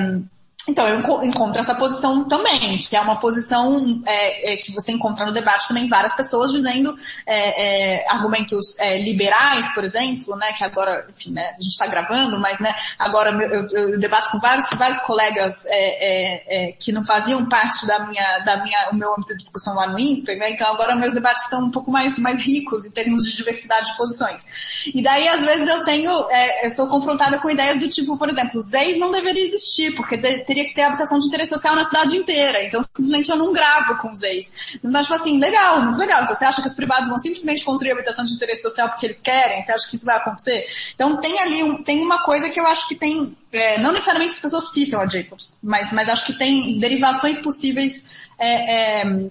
então, 0.67 0.85
eu 0.87 0.99
encontro 1.23 1.59
essa 1.59 1.73
posição 1.73 2.25
também, 2.25 2.77
que 2.77 2.95
é 2.95 2.99
uma 2.99 3.17
posição 3.19 4.01
é, 4.05 4.53
é, 4.53 4.57
que 4.57 4.73
você 4.73 4.91
encontra 4.91 5.25
no 5.25 5.31
debate 5.31 5.67
também 5.67 5.87
várias 5.87 6.13
pessoas 6.13 6.51
dizendo 6.51 6.93
é, 7.25 8.01
é 8.01 8.11
argumentos 8.11 8.77
é, 8.77 9.01
liberais, 9.01 9.67
por 9.73 9.83
exemplo, 9.83 10.35
né, 10.35 10.51
que 10.53 10.65
agora, 10.65 11.07
enfim, 11.15 11.31
né, 11.31 11.51
a 11.57 11.61
gente 11.61 11.71
está 11.71 11.87
gravando, 11.87 12.39
mas 12.39 12.59
né, 12.59 12.75
agora 12.99 13.31
eu, 13.31 13.67
eu, 13.67 13.91
eu, 13.91 13.99
debato 13.99 14.29
com 14.29 14.39
vários, 14.39 14.69
vários 14.71 14.99
colegas 15.01 15.65
é, 15.69 16.73
que 16.77 16.91
não 16.91 17.05
faziam 17.05 17.47
parte 17.47 17.87
da 17.87 18.05
minha, 18.05 18.39
da 18.39 18.61
minha, 18.61 18.89
o 18.91 18.95
meu 18.95 19.13
âmbito 19.13 19.37
de 19.37 19.43
discussão 19.43 19.73
lá 19.73 19.87
no 19.87 19.97
INSPER, 19.97 20.37
né, 20.37 20.51
então 20.51 20.67
agora 20.67 20.95
meus 20.95 21.13
debates 21.13 21.47
são 21.47 21.65
um 21.65 21.71
pouco 21.71 21.89
mais, 21.89 22.19
mais 22.19 22.39
ricos 22.39 22.85
em 22.85 22.91
termos 22.91 23.23
de 23.23 23.35
diversidade 23.35 23.91
de 23.91 23.97
posições. 23.97 24.43
E 24.93 25.01
daí, 25.01 25.27
às 25.27 25.43
vezes, 25.43 25.67
eu 25.67 25.83
tenho, 25.83 26.11
eu 26.63 26.71
sou 26.71 26.87
confrontada 26.87 27.39
com 27.39 27.49
ideias 27.49 27.79
do 27.79 27.87
tipo, 27.87 28.17
por 28.17 28.29
exemplo, 28.29 28.57
os 28.57 28.69
ZEIs 28.69 28.99
não 28.99 29.11
deveria 29.11 29.45
existir, 29.45 29.95
porque 29.95 30.17
teria 30.17 30.56
que 30.65 30.73
ter 30.73 30.83
habitação 30.83 31.19
de 31.19 31.27
interesse 31.27 31.51
social 31.51 31.75
na 31.75 31.85
cidade 31.85 32.17
inteira. 32.17 32.63
Então, 32.63 32.83
simplesmente 32.95 33.29
eu 33.29 33.37
não 33.37 33.51
gravo 33.51 33.97
com 33.97 34.09
os 34.09 34.23
ex. 34.23 34.77
Então, 34.83 35.01
tipo 35.01 35.13
assim, 35.13 35.39
legal, 35.39 35.81
muito 35.81 35.99
legal. 35.99 36.23
Então, 36.23 36.35
você 36.35 36.45
acha 36.45 36.61
que 36.61 36.67
os 36.67 36.73
privados 36.73 37.09
vão 37.09 37.17
simplesmente 37.17 37.63
construir 37.63 37.91
habitação 37.91 38.25
de 38.25 38.33
interesse 38.33 38.61
social 38.61 38.89
porque 38.89 39.05
eles 39.05 39.19
querem? 39.19 39.61
Você 39.63 39.71
acha 39.71 39.89
que 39.89 39.95
isso 39.95 40.05
vai 40.05 40.17
acontecer? 40.17 40.65
Então, 40.93 41.17
tem 41.17 41.39
ali, 41.39 41.63
um, 41.63 41.83
tem 41.83 42.01
uma 42.01 42.23
coisa 42.23 42.49
que 42.49 42.59
eu 42.59 42.65
acho 42.65 42.87
que 42.87 42.95
tem, 42.95 43.35
é, 43.51 43.79
não 43.81 43.91
necessariamente 43.91 44.33
as 44.33 44.39
pessoas 44.39 44.71
citam 44.71 45.01
a 45.01 45.05
Jacobs, 45.05 45.57
mas, 45.61 45.91
mas 45.91 46.09
acho 46.09 46.25
que 46.25 46.37
tem 46.37 46.77
derivações 46.79 47.39
possíveis 47.39 48.05
é, 48.37 49.01
é, 49.01 49.29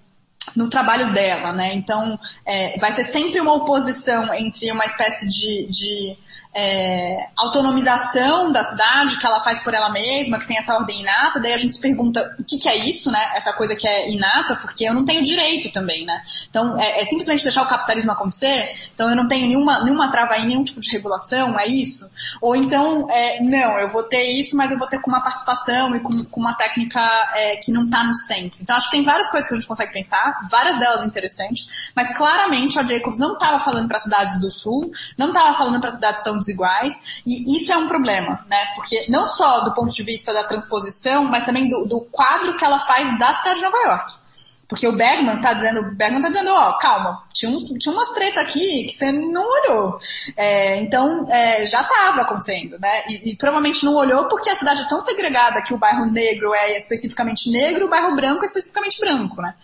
no 0.55 0.69
trabalho 0.69 1.13
dela, 1.13 1.53
né? 1.53 1.75
Então, 1.75 2.19
é, 2.45 2.79
vai 2.79 2.93
ser 2.93 3.05
sempre 3.05 3.41
uma 3.41 3.55
oposição 3.55 4.33
entre 4.35 4.71
uma 4.71 4.85
espécie 4.85 5.27
de, 5.29 5.67
de 5.69 6.17
é, 6.59 7.29
autonomização 7.37 8.51
da 8.51 8.63
cidade 8.63 9.19
que 9.19 9.27
ela 9.27 9.43
faz 9.43 9.59
por 9.61 9.75
ela 9.75 9.91
mesma, 9.91 10.39
que 10.39 10.47
tem 10.47 10.57
essa 10.57 10.75
ordem 10.75 11.03
inata, 11.03 11.39
daí 11.39 11.53
a 11.53 11.59
gente 11.59 11.75
se 11.75 11.81
pergunta 11.81 12.35
o 12.39 12.45
que, 12.45 12.57
que 12.57 12.67
é 12.67 12.75
isso, 12.75 13.11
né? 13.11 13.33
Essa 13.37 13.53
coisa 13.53 13.77
que 13.77 13.87
é 13.87 14.09
inata, 14.11 14.57
porque 14.57 14.85
eu 14.85 14.95
não 14.95 15.05
tenho 15.05 15.23
direito 15.23 15.71
também, 15.71 16.07
né? 16.07 16.19
Então, 16.49 16.75
é, 16.81 17.03
é 17.03 17.07
simplesmente 17.07 17.43
deixar 17.43 17.63
o 17.63 17.69
capitalismo 17.69 18.11
acontecer, 18.11 18.75
então 18.95 19.11
eu 19.11 19.15
não 19.15 19.29
tenho 19.29 19.47
nenhuma, 19.49 19.85
nenhuma 19.85 20.11
trava 20.11 20.33
aí, 20.33 20.47
nenhum 20.47 20.65
tipo 20.65 20.81
de 20.81 20.91
regulação, 20.91 21.59
é 21.61 21.67
isso? 21.67 22.11
Ou 22.41 22.57
então, 22.57 23.07
é, 23.11 23.43
não, 23.43 23.79
eu 23.79 23.91
vou 23.91 24.05
ter 24.05 24.25
isso, 24.25 24.57
mas 24.57 24.73
eu 24.73 24.79
vou 24.79 24.89
ter 24.89 24.99
com 25.03 25.11
uma 25.11 25.23
participação 25.23 25.95
e 25.95 26.01
com, 26.01 26.25
com 26.25 26.41
uma 26.41 26.55
técnica 26.55 27.01
é, 27.35 27.57
que 27.57 27.71
não 27.71 27.85
está 27.85 28.03
no 28.03 28.15
centro. 28.15 28.61
Então, 28.63 28.75
acho 28.75 28.87
que 28.87 28.97
tem 28.97 29.05
várias 29.05 29.29
coisas 29.31 29.47
que 29.47 29.53
a 29.53 29.59
gente 29.59 29.69
consegue 29.69 29.93
pensar, 29.93 30.41
várias 30.51 30.79
delas 30.79 31.05
interessantes, 31.05 31.91
mas 31.95 32.17
claramente 32.17 32.79
a 32.79 32.83
Jacobs 32.83 33.19
não 33.19 33.35
estava 33.35 33.59
falando 33.59 33.89
para 33.89 33.99
cidades 33.99 34.41
do 34.41 34.51
sul, 34.51 34.91
não 35.19 35.29
estava 35.29 35.59
falando 35.59 35.79
para 35.79 35.91
cidades 35.91 36.23
tão 36.23 36.39
iguais, 36.49 37.01
e 37.27 37.57
isso 37.57 37.73
é 37.73 37.77
um 37.77 37.87
problema, 37.87 38.45
né? 38.49 38.67
Porque 38.75 39.07
não 39.09 39.27
só 39.27 39.61
do 39.61 39.75
ponto 39.75 39.93
de 39.93 40.03
vista 40.03 40.33
da 40.33 40.45
transposição, 40.45 41.25
mas 41.25 41.45
também 41.45 41.69
do, 41.69 41.85
do 41.85 42.01
quadro 42.01 42.57
que 42.57 42.65
ela 42.65 42.79
faz 42.79 43.19
da 43.19 43.33
cidade 43.33 43.59
de 43.59 43.65
Nova 43.65 43.79
York. 43.79 44.27
Porque 44.69 44.87
o 44.87 44.97
Bergman 44.97 45.41
tá 45.41 45.53
dizendo, 45.53 45.81
o 45.81 45.95
Bergman 45.95 46.21
tá 46.21 46.29
dizendo, 46.29 46.51
ó, 46.51 46.71
oh, 46.71 46.79
calma, 46.79 47.23
tinha, 47.33 47.51
uns, 47.51 47.69
tinha 47.79 47.93
umas 47.95 48.09
treta 48.11 48.41
aqui 48.41 48.85
que 48.85 48.93
você 48.93 49.13
não 49.13 49.45
olhou. 49.45 49.99
É, 50.37 50.81
então, 50.81 51.27
é, 51.31 51.65
já 51.65 51.83
estava 51.83 52.23
acontecendo, 52.23 52.77
né? 52.79 53.05
E, 53.09 53.31
e, 53.31 53.37
provavelmente 53.37 53.85
não 53.85 53.95
olhou 53.95 54.27
porque 54.27 54.51
a 54.51 54.57
cidade 54.57 54.83
é 54.83 54.89
tão 54.89 55.01
segregada 55.01 55.63
que 55.63 55.73
o 55.73 55.79
bairro 55.79 56.07
negro 56.07 56.53
é 56.53 56.77
especificamente 56.77 57.49
negro, 57.49 57.87
o 57.87 57.89
bairro 57.89 58.15
branco 58.17 58.43
é 58.43 58.47
especificamente 58.47 58.99
branco, 58.99 59.41
né? 59.41 59.55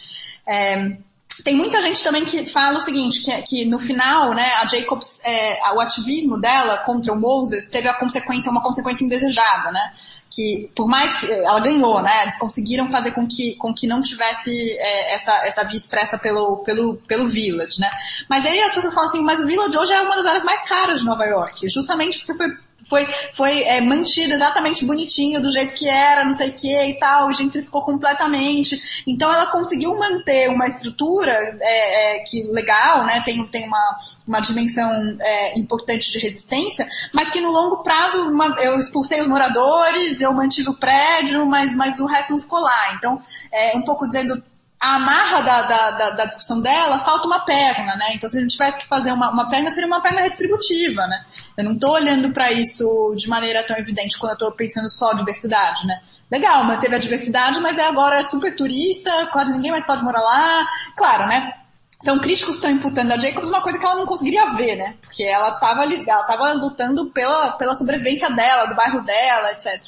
É, 0.46 0.96
tem 1.44 1.56
muita 1.56 1.80
gente 1.80 2.02
também 2.02 2.24
que 2.24 2.44
fala 2.46 2.78
o 2.78 2.80
seguinte, 2.80 3.20
que, 3.20 3.42
que 3.42 3.64
no 3.64 3.78
final, 3.78 4.34
né, 4.34 4.52
a 4.60 4.66
Jacobs, 4.66 5.20
é, 5.24 5.58
o 5.74 5.80
ativismo 5.80 6.40
dela 6.40 6.78
contra 6.78 7.12
o 7.12 7.18
Moses 7.18 7.68
teve 7.68 7.88
a 7.88 7.94
consequência, 7.94 8.50
uma 8.50 8.62
consequência 8.62 9.04
indesejada, 9.04 9.70
né? 9.70 9.92
Que 10.30 10.70
por 10.74 10.86
mais 10.86 11.14
que 11.18 11.30
ela 11.30 11.60
ganhou, 11.60 12.02
né? 12.02 12.22
Eles 12.22 12.38
conseguiram 12.38 12.88
fazer 12.88 13.12
com 13.12 13.26
que, 13.26 13.54
com 13.56 13.72
que 13.72 13.86
não 13.86 14.00
tivesse 14.00 14.50
é, 14.78 15.14
essa, 15.14 15.32
essa 15.46 15.64
via 15.64 15.76
expressa 15.76 16.18
pelo, 16.18 16.58
pelo, 16.58 16.96
pelo 17.06 17.28
Village, 17.28 17.80
né? 17.80 17.90
Mas 18.28 18.44
aí 18.44 18.60
as 18.60 18.74
pessoas 18.74 18.94
falam 18.94 19.08
assim, 19.08 19.22
mas 19.22 19.40
o 19.40 19.46
Village 19.46 19.76
hoje 19.76 19.92
é 19.92 20.00
uma 20.00 20.16
das 20.16 20.26
áreas 20.26 20.44
mais 20.44 20.62
caras 20.68 21.00
de 21.00 21.06
Nova 21.06 21.24
York, 21.24 21.68
justamente 21.68 22.18
porque 22.18 22.34
foi 22.34 22.48
foi, 22.84 23.06
foi 23.32 23.62
é, 23.62 23.80
mantido 23.80 24.32
exatamente 24.32 24.84
bonitinho, 24.84 25.40
do 25.40 25.50
jeito 25.50 25.74
que 25.74 25.88
era, 25.88 26.24
não 26.24 26.34
sei 26.34 26.50
o 26.50 26.52
que 26.52 26.72
e 26.72 26.98
tal, 26.98 27.30
e 27.30 27.34
gentrificou 27.34 27.82
completamente. 27.82 29.02
Então 29.06 29.32
ela 29.32 29.46
conseguiu 29.46 29.96
manter 29.98 30.48
uma 30.48 30.66
estrutura 30.66 31.32
é, 31.60 32.16
é, 32.16 32.18
que 32.20 32.44
legal, 32.44 33.04
né, 33.04 33.22
tem, 33.24 33.46
tem 33.48 33.66
uma, 33.66 33.96
uma 34.26 34.40
dimensão 34.40 35.16
é, 35.20 35.58
importante 35.58 36.10
de 36.10 36.18
resistência, 36.18 36.86
mas 37.12 37.30
que 37.30 37.40
no 37.40 37.50
longo 37.50 37.82
prazo 37.82 38.22
uma, 38.22 38.56
eu 38.60 38.76
expulsei 38.76 39.20
os 39.20 39.28
moradores, 39.28 40.20
eu 40.20 40.32
mantive 40.32 40.70
o 40.70 40.74
prédio, 40.74 41.46
mas, 41.46 41.74
mas 41.74 42.00
o 42.00 42.06
resto 42.06 42.32
não 42.32 42.40
ficou 42.40 42.60
lá. 42.60 42.94
Então, 42.94 43.20
é, 43.50 43.76
um 43.76 43.82
pouco 43.82 44.06
dizendo 44.06 44.42
a 44.82 44.96
amarra 44.96 45.42
da, 45.42 45.62
da, 45.62 45.90
da, 45.92 46.10
da, 46.10 46.24
discussão 46.24 46.60
dela, 46.60 46.98
falta 46.98 47.28
uma 47.28 47.44
perna, 47.44 47.94
né? 47.94 48.14
Então, 48.16 48.28
se 48.28 48.36
a 48.36 48.40
gente 48.40 48.50
tivesse 48.50 48.80
que 48.80 48.88
fazer 48.88 49.12
uma, 49.12 49.30
uma 49.30 49.48
perna, 49.48 49.70
seria 49.70 49.86
uma 49.86 50.02
perna 50.02 50.22
redistributiva, 50.22 51.06
né? 51.06 51.24
Eu 51.56 51.64
não 51.64 51.74
estou 51.74 51.92
olhando 51.92 52.32
para 52.32 52.50
isso 52.50 53.14
de 53.16 53.28
maneira 53.28 53.64
tão 53.64 53.76
evidente 53.76 54.18
quando 54.18 54.32
eu 54.32 54.34
estou 54.34 54.52
pensando 54.52 54.90
só 54.90 55.12
diversidade, 55.12 55.86
né? 55.86 56.00
Legal, 56.28 56.64
manteve 56.64 56.96
a 56.96 56.98
diversidade, 56.98 57.60
mas 57.60 57.78
agora 57.78 58.16
é 58.16 58.22
super 58.24 58.56
turista, 58.56 59.28
quase 59.28 59.52
ninguém 59.52 59.70
mais 59.70 59.86
pode 59.86 60.02
morar 60.02 60.20
lá. 60.20 60.66
Claro, 60.96 61.28
né? 61.28 61.61
São 62.02 62.18
críticos 62.18 62.56
que 62.56 62.66
estão 62.66 62.70
imputando 62.76 63.12
a 63.12 63.16
Jacobs 63.16 63.48
uma 63.48 63.62
coisa 63.62 63.78
que 63.78 63.84
ela 63.86 63.94
não 63.94 64.06
conseguiria 64.06 64.50
ver, 64.54 64.74
né? 64.74 64.96
Porque 65.00 65.22
ela 65.22 65.50
estava 65.50 65.84
ela 65.84 66.24
tava 66.24 66.52
lutando 66.52 67.06
pela, 67.10 67.52
pela 67.52 67.76
sobrevivência 67.76 68.28
dela, 68.28 68.66
do 68.66 68.74
bairro 68.74 69.02
dela, 69.02 69.52
etc. 69.52 69.80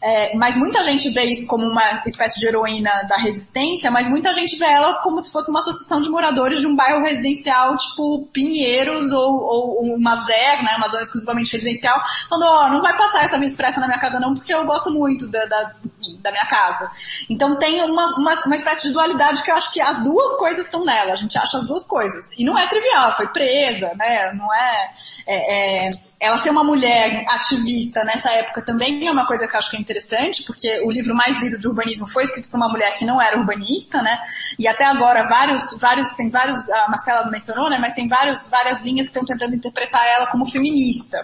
É, 0.00 0.34
mas 0.34 0.56
muita 0.56 0.82
gente 0.82 1.10
vê 1.10 1.24
isso 1.24 1.46
como 1.46 1.66
uma 1.66 2.02
espécie 2.06 2.40
de 2.40 2.46
heroína 2.46 2.90
da 3.06 3.18
resistência, 3.18 3.90
mas 3.90 4.08
muita 4.08 4.32
gente 4.32 4.56
vê 4.56 4.64
ela 4.64 5.02
como 5.02 5.20
se 5.20 5.30
fosse 5.30 5.50
uma 5.50 5.58
associação 5.58 6.00
de 6.00 6.08
moradores 6.08 6.60
de 6.60 6.66
um 6.66 6.74
bairro 6.74 7.04
residencial, 7.04 7.76
tipo 7.76 8.26
Pinheiros 8.32 9.12
ou, 9.12 9.34
ou 9.34 9.94
uma 9.94 10.16
ZEG, 10.16 10.62
né? 10.62 10.74
Uma 10.78 10.88
zona 10.88 11.02
exclusivamente 11.02 11.52
residencial, 11.52 12.00
falando, 12.30 12.46
ó, 12.46 12.64
oh, 12.64 12.68
não 12.70 12.80
vai 12.80 12.96
passar 12.96 13.24
essa 13.24 13.36
via 13.36 13.46
expressa 13.46 13.78
na 13.78 13.86
minha 13.86 14.00
casa 14.00 14.18
não, 14.18 14.32
porque 14.32 14.54
eu 14.54 14.64
gosto 14.64 14.90
muito 14.90 15.28
da, 15.28 15.44
da, 15.44 15.74
da 16.16 16.30
minha 16.30 16.46
casa. 16.46 16.88
Então 17.28 17.56
tem 17.56 17.82
uma, 17.82 18.16
uma, 18.16 18.44
uma 18.44 18.54
espécie 18.54 18.88
de 18.88 18.92
dualidade 18.92 19.42
que 19.42 19.50
eu 19.50 19.54
acho 19.54 19.72
que 19.72 19.80
as 19.80 20.02
duas 20.02 20.36
coisas 20.36 20.64
estão 20.64 20.84
nela. 20.84 21.12
A 21.12 21.16
gente 21.16 21.36
acha 21.38 21.58
as 21.58 21.66
duas 21.66 21.84
coisas. 21.84 22.30
E 22.36 22.44
não 22.44 22.58
é 22.58 22.66
trivial, 22.66 23.16
foi 23.16 23.28
presa, 23.28 23.92
né? 23.96 24.32
Não 24.32 24.52
é, 24.54 24.90
é, 25.26 25.86
é, 25.86 25.90
Ela 26.20 26.38
ser 26.38 26.50
uma 26.50 26.64
mulher 26.64 27.24
ativista 27.28 28.04
nessa 28.04 28.30
época 28.30 28.62
também 28.62 29.06
é 29.06 29.10
uma 29.12 29.26
coisa 29.26 29.46
que 29.46 29.54
eu 29.54 29.58
acho 29.58 29.70
que 29.70 29.76
é 29.76 29.80
interessante, 29.80 30.42
porque 30.42 30.80
o 30.84 30.90
livro 30.90 31.14
mais 31.14 31.40
lido 31.40 31.58
de 31.58 31.68
urbanismo 31.68 32.06
foi 32.08 32.24
escrito 32.24 32.50
por 32.50 32.56
uma 32.56 32.68
mulher 32.68 32.94
que 32.96 33.04
não 33.04 33.20
era 33.20 33.38
urbanista, 33.38 34.02
né? 34.02 34.18
E 34.58 34.66
até 34.68 34.84
agora 34.84 35.28
vários, 35.28 35.76
vários, 35.78 36.08
tem 36.14 36.30
vários, 36.30 36.68
a 36.70 36.88
Marcela 36.88 37.30
mencionou, 37.30 37.70
né? 37.70 37.78
Mas 37.80 37.94
tem 37.94 38.08
vários, 38.08 38.46
várias 38.48 38.80
linhas 38.82 39.08
que 39.08 39.18
estão 39.18 39.24
tentando 39.24 39.54
interpretar 39.54 40.04
ela 40.06 40.26
como 40.26 40.46
feminista. 40.46 41.22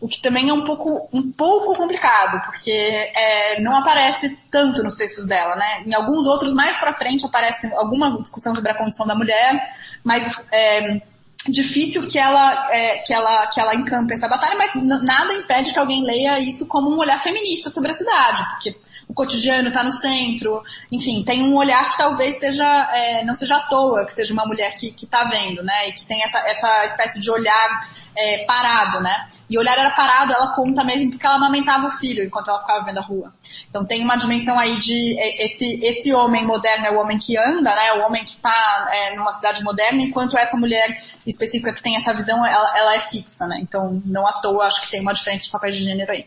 O 0.00 0.08
que 0.08 0.20
também 0.20 0.48
é 0.48 0.52
um 0.52 0.64
pouco, 0.64 1.08
um 1.12 1.30
pouco 1.32 1.74
complicado, 1.74 2.40
porque 2.46 2.70
é, 2.70 3.60
não 3.60 3.76
aparece 3.76 4.17
tanto 4.50 4.82
nos 4.82 4.94
textos 4.94 5.26
dela, 5.26 5.54
né? 5.56 5.82
Em 5.86 5.94
alguns 5.94 6.26
outros, 6.26 6.54
mais 6.54 6.76
para 6.78 6.94
frente, 6.94 7.24
aparece 7.24 7.72
alguma 7.74 8.20
discussão 8.20 8.54
sobre 8.54 8.72
a 8.72 8.78
condição 8.78 9.06
da 9.06 9.14
mulher, 9.14 9.62
mas 10.04 10.44
é 10.52 11.00
difícil 11.48 12.06
que 12.06 12.18
ela, 12.18 12.72
é, 12.72 12.98
que, 12.98 13.12
ela, 13.14 13.46
que 13.46 13.60
ela 13.60 13.74
encampe 13.74 14.12
essa 14.12 14.28
batalha, 14.28 14.56
mas 14.56 14.70
nada 15.02 15.32
impede 15.34 15.72
que 15.72 15.78
alguém 15.78 16.04
leia 16.04 16.38
isso 16.38 16.66
como 16.66 16.90
um 16.90 16.98
olhar 16.98 17.20
feminista 17.22 17.70
sobre 17.70 17.90
a 17.90 17.94
cidade, 17.94 18.44
porque 18.50 18.76
o 19.06 19.14
cotidiano 19.14 19.68
está 19.68 19.82
no 19.82 19.90
centro, 19.90 20.62
enfim, 20.92 21.24
tem 21.24 21.42
um 21.42 21.56
olhar 21.56 21.90
que 21.90 21.96
talvez 21.96 22.38
seja, 22.38 22.90
é, 22.92 23.24
não 23.24 23.34
seja 23.34 23.56
à 23.56 23.60
toa, 23.60 24.04
que 24.04 24.12
seja 24.12 24.32
uma 24.34 24.44
mulher 24.44 24.74
que 24.74 24.92
está 24.94 25.24
vendo, 25.24 25.62
né, 25.62 25.88
e 25.88 25.92
que 25.92 26.04
tem 26.04 26.22
essa, 26.22 26.38
essa 26.40 26.84
espécie 26.84 27.20
de 27.20 27.30
olhar 27.30 27.88
é, 28.18 28.44
parado, 28.44 29.00
né, 29.00 29.28
e 29.48 29.56
o 29.56 29.60
olhar 29.60 29.78
era 29.78 29.90
parado, 29.90 30.32
ela 30.32 30.52
conta 30.54 30.82
mesmo 30.82 31.10
porque 31.10 31.24
ela 31.24 31.36
amamentava 31.36 31.86
o 31.86 31.90
filho 31.92 32.24
enquanto 32.24 32.48
ela 32.48 32.60
ficava 32.60 32.84
vendo 32.84 32.98
a 32.98 33.02
rua. 33.02 33.32
Então 33.70 33.84
tem 33.84 34.02
uma 34.02 34.16
dimensão 34.16 34.58
aí 34.58 34.76
de 34.78 35.16
é, 35.18 35.44
esse, 35.44 35.64
esse 35.84 36.12
homem 36.12 36.44
moderno 36.44 36.86
é 36.86 36.90
o 36.90 36.98
homem 36.98 37.18
que 37.18 37.38
anda, 37.38 37.74
né, 37.74 37.92
o 37.92 38.06
homem 38.06 38.24
que 38.24 38.30
está 38.30 38.88
é, 38.92 39.16
numa 39.16 39.30
cidade 39.30 39.62
moderna, 39.62 40.02
enquanto 40.02 40.36
essa 40.36 40.56
mulher 40.56 40.96
específica 41.24 41.72
que 41.72 41.82
tem 41.82 41.96
essa 41.96 42.12
visão, 42.12 42.44
ela, 42.44 42.76
ela 42.76 42.96
é 42.96 43.00
fixa, 43.00 43.46
né, 43.46 43.58
então 43.62 44.02
não 44.04 44.26
à 44.26 44.32
toa 44.32 44.66
acho 44.66 44.80
que 44.80 44.90
tem 44.90 45.00
uma 45.00 45.14
diferença 45.14 45.44
de 45.44 45.50
papéis 45.52 45.76
de 45.76 45.84
gênero 45.84 46.10
aí. 46.10 46.26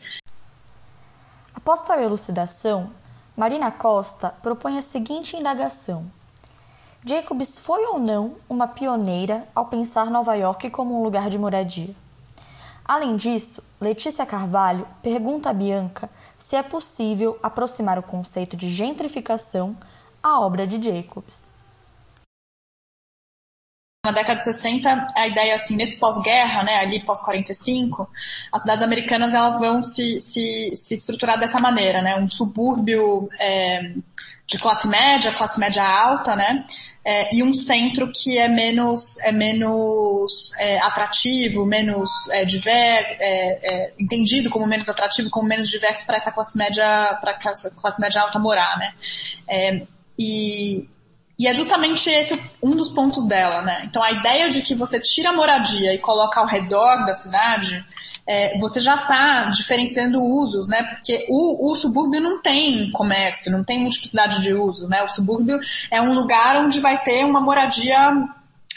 Após 1.53 1.83
tal 1.83 1.99
elucidação, 1.99 2.91
Marina 3.35 3.69
Costa 3.71 4.29
propõe 4.41 4.77
a 4.77 4.81
seguinte 4.81 5.35
indagação: 5.35 6.05
Jacobs 7.03 7.57
foi 7.57 7.83
ou 7.87 7.97
não 7.97 8.35
uma 8.47 8.67
pioneira 8.67 9.47
ao 9.55 9.65
pensar 9.65 10.11
Nova 10.11 10.35
York 10.35 10.69
como 10.69 10.99
um 10.99 11.03
lugar 11.03 11.31
de 11.31 11.39
moradia? 11.39 11.95
Além 12.85 13.15
disso, 13.15 13.63
Letícia 13.79 14.23
Carvalho 14.23 14.87
pergunta 15.01 15.49
a 15.49 15.53
Bianca 15.53 16.07
se 16.37 16.55
é 16.55 16.61
possível 16.61 17.39
aproximar 17.41 17.97
o 17.97 18.03
conceito 18.03 18.55
de 18.55 18.69
gentrificação 18.69 19.75
à 20.21 20.39
obra 20.39 20.67
de 20.67 20.79
Jacobs. 20.79 21.50
Na 24.03 24.11
década 24.11 24.39
de 24.39 24.45
60, 24.45 25.07
a 25.15 25.27
ideia, 25.27 25.53
assim, 25.53 25.75
nesse 25.75 25.97
pós-guerra, 25.97 26.63
né, 26.63 26.77
ali 26.77 27.01
pós-45, 27.01 28.07
as 28.51 28.61
cidades 28.61 28.83
americanas, 28.83 29.31
elas 29.31 29.59
vão 29.59 29.83
se, 29.83 30.19
se, 30.19 30.71
se 30.73 30.95
estruturar 30.95 31.39
dessa 31.39 31.59
maneira, 31.59 32.01
né, 32.01 32.17
um 32.17 32.27
subúrbio 32.27 33.29
é, 33.39 33.93
de 34.47 34.57
classe 34.57 34.87
média, 34.87 35.31
classe 35.31 35.59
média 35.59 35.83
alta, 35.83 36.35
né, 36.35 36.65
é, 37.05 37.35
e 37.35 37.43
um 37.43 37.53
centro 37.53 38.11
que 38.11 38.39
é 38.39 38.47
menos, 38.47 39.19
é 39.19 39.31
menos 39.31 40.51
é, 40.57 40.79
atrativo, 40.79 41.63
menos 41.63 42.09
é, 42.31 42.43
diver, 42.43 43.05
é, 43.19 43.59
é, 43.61 43.93
entendido 43.99 44.49
como 44.49 44.65
menos 44.65 44.89
atrativo, 44.89 45.29
como 45.29 45.47
menos 45.47 45.69
diverso 45.69 46.07
para 46.07 46.17
essa 46.17 46.31
classe 46.31 46.57
média, 46.57 47.19
para 47.21 47.35
classe 47.35 48.01
média 48.01 48.19
alta 48.19 48.39
morar, 48.39 48.79
né, 48.79 49.85
e 50.17 50.87
e 51.41 51.47
é 51.47 51.55
justamente 51.55 52.07
esse 52.07 52.39
um 52.61 52.69
dos 52.69 52.89
pontos 52.89 53.25
dela, 53.25 53.63
né? 53.63 53.87
Então 53.89 54.03
a 54.03 54.11
ideia 54.11 54.47
de 54.47 54.61
que 54.61 54.75
você 54.75 54.99
tira 54.99 55.29
a 55.29 55.33
moradia 55.33 55.91
e 55.91 55.97
coloca 55.97 56.39
ao 56.39 56.45
redor 56.45 57.03
da 57.03 57.15
cidade, 57.15 57.83
é, 58.27 58.59
você 58.59 58.79
já 58.79 58.93
está 58.93 59.45
diferenciando 59.45 60.23
usos, 60.23 60.67
né? 60.67 60.83
Porque 60.83 61.25
o, 61.29 61.71
o, 61.71 61.75
subúrbio 61.75 62.21
não 62.21 62.39
tem 62.43 62.91
comércio, 62.91 63.51
não 63.51 63.63
tem 63.63 63.81
multiplicidade 63.81 64.39
de 64.39 64.53
usos, 64.53 64.87
né? 64.87 65.01
O 65.01 65.09
subúrbio 65.09 65.59
é 65.89 65.99
um 65.99 66.13
lugar 66.13 66.57
onde 66.57 66.79
vai 66.79 67.01
ter 67.01 67.25
uma 67.25 67.41
moradia 67.41 68.13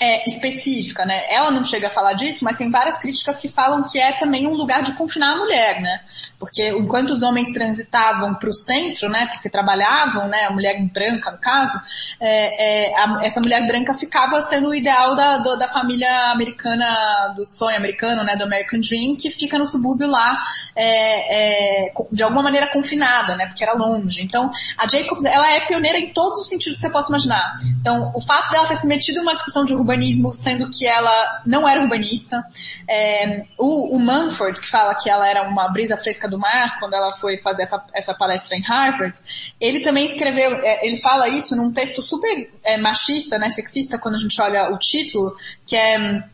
é, 0.01 0.29
específica, 0.29 1.05
né? 1.05 1.25
Ela 1.31 1.51
não 1.51 1.63
chega 1.63 1.87
a 1.87 1.91
falar 1.91 2.15
disso, 2.15 2.45
mas 2.45 2.57
tem 2.57 2.71
várias 2.71 2.99
críticas 2.99 3.37
que 3.37 3.49
falam 3.49 3.85
que 3.85 3.99
é 3.99 4.13
também 4.13 4.47
um 4.47 4.55
lugar 4.55 4.83
de 4.83 4.93
confinar 4.95 5.35
a 5.35 5.37
mulher, 5.37 5.81
né? 5.81 6.01
Porque 6.39 6.69
enquanto 6.71 7.11
os 7.11 7.23
homens 7.23 7.53
transitavam 7.53 8.35
para 8.35 8.49
o 8.49 8.53
centro, 8.53 9.09
né? 9.09 9.27
Porque 9.33 9.49
trabalhavam, 9.49 10.27
né? 10.27 10.47
A 10.49 10.53
mulher 10.53 10.83
branca, 10.93 11.31
no 11.31 11.39
caso, 11.39 11.81
é, 12.21 12.89
é, 12.89 12.95
a, 12.97 13.21
essa 13.25 13.41
mulher 13.41 13.65
branca 13.67 13.95
ficava 13.95 14.43
sendo 14.43 14.71
o 14.71 14.75
ideal 14.75 15.15
da, 15.15 15.39
do, 15.39 15.57
da 15.57 15.69
família 15.69 16.33
americana, 16.33 17.33
do 17.37 17.47
sonho 17.47 17.77
americano, 17.77 18.25
né? 18.25 18.37
Do 18.37 18.45
American 18.45 18.81
Dream, 18.81 19.17
que 19.17 19.31
fica 19.31 19.59
no 19.59 19.67
subúrbio 19.67 20.09
lá, 20.09 20.37
é, 20.75 21.87
é, 21.87 21.93
de 22.11 22.23
alguma 22.23 22.43
maneira 22.43 22.67
confinada, 22.73 23.37
né? 23.37 23.47
Porque 23.47 23.63
era 23.63 23.75
longe. 23.75 24.23
Então, 24.23 24.51
a 24.77 24.89
Jacobs, 24.89 25.25
ela 25.25 25.53
é 25.53 25.61
pioneira 25.61 25.99
em 25.99 26.13
todos 26.13 26.41
os 26.41 26.49
sentidos 26.49 26.79
que 26.79 26.83
você 26.83 26.93
possa 26.93 27.11
imaginar. 27.11 27.59
Então, 27.81 28.11
o 28.13 28.21
fato 28.21 28.51
dela 28.51 28.67
ter 28.67 28.77
se 28.77 28.87
metido 28.89 29.19
em 29.19 29.23
uma 29.23 29.35
discussão 29.35 29.65
de 29.65 29.73
urbanismo, 29.75 29.85
sendo 30.33 30.71
que 30.71 30.87
ela 30.87 31.43
não 31.47 31.69
era 31.69 31.81
urbanista. 31.81 32.45
É, 32.89 33.45
o, 33.59 33.97
o 33.97 34.01
Manford, 34.01 34.61
que 34.61 34.69
fala 34.69 34.95
que 34.95 35.09
ela 35.09 35.29
era 35.29 35.49
uma 35.49 35.69
brisa 35.69 35.97
fresca 35.97 36.29
do 36.29 36.39
mar, 36.39 36.79
quando 36.79 36.95
ela 36.95 37.17
foi 37.17 37.39
fazer 37.39 37.63
essa, 37.63 37.85
essa 37.95 38.15
palestra 38.15 38.57
em 38.57 38.63
Harvard, 38.63 39.19
ele 39.61 39.81
também 39.81 40.05
escreveu, 40.05 40.55
é, 40.63 40.87
ele 40.87 40.99
fala 40.99 41.29
isso 41.29 41.57
num 41.57 41.73
texto 41.73 42.03
super 42.03 42.51
é, 42.63 42.77
machista, 42.77 43.39
né, 43.39 43.51
sexista, 43.51 43.99
quando 43.99 44.17
a 44.17 44.19
gente 44.19 44.41
olha 44.41 44.73
o 44.73 44.79
título, 44.79 45.35
que 45.67 45.77
é 45.77 46.25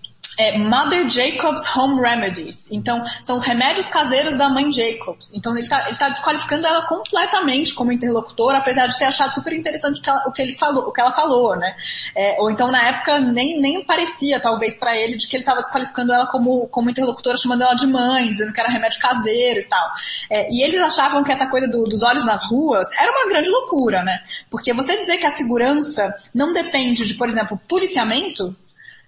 é 0.41 0.57
Mother 0.57 1.07
Jacobs 1.09 1.63
Home 1.77 2.01
Remedies. 2.01 2.71
Então, 2.73 3.05
são 3.23 3.37
os 3.37 3.43
remédios 3.43 3.89
caseiros 3.89 4.37
da 4.37 4.49
mãe 4.49 4.73
Jacobs. 4.73 5.35
Então, 5.35 5.53
ele 5.53 5.61
está 5.61 5.83
tá 5.99 6.09
desqualificando 6.09 6.67
ela 6.67 6.87
completamente 6.87 7.75
como 7.75 7.93
interlocutora, 7.93 8.59
apesar 8.59 8.87
de 8.87 8.99
ter 8.99 9.05
achado 9.05 9.35
super 9.35 9.53
interessante 9.53 10.01
o 10.01 10.03
que 10.03 10.09
ela, 10.09 10.25
o 10.27 10.33
que 10.33 10.41
ele 10.41 10.57
falou, 10.57 10.85
o 10.89 10.93
que 10.93 11.01
ela 11.01 11.13
falou, 11.13 11.55
né? 11.57 11.77
É, 12.17 12.37
ou 12.41 12.51
então, 12.51 12.71
na 12.71 12.89
época, 12.89 13.21
nem, 13.21 13.61
nem 13.61 13.85
parecia, 13.85 14.41
talvez, 14.41 14.79
para 14.79 14.97
ele, 14.97 15.19
de 15.19 15.29
que 15.29 15.37
ele 15.37 15.43
estava 15.43 15.61
desqualificando 15.61 16.13
ela 16.13 16.27
como, 16.27 16.67
como 16.69 16.89
interlocutora, 16.89 17.37
chamando 17.37 17.63
ela 17.63 17.75
de 17.75 17.87
mãe, 17.87 18.31
dizendo 18.33 18.53
que 18.53 18.61
era 18.61 18.71
remédio 18.71 18.99
caseiro 18.99 19.61
e 19.61 19.65
tal. 19.65 19.91
É, 20.31 20.49
e 20.51 20.65
eles 20.65 20.81
achavam 20.81 21.23
que 21.23 21.33
essa 21.33 21.47
coisa 21.49 21.69
do, 21.69 21.85
dos 21.85 22.03
olhos 22.03 22.25
nas 22.25 22.43
ruas 22.49 22.89
era 22.99 23.13
uma 23.13 23.29
grande 23.29 23.51
loucura, 23.51 24.03
né? 24.03 24.21
Porque 24.51 24.73
você 24.73 24.97
dizer 24.97 25.19
que 25.19 25.27
a 25.27 25.31
segurança 25.31 26.15
não 26.35 26.53
depende 26.55 27.05
de, 27.05 27.15
por 27.15 27.29
exemplo, 27.29 27.61
policiamento, 27.69 28.57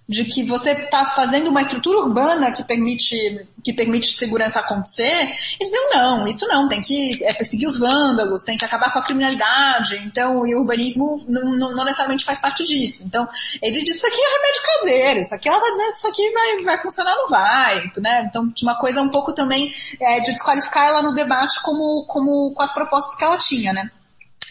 de 0.07 0.25
que 0.25 0.43
você 0.43 0.71
está 0.71 1.05
fazendo 1.05 1.49
uma 1.49 1.61
estrutura 1.61 1.99
urbana 1.99 2.51
que 2.51 2.63
permite 2.63 3.47
que 3.63 3.71
permite 3.71 4.13
segurança 4.13 4.59
acontecer, 4.59 5.21
eles 5.57 5.71
diziam 5.71 5.89
não, 5.93 6.27
isso 6.27 6.45
não, 6.47 6.67
tem 6.67 6.81
que 6.81 7.23
é, 7.23 7.33
perseguir 7.33 7.69
os 7.69 7.79
vândalos, 7.79 8.43
tem 8.43 8.57
que 8.57 8.65
acabar 8.65 8.91
com 8.91 8.99
a 8.99 9.03
criminalidade, 9.03 9.95
então 10.05 10.45
e 10.45 10.53
o 10.53 10.59
urbanismo 10.59 11.23
não, 11.27 11.55
não, 11.55 11.71
não, 11.73 11.85
necessariamente 11.85 12.25
faz 12.25 12.39
parte 12.39 12.65
disso. 12.65 13.03
Então 13.05 13.25
ele 13.61 13.81
disse 13.81 13.99
isso 13.99 14.07
aqui 14.07 14.19
é 14.19 14.37
remédio 14.37 14.61
caseiro, 14.63 15.19
isso 15.21 15.35
aqui 15.35 15.47
ela 15.47 15.57
está 15.57 15.71
dizendo 15.71 15.91
isso 15.93 16.07
aqui 16.07 16.31
vai, 16.31 16.57
vai 16.57 16.77
funcionar, 16.77 17.15
não 17.15 17.27
vai, 17.29 17.91
né? 17.97 18.25
Então 18.27 18.51
tinha 18.51 18.69
uma 18.69 18.77
coisa 18.77 19.01
um 19.01 19.09
pouco 19.09 19.33
também 19.33 19.71
é, 20.01 20.19
de 20.19 20.33
desqualificar 20.33 20.87
ela 20.89 21.01
no 21.01 21.13
debate 21.13 21.61
como 21.63 22.05
como 22.05 22.51
com 22.53 22.61
as 22.61 22.73
propostas 22.73 23.15
que 23.15 23.23
ela 23.23 23.37
tinha, 23.37 23.71
né? 23.71 23.89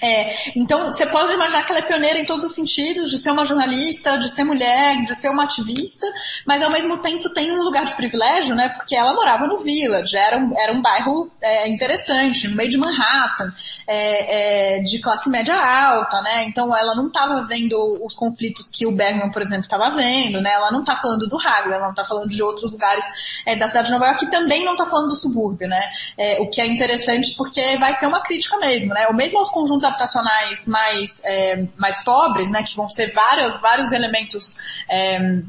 É, 0.03 0.35
então, 0.57 0.87
você 0.91 1.07
pode 1.07 1.33
imaginar 1.33 1.65
que 1.65 1.71
ela 1.71 1.81
é 1.81 1.87
pioneira 1.87 2.19
em 2.19 2.25
todos 2.25 2.45
os 2.45 2.55
sentidos, 2.55 3.09
de 3.09 3.19
ser 3.19 3.31
uma 3.31 3.45
jornalista, 3.45 4.19
de 4.19 4.29
ser 4.29 4.43
mulher, 4.43 5.05
de 5.05 5.15
ser 5.15 5.29
uma 5.29 5.45
ativista, 5.45 6.07
mas 6.45 6.61
ao 6.61 6.71
mesmo 6.71 6.99
tempo 6.99 7.31
tem 7.31 7.53
um 7.53 7.63
lugar 7.63 7.85
de 7.85 7.95
privilégio, 7.95 8.57
né? 8.57 8.71
Porque 8.71 8.97
ela 8.97 9.15
morava 9.15 9.47
no 9.47 9.59
Village, 9.59 10.17
era 10.17 10.39
um, 10.39 10.59
era 10.59 10.73
um 10.73 10.83
bairro 10.83 11.31
é, 11.41 11.69
interessante, 11.69 12.49
no 12.49 12.57
meio 12.57 12.69
de 12.69 12.77
Manhattan, 12.77 13.53
é, 13.87 14.79
é 14.79 14.83
de 14.83 14.99
classe 15.01 15.31
média 15.31 15.55
alta, 15.55 16.21
né? 16.23 16.47
Então 16.49 16.77
ela 16.77 16.97
não 16.97 17.07
estava 17.07 17.41
vendo 17.43 18.01
os 18.05 18.15
conflitos 18.17 18.69
que 18.69 18.85
o 18.85 18.91
Bergman, 18.91 19.31
por 19.31 19.41
exemplo, 19.41 19.65
estava 19.65 19.91
vendo, 19.91 20.41
né? 20.41 20.53
Ela 20.53 20.73
não 20.73 20.81
está 20.81 20.97
falando 20.97 21.29
do 21.29 21.39
Hague, 21.39 21.69
ela 21.69 21.85
não 21.85 21.91
está 21.91 22.05
falando 22.05 22.29
de 22.29 22.43
outros 22.43 22.73
lugares 22.73 23.05
é, 23.47 23.55
da 23.55 23.69
cidade 23.69 23.87
de 23.87 23.93
Nova 23.93 24.07
York, 24.07 24.25
que 24.25 24.31
também 24.31 24.65
não 24.65 24.73
está 24.73 24.85
falando 24.87 25.11
do 25.11 25.17
subúrbio, 25.17 25.69
né? 25.69 25.81
É, 26.19 26.41
o 26.41 26.51
que 26.51 26.61
é 26.61 26.67
interessante 26.67 27.37
porque 27.37 27.77
vai 27.79 27.95
ser 27.95 28.07
uma 28.07 28.21
crítica 28.21 28.59
mesmo, 28.59 28.93
né? 28.93 29.07
Ou 29.07 29.15
mesmo 29.15 29.39
aos 29.39 29.51
conjuntos 29.51 29.85
habitacionais 29.93 30.67
mais, 30.67 31.23
é, 31.25 31.67
mais 31.77 32.03
pobres, 32.03 32.51
né, 32.51 32.63
que 32.63 32.77
vão 32.77 32.89
ser 32.89 33.13
vários, 33.13 33.61
vários 33.61 33.93
elementos 33.93 34.57
é, 34.91 35.41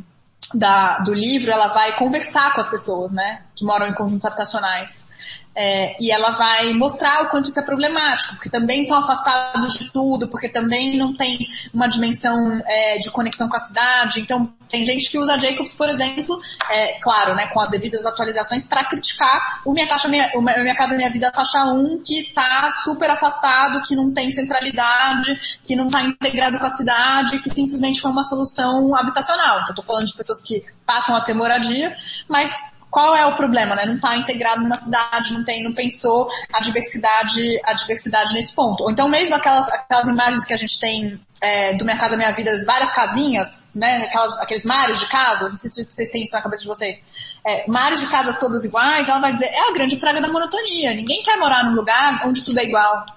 da, 0.53 0.99
do 0.99 1.13
livro, 1.13 1.51
ela 1.51 1.67
vai 1.67 1.95
conversar 1.97 2.53
com 2.53 2.61
as 2.61 2.69
pessoas, 2.69 3.11
né, 3.11 3.43
que 3.55 3.65
moram 3.65 3.87
em 3.87 3.93
conjuntos 3.93 4.25
habitacionais. 4.25 5.07
É, 5.55 5.95
e 5.99 6.11
ela 6.11 6.31
vai 6.31 6.73
mostrar 6.73 7.23
o 7.23 7.29
quanto 7.29 7.47
isso 7.47 7.59
é 7.59 7.63
problemático, 7.63 8.35
porque 8.35 8.49
também 8.49 8.83
estão 8.83 8.97
afastados 8.97 9.73
de 9.73 9.91
tudo, 9.91 10.27
porque 10.27 10.49
também 10.49 10.97
não 10.97 11.15
tem 11.15 11.37
uma 11.73 11.87
dimensão 11.87 12.61
é, 12.65 12.97
de 12.97 13.11
conexão 13.11 13.47
com 13.47 13.55
a 13.55 13.59
cidade. 13.59 14.19
Então, 14.19 14.51
tem 14.67 14.83
gente 14.83 15.09
que 15.09 15.19
usa 15.19 15.37
Jacobs, 15.37 15.71
por 15.73 15.87
exemplo, 15.89 16.39
é, 16.71 16.99
claro, 16.99 17.35
né, 17.35 17.47
com 17.53 17.59
as 17.59 17.69
devidas 17.69 18.05
atualizações, 18.05 18.65
para 18.65 18.83
criticar 18.85 19.61
o 19.63 19.71
Minha, 19.71 19.87
Caixa, 19.87 20.07
Minha, 20.07 20.31
o 20.33 20.41
Minha 20.41 20.75
Casa 20.75 20.95
Minha 20.95 21.11
Vida 21.11 21.31
faixa 21.33 21.63
1, 21.65 22.01
que 22.03 22.21
está 22.21 22.71
super 22.71 23.11
afastado, 23.11 23.81
que 23.83 23.95
não 23.95 24.11
tem 24.11 24.31
centralidade, 24.31 25.59
que 25.63 25.75
não 25.75 25.85
está 25.85 26.01
integrado 26.01 26.57
com 26.57 26.65
a 26.65 26.69
cidade, 26.71 27.37
que 27.39 27.49
simplesmente 27.49 28.01
foi 28.01 28.09
uma 28.09 28.23
solução 28.23 28.95
habitacional. 28.95 29.57
Então, 29.57 29.69
estou 29.69 29.85
falando 29.85 30.07
de 30.07 30.15
pessoas 30.15 30.41
que 30.41 30.65
passam 30.85 31.15
a 31.15 31.21
ter 31.21 31.33
moradia, 31.33 31.95
mas 32.27 32.51
qual 32.93 33.15
é 33.15 33.25
o 33.25 33.35
problema, 33.35 33.75
né? 33.75 33.87
Não 33.87 33.95
está 33.95 34.15
integrado 34.15 34.61
numa 34.61 34.75
cidade, 34.75 35.33
não 35.33 35.43
tem, 35.43 35.63
não 35.63 35.73
pensou 35.73 36.29
a 36.53 36.59
diversidade, 36.59 37.41
a 37.63 37.73
diversidade 37.73 38.35
nesse 38.35 38.53
ponto. 38.53 38.83
Ou 38.83 38.91
então 38.91 39.09
mesmo 39.09 39.33
aquelas, 39.33 39.67
aquelas 39.67 40.07
imagens 40.07 40.45
que 40.45 40.53
a 40.53 40.57
gente 40.57 40.79
tem 40.79 41.19
é, 41.41 41.73
do 41.73 41.83
Minha 41.83 41.97
Casa 41.97 42.15
Minha 42.15 42.31
Vida, 42.31 42.63
várias 42.63 42.91
casinhas, 42.91 43.71
né? 43.73 44.03
Aquelas, 44.05 44.37
aqueles 44.37 44.63
mares 44.63 44.99
de 44.99 45.07
casas, 45.07 45.49
não 45.49 45.57
sei 45.57 45.71
se 45.71 45.91
vocês 45.91 46.11
têm 46.11 46.21
isso 46.21 46.35
na 46.35 46.43
cabeça 46.43 46.61
de 46.61 46.67
vocês. 46.67 47.01
É, 47.43 47.65
mares 47.67 47.99
de 47.99 48.05
casas 48.05 48.37
todas 48.37 48.63
iguais, 48.63 49.09
ela 49.09 49.19
vai 49.19 49.33
dizer, 49.33 49.47
é 49.47 49.71
a 49.71 49.73
grande 49.73 49.97
praga 49.97 50.21
da 50.21 50.31
monotonia. 50.31 50.93
Ninguém 50.93 51.23
quer 51.23 51.37
morar 51.37 51.63
num 51.63 51.73
lugar 51.73 52.21
onde 52.27 52.43
tudo 52.43 52.59
é 52.59 52.63
igual. 52.63 53.07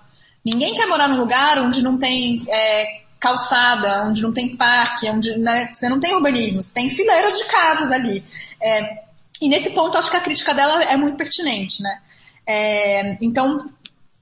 Ninguém 0.43 0.73
quer 0.73 0.87
morar 0.87 1.07
num 1.07 1.19
lugar 1.19 1.59
onde 1.59 1.83
não 1.83 1.99
tem 1.99 2.47
é, 2.49 3.03
calçada, 3.21 4.05
onde 4.07 4.23
não 4.23 4.33
tem 4.33 4.57
parque, 4.57 5.11
onde 5.11 5.37
né, 5.37 5.69
você 5.71 5.87
não 5.87 6.01
tem 6.01 6.15
urbanismo, 6.15 6.63
você 6.63 6.73
tem 6.73 6.89
fileiras 6.89 7.37
de 7.37 7.45
casas 7.45 7.91
ali. 7.91 8.25
É, 8.63 9.06
e 9.41 9.49
nesse 9.49 9.71
ponto, 9.71 9.97
acho 9.97 10.11
que 10.11 10.17
a 10.17 10.21
crítica 10.21 10.55
dela 10.55 10.83
é 10.85 10.97
muito 10.97 11.17
pertinente, 11.17 11.83
né? 11.83 12.01
É, 12.49 13.19
então, 13.21 13.69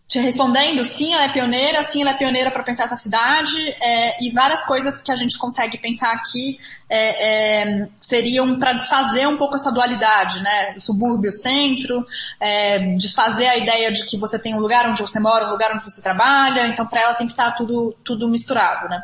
te 0.07 0.19
respondendo, 0.19 0.85
sim, 0.85 1.15
ela 1.15 1.25
é 1.25 1.29
pioneira, 1.29 1.83
sim, 1.83 2.03
ela 2.03 2.11
é 2.11 2.17
pioneira 2.17 2.51
para 2.51 2.63
pensar 2.63 2.85
essa 2.85 2.97
cidade, 2.97 3.59
é, 3.81 4.25
e 4.25 4.31
várias 4.31 4.63
coisas 4.63 5.03
que 5.03 5.11
a 5.11 5.17
gente 5.17 5.39
consegue 5.39 5.79
pensar 5.79 6.13
aqui 6.13 6.59
é, 6.91 7.63
é 7.63 7.89
seriam 8.01 8.59
para 8.59 8.73
desfazer 8.73 9.27
um 9.27 9.37
pouco 9.37 9.57
essa 9.57 9.73
dualidade, 9.73 10.43
né? 10.43 10.75
O 10.77 10.81
subúrbio, 10.81 11.31
o 11.31 11.33
centro, 11.33 12.05
é, 12.41 12.95
desfazer 12.97 13.47
a 13.47 13.57
ideia 13.57 13.91
de 13.91 14.05
que 14.05 14.19
você 14.19 14.39
tem 14.39 14.55
um 14.55 14.61
lugar 14.61 14.89
onde 14.89 15.01
você 15.01 15.19
mora, 15.19 15.47
um 15.47 15.51
lugar 15.51 15.73
onde 15.75 15.85
você 15.85 16.03
trabalha, 16.03 16.67
então 16.67 16.87
para 16.87 17.01
ela 17.01 17.15
tem 17.15 17.27
que 17.27 17.33
estar 17.33 17.51
tá 17.51 17.57
tudo, 17.57 17.97
tudo 18.05 18.29
misturado, 18.29 18.89
né? 18.89 19.03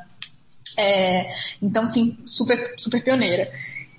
É, 0.78 1.34
então, 1.60 1.86
sim, 1.86 2.16
super, 2.26 2.74
super 2.78 3.02
pioneira. 3.02 3.50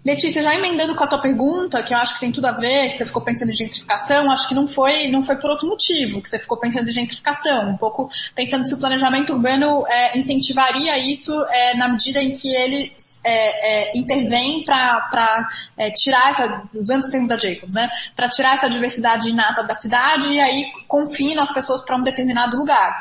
Letícia, 0.03 0.41
já 0.41 0.55
emendando 0.55 0.95
com 0.95 1.03
a 1.03 1.07
tua 1.07 1.21
pergunta, 1.21 1.83
que 1.83 1.93
eu 1.93 1.97
acho 1.97 2.15
que 2.15 2.21
tem 2.21 2.31
tudo 2.31 2.45
a 2.47 2.53
ver, 2.53 2.89
que 2.89 2.95
você 2.95 3.05
ficou 3.05 3.21
pensando 3.21 3.51
em 3.51 3.53
gentrificação, 3.53 4.31
acho 4.31 4.47
que 4.47 4.55
não 4.55 4.67
foi, 4.67 5.07
não 5.09 5.23
foi 5.23 5.35
por 5.35 5.51
outro 5.51 5.67
motivo 5.67 6.21
que 6.21 6.27
você 6.27 6.39
ficou 6.39 6.57
pensando 6.57 6.89
em 6.89 6.91
gentrificação, 6.91 7.69
um 7.69 7.77
pouco 7.77 8.09
pensando 8.35 8.67
se 8.67 8.73
o 8.73 8.79
planejamento 8.79 9.31
urbano 9.31 9.85
é, 9.87 10.17
incentivaria 10.17 10.97
isso 10.97 11.33
é, 11.49 11.77
na 11.77 11.87
medida 11.87 12.19
em 12.19 12.31
que 12.31 12.49
ele 12.49 12.91
é, 13.23 13.91
é 13.91 13.97
intervém 13.97 14.65
para 14.65 15.47
é, 15.77 15.91
tirar 15.91 16.31
essa, 16.31 16.63
usando 16.73 17.03
os 17.03 17.09
termos 17.09 17.29
da 17.29 17.37
Jacobs, 17.37 17.75
né, 17.75 17.87
para 18.15 18.27
tirar 18.27 18.55
essa 18.55 18.69
diversidade 18.69 19.29
inata 19.29 19.63
da 19.63 19.75
cidade 19.75 20.33
e 20.33 20.39
aí 20.39 20.71
confina 20.87 21.43
as 21.43 21.53
pessoas 21.53 21.81
para 21.83 21.95
um 21.95 22.01
determinado 22.01 22.57
lugar. 22.57 22.99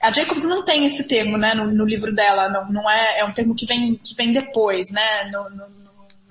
A 0.00 0.10
Jacobs 0.10 0.42
não 0.42 0.64
tem 0.64 0.84
esse 0.84 1.06
termo, 1.06 1.38
né, 1.38 1.54
no, 1.54 1.72
no, 1.72 1.84
livro 1.84 2.12
dela, 2.12 2.48
não, 2.48 2.72
não 2.72 2.90
é, 2.90 3.20
é 3.20 3.24
um 3.24 3.32
termo 3.32 3.54
que 3.54 3.64
vem, 3.64 3.94
que 4.02 4.16
vem 4.16 4.32
depois, 4.32 4.90
né, 4.90 5.30
no, 5.32 5.48
no, 5.50 5.81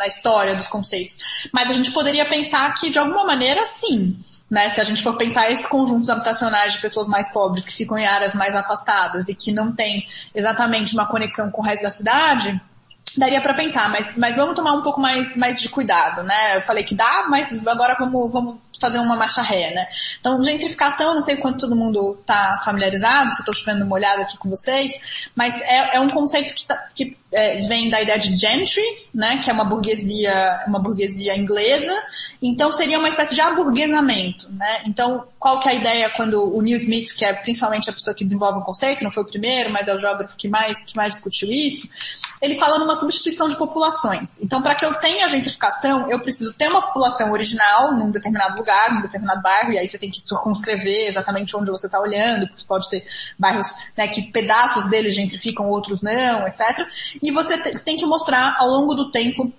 na 0.02 0.08
história 0.08 0.56
dos 0.56 0.68
conceitos. 0.68 1.20
Mas 1.54 1.70
a 1.70 1.74
gente 1.74 1.92
poderia 1.92 2.28
pensar 2.28 2.74
que, 2.74 2.90
de 2.90 2.98
alguma 2.98 3.24
maneira, 3.24 3.64
sim, 3.66 4.18
né, 4.50 4.68
se 4.68 4.82
a 4.82 4.84
gente 4.84 5.04
for 5.04 5.16
pensar 5.16 5.50
esses 5.52 5.68
conjuntos 5.68 6.10
habitacionais 6.10 6.74
de 6.74 6.82
pessoas 6.82 7.08
mais 7.08 7.32
pobres 7.32 7.66
que 7.66 7.74
ficam 7.74 7.98
em 7.98 8.06
áreas 8.06 8.34
mais 8.34 8.56
afastadas 8.56 9.30
e 9.30 9.36
que 9.36 9.52
não 9.52 9.72
têm 9.72 10.06
exatamente 10.34 10.94
uma 10.94 11.06
conexão 11.06 11.52
com 11.52 11.62
o 11.62 11.66
resto 11.66 11.84
da 11.84 11.90
cidade, 11.90 12.60
daria 13.18 13.42
para 13.42 13.54
pensar, 13.54 13.90
mas, 13.90 14.16
mas 14.16 14.36
vamos 14.36 14.56
tomar 14.56 14.74
um 14.74 14.82
pouco 14.82 15.02
mais, 15.02 15.36
mais 15.36 15.60
de 15.60 15.70
cuidado, 15.70 16.24
né? 16.24 16.58
Eu 16.58 16.62
falei 16.62 16.84
que 16.84 16.96
dá, 16.96 17.28
mas 17.30 17.52
agora 17.68 17.96
vamos, 18.00 18.32
vamos 18.32 18.58
fazer 18.80 19.00
uma 19.00 19.16
marcha 19.16 19.42
ré, 19.42 19.74
né? 19.74 19.88
Então, 20.20 20.42
gentrificação, 20.44 21.14
não 21.14 21.22
sei 21.22 21.36
quanto 21.36 21.60
todo 21.60 21.76
mundo 21.76 22.18
está 22.20 22.60
familiarizado, 22.64 23.34
se 23.34 23.42
estou 23.42 23.54
chovendo 23.54 23.86
uma 23.86 23.96
olhada 23.96 24.24
aqui 24.24 24.38
com 24.38 24.50
vocês, 24.50 24.92
mas 25.36 25.62
é, 25.62 25.98
é 25.98 26.00
um 26.00 26.10
conceito 26.10 26.54
que, 26.56 26.66
tá, 26.66 26.76
que 26.96 27.16
é, 27.32 27.62
vem 27.68 27.90
da 27.90 28.02
ideia 28.02 28.18
de 28.18 28.36
gentry, 28.36 28.82
né? 29.14 29.38
Que 29.38 29.50
é 29.50 29.54
uma 29.54 29.66
burguesia, 29.66 30.64
uma 30.68 30.80
burguesia 30.80 31.38
inglesa. 31.38 31.94
Então, 32.42 32.72
seria 32.72 32.98
uma 32.98 33.08
espécie 33.10 33.36
de 33.36 33.42
aburguesamento, 33.42 34.50
né? 34.52 34.84
Então, 34.86 35.26
qual 35.38 35.60
que 35.60 35.70
é 35.70 35.74
a 35.74 35.76
ideia 35.76 36.10
quando 36.16 36.56
o 36.56 36.62
Neil 36.62 36.78
Smith, 36.78 37.16
que 37.16 37.24
é 37.24 37.34
principalmente 37.34 37.90
a 37.90 37.94
pessoa 37.94 38.16
que 38.16 38.26
desenvolve 38.26 38.60
o 38.60 38.64
conceito, 38.64 39.04
não 39.04 39.12
foi 39.12 39.24
o 39.24 39.28
primeiro, 39.28 39.70
mas 39.70 39.88
é 39.88 39.94
o 39.94 39.98
geógrafo 39.98 40.36
que 40.36 40.48
mais, 40.48 40.86
que 40.86 40.96
mais 40.96 41.14
discutiu 41.14 41.52
isso, 41.52 41.88
ele 42.42 42.58
fala 42.58 42.80
numa 42.80 42.96
substituição 42.96 43.48
de 43.48 43.56
populações. 43.56 44.42
Então, 44.42 44.62
para 44.62 44.74
que 44.74 44.84
eu 44.84 44.96
tenha 44.96 45.28
gentrificação, 45.28 46.10
eu 46.10 46.20
preciso 46.22 46.54
ter 46.54 46.68
uma 46.68 46.82
população 46.82 47.32
original 47.32 47.94
num 47.94 48.10
determinado 48.10 48.58
lugar, 48.58 48.94
num 48.94 49.02
determinado 49.02 49.42
bairro, 49.42 49.72
e 49.72 49.78
aí 49.78 49.88
você 49.88 50.00
tem 50.00 50.10
que 50.10 50.20
circunscrever 50.20 51.08
exatamente 51.08 51.56
onde 51.56 51.70
você 51.70 51.86
está 51.86 52.00
olhando, 52.00 52.48
porque 52.48 52.66
pode 52.68 52.90
ter 52.90 53.06
bairros 53.38 53.76
né, 53.96 54.08
que 54.08 54.24
pedaços 54.32 54.90
deles 54.90 55.14
gentrificam, 55.14 55.70
outros 55.70 56.02
não, 56.02 56.48
etc. 56.48 56.88
E 57.22 57.32
você 57.32 57.58
tem 57.80 57.96
que 57.96 58.06
mostrar 58.06 58.56
ao 58.60 58.68
longo 58.68 58.96
do 58.96 59.12
tempo 59.12 59.54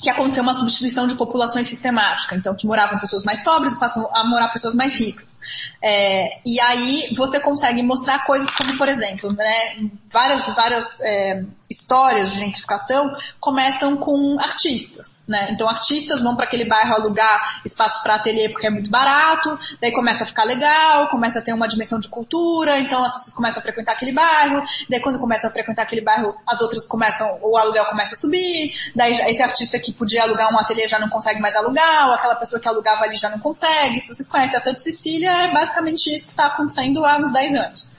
que 0.00 0.08
aconteceu 0.08 0.42
uma 0.42 0.54
substituição 0.54 1.06
de 1.06 1.16
populações 1.16 1.66
sistemática, 1.66 2.36
então 2.36 2.54
que 2.54 2.66
moravam 2.66 2.98
pessoas 2.98 3.24
mais 3.24 3.42
pobres 3.42 3.74
passam 3.74 4.08
a 4.12 4.24
morar 4.24 4.48
pessoas 4.48 4.74
mais 4.74 4.94
ricas. 4.94 5.40
É, 5.82 6.40
e 6.46 6.60
aí 6.60 7.12
você 7.16 7.40
consegue 7.40 7.82
mostrar 7.82 8.24
coisas 8.24 8.48
como, 8.50 8.76
por 8.78 8.88
exemplo, 8.88 9.32
né, 9.32 9.76
várias, 10.10 10.46
várias 10.48 11.00
é, 11.02 11.42
histórias 11.68 12.32
de 12.32 12.40
gentrificação 12.40 13.12
começam 13.38 13.96
com 13.96 14.36
artistas, 14.40 15.24
né? 15.28 15.50
Então 15.52 15.68
artistas 15.68 16.22
vão 16.22 16.34
para 16.34 16.46
aquele 16.46 16.66
bairro 16.66 16.94
alugar 16.94 17.60
espaço 17.64 18.02
para 18.02 18.14
ateliê 18.14 18.48
porque 18.48 18.66
é 18.66 18.70
muito 18.70 18.90
barato, 18.90 19.58
daí 19.80 19.92
começa 19.92 20.24
a 20.24 20.26
ficar 20.26 20.44
legal, 20.44 21.08
começa 21.08 21.38
a 21.38 21.42
ter 21.42 21.52
uma 21.52 21.68
dimensão 21.68 21.98
de 21.98 22.08
cultura, 22.08 22.78
então 22.78 23.02
as 23.04 23.14
pessoas 23.14 23.34
começam 23.34 23.60
a 23.60 23.62
frequentar 23.62 23.92
aquele 23.92 24.12
bairro, 24.12 24.62
daí 24.88 25.00
quando 25.00 25.18
começam 25.18 25.50
a 25.50 25.52
frequentar 25.52 25.82
aquele 25.82 26.02
bairro, 26.02 26.34
as 26.46 26.60
outras 26.60 26.86
começam, 26.86 27.38
o 27.42 27.56
aluguel 27.56 27.84
começa 27.86 28.14
a 28.14 28.18
subir, 28.18 28.72
daí 28.94 29.12
esse 29.12 29.42
artista 29.42 29.78
que 29.78 29.92
podia 29.92 30.22
alugar 30.22 30.52
um 30.52 30.58
ateliê 30.58 30.86
já 30.86 30.98
não 30.98 31.08
consegue 31.08 31.40
mais 31.40 31.54
alugar, 31.54 32.08
ou 32.08 32.14
aquela 32.14 32.34
pessoa 32.36 32.60
que 32.60 32.68
alugava 32.68 33.04
ali 33.04 33.16
já 33.16 33.28
não 33.28 33.38
consegue. 33.38 34.00
Se 34.00 34.14
vocês 34.14 34.28
conhecem 34.28 34.56
a 34.56 34.60
Santa 34.60 34.78
Cecília, 34.78 35.30
é 35.30 35.52
basicamente 35.52 36.12
isso 36.12 36.26
que 36.26 36.32
está 36.32 36.46
acontecendo 36.46 37.04
há 37.04 37.18
uns 37.18 37.32
10 37.32 37.54
anos 37.54 37.98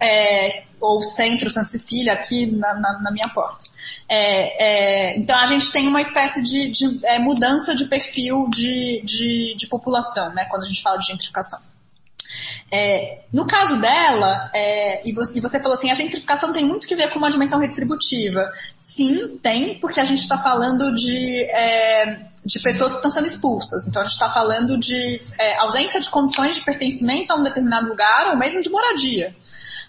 é, 0.00 0.64
ou 0.80 1.02
centro 1.02 1.50
Santa 1.50 1.68
Cecília, 1.68 2.12
aqui 2.12 2.46
na, 2.46 2.74
na, 2.74 3.00
na 3.00 3.10
minha 3.10 3.28
porta. 3.28 3.66
É, 4.08 4.64
é, 4.64 5.18
então 5.18 5.36
a 5.36 5.46
gente 5.46 5.70
tem 5.70 5.86
uma 5.86 6.00
espécie 6.00 6.42
de, 6.42 6.70
de 6.70 7.06
é, 7.06 7.18
mudança 7.18 7.74
de 7.74 7.84
perfil 7.86 8.48
de, 8.48 9.02
de, 9.04 9.54
de, 9.56 9.66
população, 9.66 10.32
né, 10.32 10.46
quando 10.48 10.62
a 10.62 10.66
gente 10.66 10.80
fala 10.80 10.96
de 10.98 11.06
gentrificação. 11.06 11.60
É, 12.70 13.22
no 13.32 13.46
caso 13.46 13.80
dela, 13.80 14.50
é, 14.54 15.06
e, 15.08 15.12
você, 15.12 15.38
e, 15.38 15.40
você, 15.40 15.58
falou 15.58 15.74
assim, 15.74 15.90
a 15.90 15.94
gentrificação 15.94 16.52
tem 16.52 16.64
muito 16.64 16.86
que 16.86 16.94
ver 16.94 17.10
com 17.10 17.18
uma 17.18 17.30
dimensão 17.30 17.58
redistributiva. 17.58 18.50
Sim, 18.76 19.38
tem, 19.38 19.78
porque 19.80 20.00
a 20.00 20.04
gente 20.04 20.20
está 20.20 20.38
falando 20.38 20.94
de, 20.94 21.42
é, 21.50 22.28
de 22.44 22.60
pessoas 22.60 22.92
que 22.92 22.98
estão 22.98 23.10
sendo 23.10 23.26
expulsas. 23.26 23.86
Então 23.86 24.02
a 24.02 24.04
gente 24.04 24.14
está 24.14 24.30
falando 24.30 24.78
de 24.78 25.18
ausência 25.58 26.00
de 26.00 26.10
condições 26.10 26.56
de 26.56 26.62
pertencimento 26.62 27.32
a 27.32 27.36
um 27.36 27.42
determinado 27.42 27.88
lugar 27.88 28.28
ou 28.28 28.36
mesmo 28.36 28.60
de 28.60 28.70
moradia. 28.70 29.34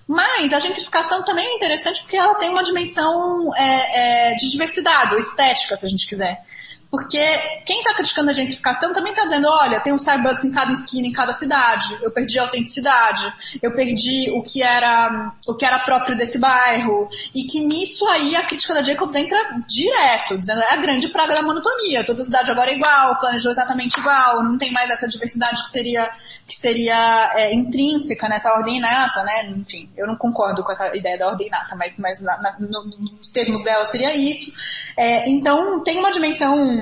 Mas 0.09 0.51
a 0.53 0.59
gentrificação 0.59 1.23
também 1.23 1.45
é 1.45 1.55
interessante 1.55 2.01
porque 2.01 2.17
ela 2.17 2.33
tem 2.33 2.49
uma 2.49 2.63
dimensão 2.63 3.55
é, 3.55 4.31
é, 4.31 4.35
de 4.37 4.49
diversidade, 4.49 5.13
ou 5.13 5.19
estética, 5.19 5.75
se 5.75 5.85
a 5.85 5.89
gente 5.89 6.07
quiser. 6.07 6.43
Porque 6.91 7.19
quem 7.65 7.79
está 7.79 7.93
criticando 7.93 8.31
a 8.31 8.33
gentrificação 8.33 8.91
também 8.91 9.11
está 9.11 9.23
dizendo, 9.23 9.47
olha, 9.47 9.79
tem 9.79 9.93
um 9.93 9.97
Starbucks 9.97 10.43
em 10.43 10.51
cada 10.51 10.71
esquina, 10.71 11.07
em 11.07 11.11
cada 11.11 11.31
cidade. 11.33 11.97
Eu 12.01 12.11
perdi 12.11 12.39
a 12.39 12.43
autenticidade. 12.43 13.31
Eu 13.61 13.73
perdi 13.75 14.31
o 14.31 14.41
que 14.41 14.63
era 14.63 15.33
o 15.47 15.53
que 15.53 15.65
era 15.65 15.77
próprio 15.79 16.17
desse 16.17 16.39
bairro. 16.39 17.07
E 17.33 17.43
que 17.43 17.59
nisso 17.59 18.07
aí 18.07 18.35
a 18.35 18.43
crítica 18.43 18.73
da 18.73 18.83
Jacobs 18.83 19.15
entra 19.15 19.37
direto, 19.67 20.37
dizendo 20.37 20.61
é 20.61 20.73
a 20.73 20.77
grande 20.77 21.09
praga 21.09 21.35
da 21.35 21.43
monotonia. 21.43 22.03
Toda 22.03 22.23
cidade 22.23 22.49
agora 22.49 22.71
é 22.71 22.75
igual, 22.75 23.19
planejou 23.19 23.51
exatamente 23.51 23.99
igual, 23.99 24.43
não 24.43 24.57
tem 24.57 24.71
mais 24.71 24.89
essa 24.89 25.07
diversidade 25.07 25.63
que 25.63 25.69
seria 25.69 26.09
que 26.47 26.55
seria 26.55 27.31
é, 27.35 27.53
intrínseca 27.53 28.27
nessa 28.27 28.51
ordem 28.51 28.77
inata, 28.77 29.23
né? 29.23 29.45
Enfim, 29.49 29.89
eu 29.95 30.07
não 30.07 30.15
concordo 30.15 30.63
com 30.63 30.71
essa 30.71 30.95
ideia 30.95 31.19
da 31.19 31.27
ordem 31.27 31.47
inata, 31.47 31.75
mas, 31.75 31.99
mas 31.99 32.21
na, 32.21 32.37
na, 32.41 32.55
no, 32.59 32.85
nos 33.17 33.29
termos 33.29 33.63
dela 33.63 33.85
seria 33.85 34.15
isso. 34.15 34.51
É, 34.97 35.29
então 35.29 35.83
tem 35.83 35.99
uma 35.99 36.09
dimensão 36.09 36.78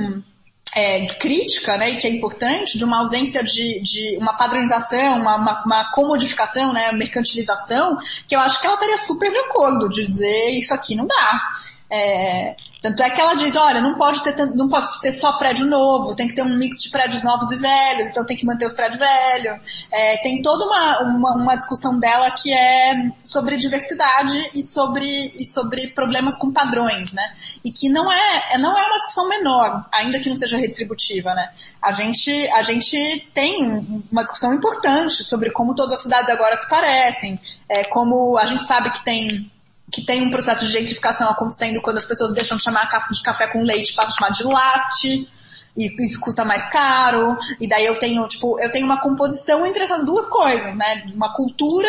é, 0.76 1.08
crítica, 1.16 1.78
né, 1.78 1.92
e 1.92 1.96
que 1.98 2.08
é 2.08 2.12
importante, 2.12 2.78
de 2.78 2.84
uma 2.84 3.00
ausência 3.00 3.44
de, 3.44 3.82
de 3.82 4.18
uma 4.18 4.36
padronização, 4.36 5.20
uma, 5.20 5.36
uma, 5.36 5.64
uma, 5.66 5.92
comodificação, 5.92 6.72
né, 6.72 6.92
mercantilização, 6.92 7.98
que 8.28 8.36
eu 8.36 8.40
acho 8.40 8.60
que 8.62 8.68
ela 8.68 8.76
estaria 8.76 8.98
super 8.98 9.32
de 9.32 9.38
acordo 9.40 9.90
de 9.90 10.06
dizer 10.06 10.50
isso 10.52 10.74
aqui 10.74 10.96
não 10.96 11.08
dá. 11.08 11.42
É, 11.90 12.56
tanto 12.82 13.02
é 13.02 13.10
que 13.10 13.20
ela 13.20 13.36
diz, 13.36 13.56
olha, 13.56 13.82
não 13.82 13.96
pode 13.96 14.24
ter 14.24 14.36
não 14.56 14.70
pode 14.70 14.88
ter 15.02 15.12
só 15.12 15.38
prédio 15.38 15.66
novo, 15.66 16.16
tem 16.16 16.28
que 16.28 16.36
ter 16.36 16.44
um 16.44 16.56
mix 16.58 16.82
de 16.82 16.90
prédios 16.90 17.24
novos 17.24 17.52
e 17.52 17.56
velhos, 17.56 18.10
então 18.10 18.26
tem 18.26 18.38
que 18.38 18.46
manter 18.46 18.66
os 18.66 18.74
prédios 18.74 19.00
velhos. 19.00 19.88
É, 19.92 20.18
tem 20.18 20.42
toda 20.42 20.66
uma, 20.66 21.00
uma, 21.02 21.36
uma, 21.36 21.56
discussão 21.56 22.00
dela 22.00 22.30
que 22.32 22.54
é 22.54 23.12
sobre 23.24 23.58
diversidade 23.58 24.52
e 24.54 24.62
sobre, 24.62 25.34
e 25.38 25.46
sobre 25.46 25.88
problemas 25.88 26.38
com 26.38 26.52
padrões, 26.52 27.12
né? 27.14 27.24
E 27.64 27.72
que 27.72 27.90
não 27.90 28.12
é, 28.12 28.58
não 28.60 28.78
é 28.78 28.86
uma 28.86 28.98
discussão 28.98 29.28
menor, 29.28 29.86
ainda 29.92 30.20
que 30.20 30.30
não 30.30 30.38
seja 30.38 30.58
redistributiva, 30.58 31.34
né? 31.34 31.50
A 31.82 31.92
gente, 31.92 32.32
a 32.50 32.62
gente 32.62 33.28
tem 33.34 34.06
uma 34.12 34.24
discussão 34.24 34.54
importante 34.54 35.24
sobre 35.24 35.50
como 35.52 35.74
todas 35.74 35.94
as 35.94 36.04
cidades 36.04 36.30
agora 36.30 36.56
se 36.56 36.70
parecem, 36.70 37.40
é, 37.68 37.84
como 37.86 38.38
a 38.38 38.46
gente 38.46 38.66
sabe 38.66 38.92
que 38.92 39.04
tem 39.04 39.52
que 39.92 40.06
tem 40.06 40.22
um 40.22 40.30
processo 40.30 40.66
de 40.66 40.72
gentrificação 40.72 41.30
acontecendo 41.30 41.82
quando 41.82 41.98
as 41.98 42.06
pessoas 42.06 42.34
deixam 42.34 42.58
de 42.58 42.64
chamar 42.64 42.90
de 43.12 43.22
café 43.22 43.48
com 43.48 43.64
leite 43.64 43.94
passam 43.94 44.12
a 44.12 44.16
chamar 44.16 44.32
de 44.32 44.44
latte 44.44 45.30
e 45.78 46.04
isso 46.04 46.20
custa 46.20 46.44
mais 46.44 46.70
caro. 46.70 47.38
E 47.60 47.68
daí 47.68 47.86
eu 47.86 47.98
tenho 48.00 48.28
tipo 48.28 48.60
eu 48.60 48.72
tenho 48.72 48.86
uma 48.86 49.00
composição 49.00 49.66
entre 49.66 49.84
essas 49.84 50.06
duas 50.06 50.28
coisas 50.28 50.76
né? 50.76 51.06
Uma 51.14 51.34
cultura 51.34 51.88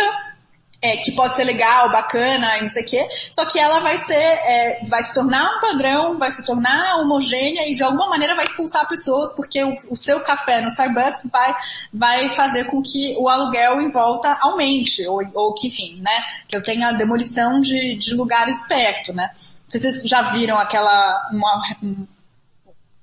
é, 0.80 0.96
que 0.98 1.12
pode 1.12 1.34
ser 1.34 1.44
legal, 1.44 1.90
bacana 1.90 2.58
e 2.58 2.62
não 2.62 2.68
sei 2.68 2.84
o 2.84 2.86
quê, 2.86 3.06
só 3.32 3.44
que 3.44 3.58
ela 3.58 3.80
vai 3.80 3.98
ser, 3.98 4.14
é, 4.14 4.82
vai 4.88 5.02
se 5.02 5.12
tornar 5.12 5.56
um 5.56 5.60
padrão, 5.60 6.18
vai 6.18 6.30
se 6.30 6.46
tornar 6.46 6.96
homogênea 6.96 7.68
e 7.68 7.74
de 7.74 7.82
alguma 7.82 8.08
maneira 8.08 8.36
vai 8.36 8.44
expulsar 8.44 8.86
pessoas 8.88 9.32
porque 9.34 9.62
o, 9.62 9.74
o, 9.90 9.96
seu 9.96 10.20
café 10.20 10.60
no 10.60 10.68
Starbucks 10.68 11.28
vai, 11.32 11.54
vai 11.92 12.30
fazer 12.30 12.64
com 12.64 12.80
que 12.82 13.16
o 13.18 13.28
aluguel 13.28 13.80
em 13.80 13.90
volta 13.90 14.38
aumente, 14.40 15.06
ou, 15.06 15.20
ou 15.34 15.54
que, 15.54 15.66
enfim, 15.66 16.00
né, 16.00 16.22
que 16.48 16.56
eu 16.56 16.62
tenha 16.62 16.92
demolição 16.92 17.60
de, 17.60 17.96
de 17.96 18.14
lugares 18.14 18.64
perto, 18.66 19.12
né. 19.12 19.30
Vocês 19.68 20.02
já 20.04 20.32
viram 20.32 20.56
aquela, 20.58 21.28
uma, 21.32 21.76
um, 21.82 22.06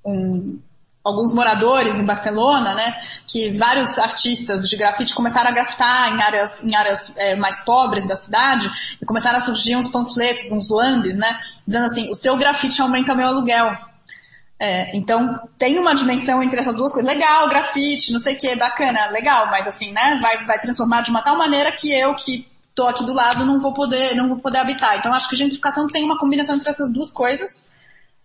um 0.04 0.58
alguns 1.06 1.32
moradores 1.32 1.94
em 1.94 2.04
Barcelona, 2.04 2.74
né, 2.74 2.96
que 3.26 3.52
vários 3.52 3.96
artistas 3.96 4.68
de 4.68 4.76
grafite 4.76 5.14
começaram 5.14 5.48
a 5.50 5.52
grafitar 5.52 6.12
em 6.12 6.20
áreas, 6.20 6.64
em 6.64 6.74
áreas 6.74 7.14
é, 7.16 7.36
mais 7.36 7.60
pobres 7.60 8.04
da 8.04 8.16
cidade 8.16 8.68
e 9.00 9.06
começaram 9.06 9.38
a 9.38 9.40
surgir 9.40 9.76
uns 9.76 9.86
panfletos, 9.86 10.50
uns 10.50 10.68
lambes, 10.68 11.16
né, 11.16 11.38
dizendo 11.64 11.84
assim, 11.84 12.10
o 12.10 12.14
seu 12.14 12.36
grafite 12.36 12.82
aumenta 12.82 13.14
meu 13.14 13.28
aluguel. 13.28 13.72
É, 14.58 14.96
então 14.96 15.38
tem 15.58 15.78
uma 15.78 15.94
dimensão 15.94 16.42
entre 16.42 16.58
essas 16.58 16.76
duas 16.76 16.90
coisas. 16.90 17.08
Legal, 17.08 17.46
grafite, 17.48 18.10
não 18.10 18.18
sei 18.18 18.34
o 18.34 18.38
que, 18.38 18.56
bacana, 18.56 19.06
legal, 19.08 19.46
mas 19.46 19.68
assim, 19.68 19.92
né, 19.92 20.18
vai, 20.20 20.44
vai 20.44 20.58
transformar 20.58 21.02
de 21.02 21.10
uma 21.10 21.22
tal 21.22 21.36
maneira 21.36 21.70
que 21.70 21.92
eu 21.92 22.14
que 22.14 22.48
tô 22.74 22.86
aqui 22.86 23.04
do 23.04 23.12
lado 23.12 23.46
não 23.46 23.60
vou 23.60 23.72
poder, 23.72 24.14
não 24.14 24.28
vou 24.28 24.38
poder 24.38 24.58
habitar. 24.58 24.96
Então 24.96 25.12
acho 25.12 25.28
que 25.28 25.36
gentrificação 25.36 25.86
tem 25.86 26.04
uma 26.04 26.18
combinação 26.18 26.56
entre 26.56 26.68
essas 26.68 26.92
duas 26.92 27.10
coisas. 27.10 27.68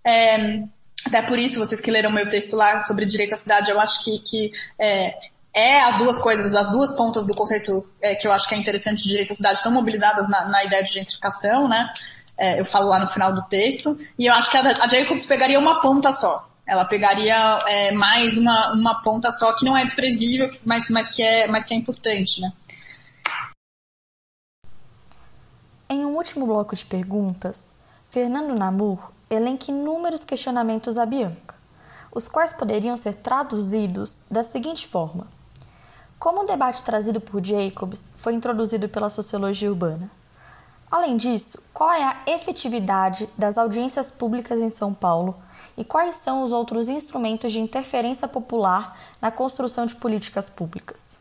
É, 0.03 0.63
até 1.05 1.21
por 1.21 1.39
isso, 1.39 1.59
vocês 1.59 1.81
que 1.81 1.89
leram 1.89 2.11
meu 2.11 2.29
texto 2.29 2.55
lá 2.55 2.83
sobre 2.85 3.05
direito 3.05 3.33
à 3.33 3.37
cidade, 3.37 3.71
eu 3.71 3.79
acho 3.79 4.03
que, 4.03 4.19
que 4.19 4.51
é, 4.79 5.17
é 5.53 5.79
as 5.79 5.97
duas 5.97 6.19
coisas, 6.19 6.53
as 6.53 6.69
duas 6.69 6.95
pontas 6.95 7.25
do 7.25 7.33
conceito 7.33 7.87
é, 8.01 8.15
que 8.15 8.27
eu 8.27 8.31
acho 8.31 8.47
que 8.47 8.55
é 8.55 8.57
interessante 8.57 9.03
de 9.03 9.09
direito 9.09 9.31
à 9.31 9.35
cidade 9.35 9.57
estão 9.57 9.71
mobilizadas 9.71 10.29
na, 10.29 10.47
na 10.47 10.63
ideia 10.63 10.83
de 10.83 10.93
gentrificação, 10.93 11.67
né? 11.67 11.91
É, 12.37 12.59
eu 12.59 12.65
falo 12.65 12.87
lá 12.89 12.99
no 12.99 13.09
final 13.09 13.33
do 13.33 13.43
texto. 13.43 13.97
E 14.17 14.25
eu 14.25 14.33
acho 14.33 14.49
que 14.49 14.57
a, 14.57 14.61
a 14.61 14.87
Jacobs 14.87 15.25
pegaria 15.25 15.59
uma 15.59 15.81
ponta 15.81 16.11
só. 16.11 16.47
Ela 16.65 16.85
pegaria 16.85 17.35
é, 17.67 17.91
mais 17.91 18.37
uma, 18.37 18.73
uma 18.73 19.01
ponta 19.01 19.29
só 19.31 19.53
que 19.53 19.65
não 19.65 19.75
é 19.75 19.83
desprezível, 19.83 20.49
mas, 20.63 20.89
mas, 20.89 21.09
que, 21.09 21.23
é, 21.23 21.47
mas 21.47 21.63
que 21.63 21.73
é 21.73 21.77
importante, 21.77 22.39
né? 22.39 22.51
Em 25.89 26.05
um 26.05 26.15
último 26.15 26.45
bloco 26.45 26.73
de 26.75 26.85
perguntas, 26.85 27.75
Fernando 28.09 28.57
Namur 28.57 29.11
elenca 29.31 29.71
inúmeros 29.71 30.23
questionamentos 30.23 30.97
a 30.97 31.05
Bianca, 31.05 31.55
os 32.13 32.27
quais 32.27 32.51
poderiam 32.51 32.97
ser 32.97 33.15
traduzidos 33.15 34.25
da 34.29 34.43
seguinte 34.43 34.87
forma: 34.87 35.27
Como 36.19 36.41
o 36.41 36.45
debate 36.45 36.83
trazido 36.83 37.21
por 37.21 37.43
Jacobs 37.43 38.11
foi 38.15 38.33
introduzido 38.33 38.89
pela 38.89 39.09
sociologia 39.09 39.69
urbana? 39.69 40.11
Além 40.91 41.15
disso, 41.15 41.57
qual 41.73 41.89
é 41.89 42.03
a 42.03 42.17
efetividade 42.27 43.29
das 43.37 43.57
audiências 43.57 44.11
públicas 44.11 44.59
em 44.59 44.69
São 44.69 44.93
Paulo 44.93 45.41
e 45.77 45.85
quais 45.85 46.15
são 46.15 46.43
os 46.43 46.51
outros 46.51 46.89
instrumentos 46.89 47.53
de 47.53 47.61
interferência 47.61 48.27
popular 48.27 48.97
na 49.21 49.31
construção 49.31 49.85
de 49.85 49.95
políticas 49.95 50.49
públicas? 50.49 51.17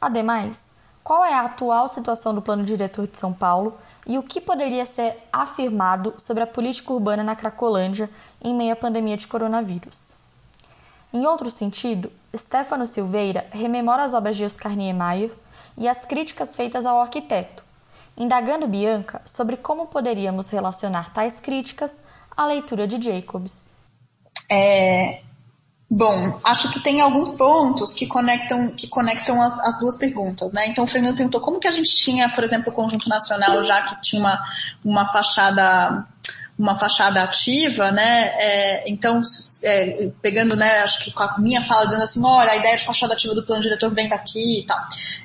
Ademais, 0.00 0.74
qual 1.02 1.24
é 1.24 1.32
a 1.32 1.44
atual 1.44 1.88
situação 1.88 2.34
do 2.34 2.42
plano 2.42 2.62
diretor 2.62 3.06
de 3.06 3.18
São 3.18 3.32
Paulo 3.32 3.76
e 4.06 4.18
o 4.18 4.22
que 4.22 4.40
poderia 4.40 4.84
ser 4.86 5.16
afirmado 5.32 6.14
sobre 6.18 6.42
a 6.42 6.46
política 6.46 6.92
urbana 6.92 7.22
na 7.22 7.36
Cracolândia 7.36 8.10
em 8.42 8.54
meio 8.54 8.72
à 8.72 8.76
pandemia 8.76 9.16
de 9.16 9.26
coronavírus. 9.26 10.16
Em 11.12 11.26
outro 11.26 11.50
sentido, 11.50 12.12
Stefano 12.36 12.86
Silveira 12.86 13.46
rememora 13.50 14.04
as 14.04 14.14
obras 14.14 14.36
de 14.36 14.44
Oscar 14.44 14.76
Niemeyer 14.76 15.32
e 15.76 15.88
as 15.88 16.04
críticas 16.04 16.54
feitas 16.54 16.86
ao 16.86 17.00
arquiteto, 17.00 17.64
indagando 18.16 18.68
Bianca 18.68 19.20
sobre 19.24 19.56
como 19.56 19.86
poderíamos 19.86 20.50
relacionar 20.50 21.12
tais 21.12 21.40
críticas 21.40 22.04
à 22.36 22.46
leitura 22.46 22.86
de 22.86 23.02
Jacobs. 23.02 23.68
É, 24.48 25.22
Bom, 25.92 26.38
acho 26.44 26.70
que 26.70 26.78
tem 26.78 27.00
alguns 27.00 27.32
pontos 27.32 27.92
que 27.92 28.06
conectam, 28.06 28.68
que 28.68 28.86
conectam 28.86 29.42
as, 29.42 29.58
as, 29.58 29.80
duas 29.80 29.96
perguntas, 29.96 30.52
né? 30.52 30.68
Então 30.68 30.84
o 30.84 30.86
Fernando 30.86 31.16
perguntou 31.16 31.40
como 31.40 31.58
que 31.58 31.66
a 31.66 31.72
gente 31.72 31.96
tinha, 31.96 32.28
por 32.28 32.44
exemplo, 32.44 32.70
o 32.70 32.72
conjunto 32.72 33.08
nacional, 33.08 33.60
já 33.64 33.82
que 33.82 34.00
tinha 34.00 34.20
uma, 34.20 34.40
uma 34.84 35.08
fachada 35.08 36.06
uma 36.56 36.78
fachada 36.78 37.22
ativa, 37.22 37.90
né? 37.90 38.30
É, 38.34 38.84
então, 38.88 39.20
é, 39.64 40.10
pegando, 40.20 40.54
né, 40.54 40.80
acho 40.80 41.02
que 41.02 41.10
com 41.10 41.22
a 41.22 41.38
minha 41.38 41.62
fala 41.62 41.86
dizendo 41.86 42.02
assim, 42.02 42.20
olha, 42.22 42.52
a 42.52 42.56
ideia 42.56 42.76
de 42.76 42.84
fachada 42.84 43.14
ativa 43.14 43.34
do 43.34 43.44
plano 43.44 43.62
diretor 43.62 43.90
vem 43.92 44.08
daqui 44.08 44.60
e 44.60 44.66
tal. 44.66 44.78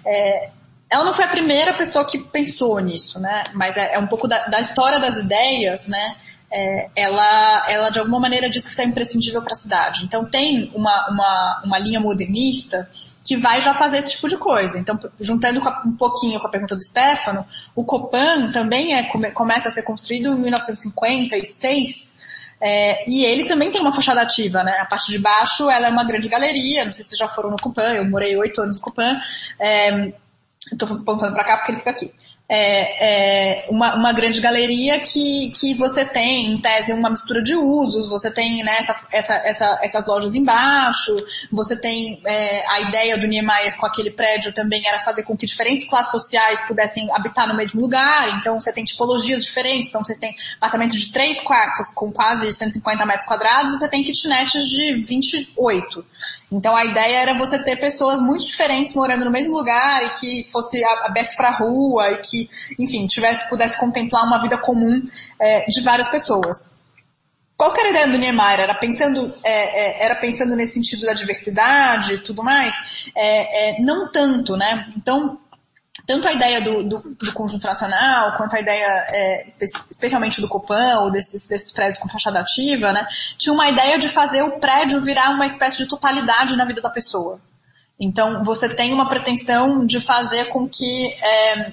É, 0.05 0.49
ela 0.89 1.03
não 1.03 1.13
foi 1.13 1.26
a 1.26 1.30
primeira 1.30 1.74
pessoa 1.74 2.05
que 2.05 2.18
pensou 2.18 2.80
nisso, 2.80 3.20
né? 3.20 3.43
Mas 3.53 3.76
é, 3.76 3.95
é 3.95 3.99
um 3.99 4.07
pouco 4.07 4.28
da, 4.28 4.47
da 4.47 4.61
história 4.61 4.99
das 4.99 5.18
ideias, 5.18 5.89
né? 5.89 6.16
É, 6.52 6.89
ela, 6.96 7.66
ela 7.70 7.89
de 7.89 8.00
alguma 8.00 8.20
maneira 8.20 8.50
diz 8.50 8.66
que 8.66 8.72
isso 8.72 8.82
é 8.82 8.86
imprescindível 8.86 9.41
para 9.41 9.52
a 9.52 9.56
cidade. 9.56 10.06
Então 10.06 10.26
tem 10.26 10.72
uma, 10.74 11.10
uma, 11.10 11.62
uma 11.66 11.80
linha 11.80 12.00
modernista 12.00 12.89
que 13.24 13.36
vai 13.36 13.60
já 13.60 13.74
fazer 13.74 13.98
esse 13.98 14.12
tipo 14.12 14.28
de 14.28 14.38
coisa. 14.38 14.78
Então, 14.80 15.00
juntando 15.20 15.60
um 15.86 15.98
pouquinho 15.98 16.39
com 16.39 16.48
a 16.48 16.50
pergunta 16.50 16.76
do 16.76 16.84
Stefano, 16.84 17.46
o 17.76 17.84
Copan 17.84 18.52
também 18.52 18.93
é, 18.93 19.04
começa 19.32 19.68
a 19.68 19.72
ser 19.72 19.82
construído 19.82 20.30
em 20.34 20.39
1956, 20.39 22.16
é, 22.62 23.10
e 23.10 23.26
ele 23.26 23.46
também 23.46 23.72
tem 23.72 23.82
uma 23.82 23.91
fachada 23.91 24.22
ativa, 24.22 24.64
né? 24.64 24.78
A 24.80 24.86
parte 24.86 25.12
de 25.12 25.20
baixo, 25.20 25.70
ela 25.70 25.88
é 25.88 25.89
uma 25.89 26.04
grande 26.04 26.30
galeria, 26.30 26.86
não 26.86 26.91
sei 26.91 27.04
se 27.04 27.16
já 27.16 27.28
foram 27.28 27.50
no 27.50 27.58
Copan, 27.58 27.93
eu 27.93 28.06
morei 28.06 28.38
oito 28.38 28.62
anos 28.62 28.78
no 28.78 28.84
Copan, 28.84 29.20
é, 29.60 30.14
estou 30.72 30.88
apontando 30.88 31.34
para 31.34 31.43
cá 31.43 31.58
porque 31.58 31.72
ele 31.72 31.80
fica 31.80 31.91
aqui 31.91 32.14
é, 32.48 33.64
é 33.64 33.70
uma, 33.70 33.96
uma, 33.96 34.14
grande 34.14 34.39
galeria 34.39 35.00
que, 35.00 35.52
que 35.52 35.74
você 35.74 36.06
tem, 36.06 36.54
em 36.54 36.58
tese, 36.58 36.93
uma 36.93 37.10
mistura 37.10 37.41
de 37.41 37.56
usos, 37.56 38.08
você 38.08 38.32
tem 38.32 38.64
né, 38.64 38.78
essa, 38.78 39.08
essa, 39.12 39.34
essa, 39.38 39.80
essas 39.82 40.06
lojas 40.06 40.36
embaixo, 40.36 41.16
você 41.52 41.76
tem 41.76 42.22
é, 42.26 42.64
a 42.70 42.82
ideia 42.82 43.18
do 43.18 43.28
Niemeyer 43.28 43.76
com 43.78 43.86
aquele 43.86 44.12
prédio 44.12 44.54
também 44.54 44.88
era 44.88 45.04
fazer 45.04 45.24
com 45.24 45.36
que 45.36 45.46
diferentes 45.46 45.88
classes 45.88 46.12
sociais 46.12 46.64
pudessem 46.68 47.10
habitar 47.12 47.48
no 47.48 47.56
mesmo 47.56 47.82
lugar, 47.82 48.38
então 48.38 48.60
você 48.60 48.72
tem 48.72 48.84
tipologias 48.84 49.43
diferentes, 49.43 49.89
então 49.89 50.04
vocês 50.04 50.20
têm 50.20 50.36
apartamentos 50.58 51.00
de 51.00 51.12
três 51.12 51.41
quartos 51.41 51.91
com 51.93 52.12
quase 52.12 52.52
150 52.52 53.06
metros 53.06 53.28
quadrados 53.28 53.74
e 53.74 53.80
você 53.80 53.89
tem 53.89 54.04
kitnets 54.04 54.68
de 54.68 55.04
28. 55.04 56.06
Então 56.52 56.76
a 56.76 56.86
ideia 56.86 57.18
era 57.18 57.38
você 57.38 57.62
ter 57.62 57.76
pessoas 57.78 58.20
muito 58.20 58.46
diferentes 58.46 58.93
morando 58.93 59.26
no 59.26 59.32
mesmo 59.32 59.54
lugar 59.58 60.04
e 60.04 60.10
que 60.12 60.50
fosse 60.52 60.84
aberto 61.04 61.36
para 61.36 61.50
a 61.50 61.58
rua 61.58 62.12
e 62.12 62.18
que, 62.18 62.34
enfim, 62.79 63.07
tivesse 63.07 63.47
pudesse 63.49 63.79
contemplar 63.79 64.25
uma 64.25 64.41
vida 64.41 64.57
comum 64.57 65.01
é, 65.39 65.65
de 65.67 65.81
várias 65.81 66.09
pessoas. 66.09 66.75
Qual 67.57 67.71
que 67.71 67.79
era 67.79 67.89
a 67.89 67.91
ideia 67.91 68.07
do 68.07 68.17
Niemeyer? 68.17 68.59
Era 68.59 68.75
pensando, 68.75 69.33
é, 69.43 70.03
é, 70.03 70.05
era 70.05 70.15
pensando 70.15 70.55
nesse 70.55 70.73
sentido 70.73 71.05
da 71.05 71.13
diversidade 71.13 72.15
e 72.15 72.17
tudo 72.17 72.43
mais? 72.43 72.73
É, 73.15 73.69
é, 73.69 73.81
não 73.81 74.11
tanto, 74.11 74.57
né? 74.57 74.91
Então, 74.97 75.39
tanto 76.05 76.27
a 76.27 76.33
ideia 76.33 76.61
do, 76.61 76.83
do, 76.83 77.15
do, 77.15 77.33
conjunto 77.33 77.65
nacional, 77.65 78.33
quanto 78.33 78.55
a 78.55 78.59
ideia, 78.59 79.07
é, 79.09 79.47
espe 79.47 79.65
especialmente 79.89 80.41
do 80.41 80.47
Copan, 80.47 80.99
ou 80.99 81.11
desses, 81.11 81.47
desses 81.47 81.71
prédios 81.71 81.97
com 81.97 82.09
fachada 82.09 82.39
ativa, 82.39 82.91
né, 82.91 83.07
tinha 83.38 83.53
uma 83.53 83.69
ideia 83.69 83.97
de 83.97 84.09
fazer 84.09 84.43
o 84.43 84.59
prédio 84.59 85.01
virar 85.01 85.29
uma 85.31 85.45
espécie 85.45 85.77
de 85.77 85.88
totalidade 85.88 86.55
na 86.55 86.65
vida 86.65 86.81
da 86.81 86.89
pessoa. 86.89 87.39
Então, 87.98 88.43
você 88.43 88.68
tem 88.68 88.93
uma 88.93 89.08
pretensão 89.08 89.86
de 89.86 90.02
fazer 90.02 90.46
com 90.50 90.68
que 90.68 91.08
é, 91.14 91.72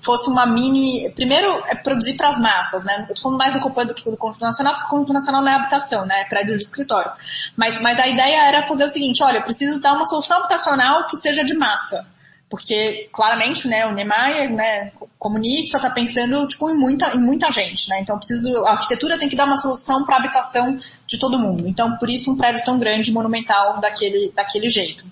fosse 0.00 0.30
uma 0.30 0.46
mini. 0.46 1.10
Primeiro, 1.14 1.62
é 1.66 1.74
produzir 1.74 2.14
para 2.14 2.30
as 2.30 2.38
massas, 2.38 2.84
né? 2.84 2.96
Eu 3.00 3.12
estou 3.12 3.24
falando 3.24 3.38
mais 3.38 3.52
do 3.52 3.60
Copan 3.60 3.84
do 3.84 3.94
que 3.94 4.10
do 4.10 4.16
Conjunto 4.16 4.42
Nacional, 4.42 4.74
porque 4.74 4.86
o 4.86 4.90
Conjunto 4.90 5.12
Nacional 5.12 5.42
não 5.42 5.52
é 5.52 5.56
habitação, 5.56 6.06
né? 6.06 6.22
É 6.22 6.24
prédio 6.24 6.56
de 6.56 6.62
escritório. 6.62 7.12
Mas, 7.54 7.78
mas 7.82 7.98
a 7.98 8.08
ideia 8.08 8.48
era 8.48 8.66
fazer 8.66 8.84
o 8.84 8.90
seguinte: 8.90 9.22
olha, 9.22 9.38
eu 9.38 9.42
preciso 9.42 9.78
dar 9.78 9.92
uma 9.92 10.06
solução 10.06 10.38
habitacional 10.38 11.06
que 11.06 11.16
seja 11.16 11.44
de 11.44 11.54
massa 11.54 12.06
porque 12.50 13.10
claramente, 13.12 13.68
né, 13.68 13.86
o 13.86 13.92
Niemeyer, 13.92 14.50
né, 14.50 14.90
comunista, 15.18 15.76
está 15.76 15.90
pensando 15.90 16.46
tipo 16.48 16.70
em 16.70 16.74
muita, 16.74 17.14
em 17.14 17.20
muita 17.20 17.50
gente, 17.50 17.88
né? 17.90 18.00
Então 18.00 18.16
preciso, 18.16 18.48
a 18.64 18.70
arquitetura 18.70 19.18
tem 19.18 19.28
que 19.28 19.36
dar 19.36 19.44
uma 19.44 19.56
solução 19.56 20.04
para 20.04 20.16
a 20.16 20.18
habitação 20.18 20.76
de 21.06 21.18
todo 21.18 21.38
mundo. 21.38 21.68
Então 21.68 21.96
por 21.98 22.08
isso 22.08 22.32
um 22.32 22.36
prédio 22.36 22.64
tão 22.64 22.78
grande, 22.78 23.12
monumental 23.12 23.78
daquele, 23.80 24.32
daquele 24.34 24.70
jeito. 24.70 25.04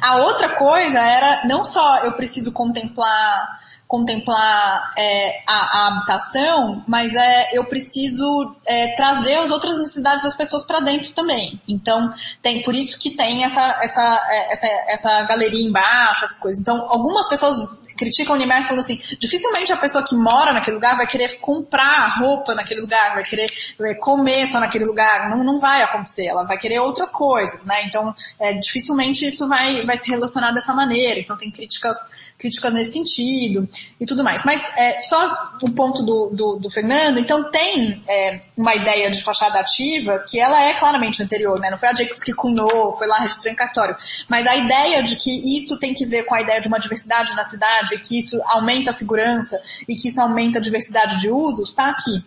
A 0.00 0.16
outra 0.16 0.50
coisa 0.50 1.00
era 1.00 1.46
não 1.46 1.64
só 1.64 1.98
eu 2.04 2.12
preciso 2.12 2.52
contemplar 2.52 3.60
contemplar 3.94 4.92
é, 4.98 5.42
a, 5.46 5.54
a, 5.54 5.86
habitação, 5.86 6.82
mas 6.88 7.14
é, 7.14 7.50
eu 7.56 7.64
preciso 7.66 8.56
é, 8.66 8.88
trazer 8.96 9.36
as 9.36 9.52
outras 9.52 9.78
necessidades 9.78 10.24
das 10.24 10.36
pessoas 10.36 10.66
para 10.66 10.80
dentro 10.80 11.12
também. 11.12 11.60
Então, 11.68 12.12
tem 12.42 12.64
por 12.64 12.74
isso 12.74 12.98
que 12.98 13.10
tem 13.10 13.44
essa, 13.44 13.78
essa, 13.80 14.26
é, 14.30 14.52
essa, 14.52 14.66
essa 14.88 15.22
galeria 15.22 15.64
embaixo, 15.64 16.24
essas 16.24 16.40
coisas. 16.40 16.60
Então, 16.60 16.84
algumas 16.90 17.28
pessoas 17.28 17.68
criticam 17.96 18.34
o 18.34 18.38
Niemeyer 18.38 18.64
falando 18.64 18.80
assim, 18.80 19.00
dificilmente 19.18 19.72
a 19.72 19.76
pessoa 19.76 20.04
que 20.04 20.14
mora 20.14 20.52
naquele 20.52 20.74
lugar 20.74 20.96
vai 20.96 21.06
querer 21.06 21.38
comprar 21.38 22.18
roupa 22.18 22.54
naquele 22.54 22.80
lugar, 22.80 23.14
vai 23.14 23.24
querer 23.24 23.50
é, 23.80 23.94
comer 23.94 24.46
só 24.46 24.60
naquele 24.60 24.84
lugar, 24.84 25.30
não, 25.30 25.44
não 25.44 25.58
vai 25.58 25.82
acontecer, 25.82 26.26
ela 26.26 26.44
vai 26.44 26.58
querer 26.58 26.80
outras 26.80 27.10
coisas, 27.10 27.64
né? 27.64 27.84
Então, 27.84 28.14
é, 28.40 28.54
dificilmente 28.54 29.26
isso 29.26 29.48
vai, 29.48 29.84
vai 29.84 29.96
se 29.96 30.10
relacionar 30.10 30.52
dessa 30.52 30.74
maneira, 30.74 31.20
então 31.20 31.36
tem 31.36 31.50
críticas, 31.50 31.96
críticas 32.44 32.74
nesse 32.74 32.92
sentido 32.92 33.68
e 33.98 34.06
tudo 34.06 34.22
mais. 34.22 34.44
Mas 34.44 34.64
é, 34.76 35.00
só 35.00 35.56
um 35.62 35.70
ponto 35.70 36.02
do, 36.02 36.30
do, 36.30 36.56
do 36.56 36.70
Fernando, 36.70 37.18
então 37.18 37.50
tem 37.50 38.02
é, 38.08 38.40
uma 38.56 38.74
ideia 38.74 39.10
de 39.10 39.22
fachada 39.22 39.58
ativa 39.58 40.22
que 40.28 40.40
ela 40.40 40.62
é 40.64 40.74
claramente 40.74 41.22
anterior, 41.22 41.58
né? 41.58 41.70
Não 41.70 41.78
foi 41.78 41.88
a 41.88 41.94
Jacobs 41.94 42.22
que 42.22 42.32
cunhou, 42.32 42.92
foi 42.92 43.06
lá 43.06 43.18
registrou 43.18 43.52
em 43.52 43.56
cartório, 43.56 43.96
mas 44.28 44.46
a 44.46 44.56
ideia 44.56 45.02
de 45.02 45.16
que 45.16 45.56
isso 45.56 45.78
tem 45.78 45.94
que 45.94 46.04
ver 46.04 46.24
com 46.24 46.34
a 46.34 46.40
ideia 46.40 46.60
de 46.60 46.68
uma 46.68 46.78
diversidade 46.78 47.34
na 47.34 47.44
cidade 47.44 47.54
cidade, 47.54 47.98
que 47.98 48.18
isso 48.18 48.40
aumenta 48.46 48.90
a 48.90 48.92
segurança 48.92 49.60
e 49.88 49.96
que 49.96 50.08
isso 50.08 50.20
aumenta 50.20 50.58
a 50.58 50.62
diversidade 50.62 51.20
de 51.20 51.30
usos, 51.30 51.70
está 51.70 51.88
aqui. 51.88 52.22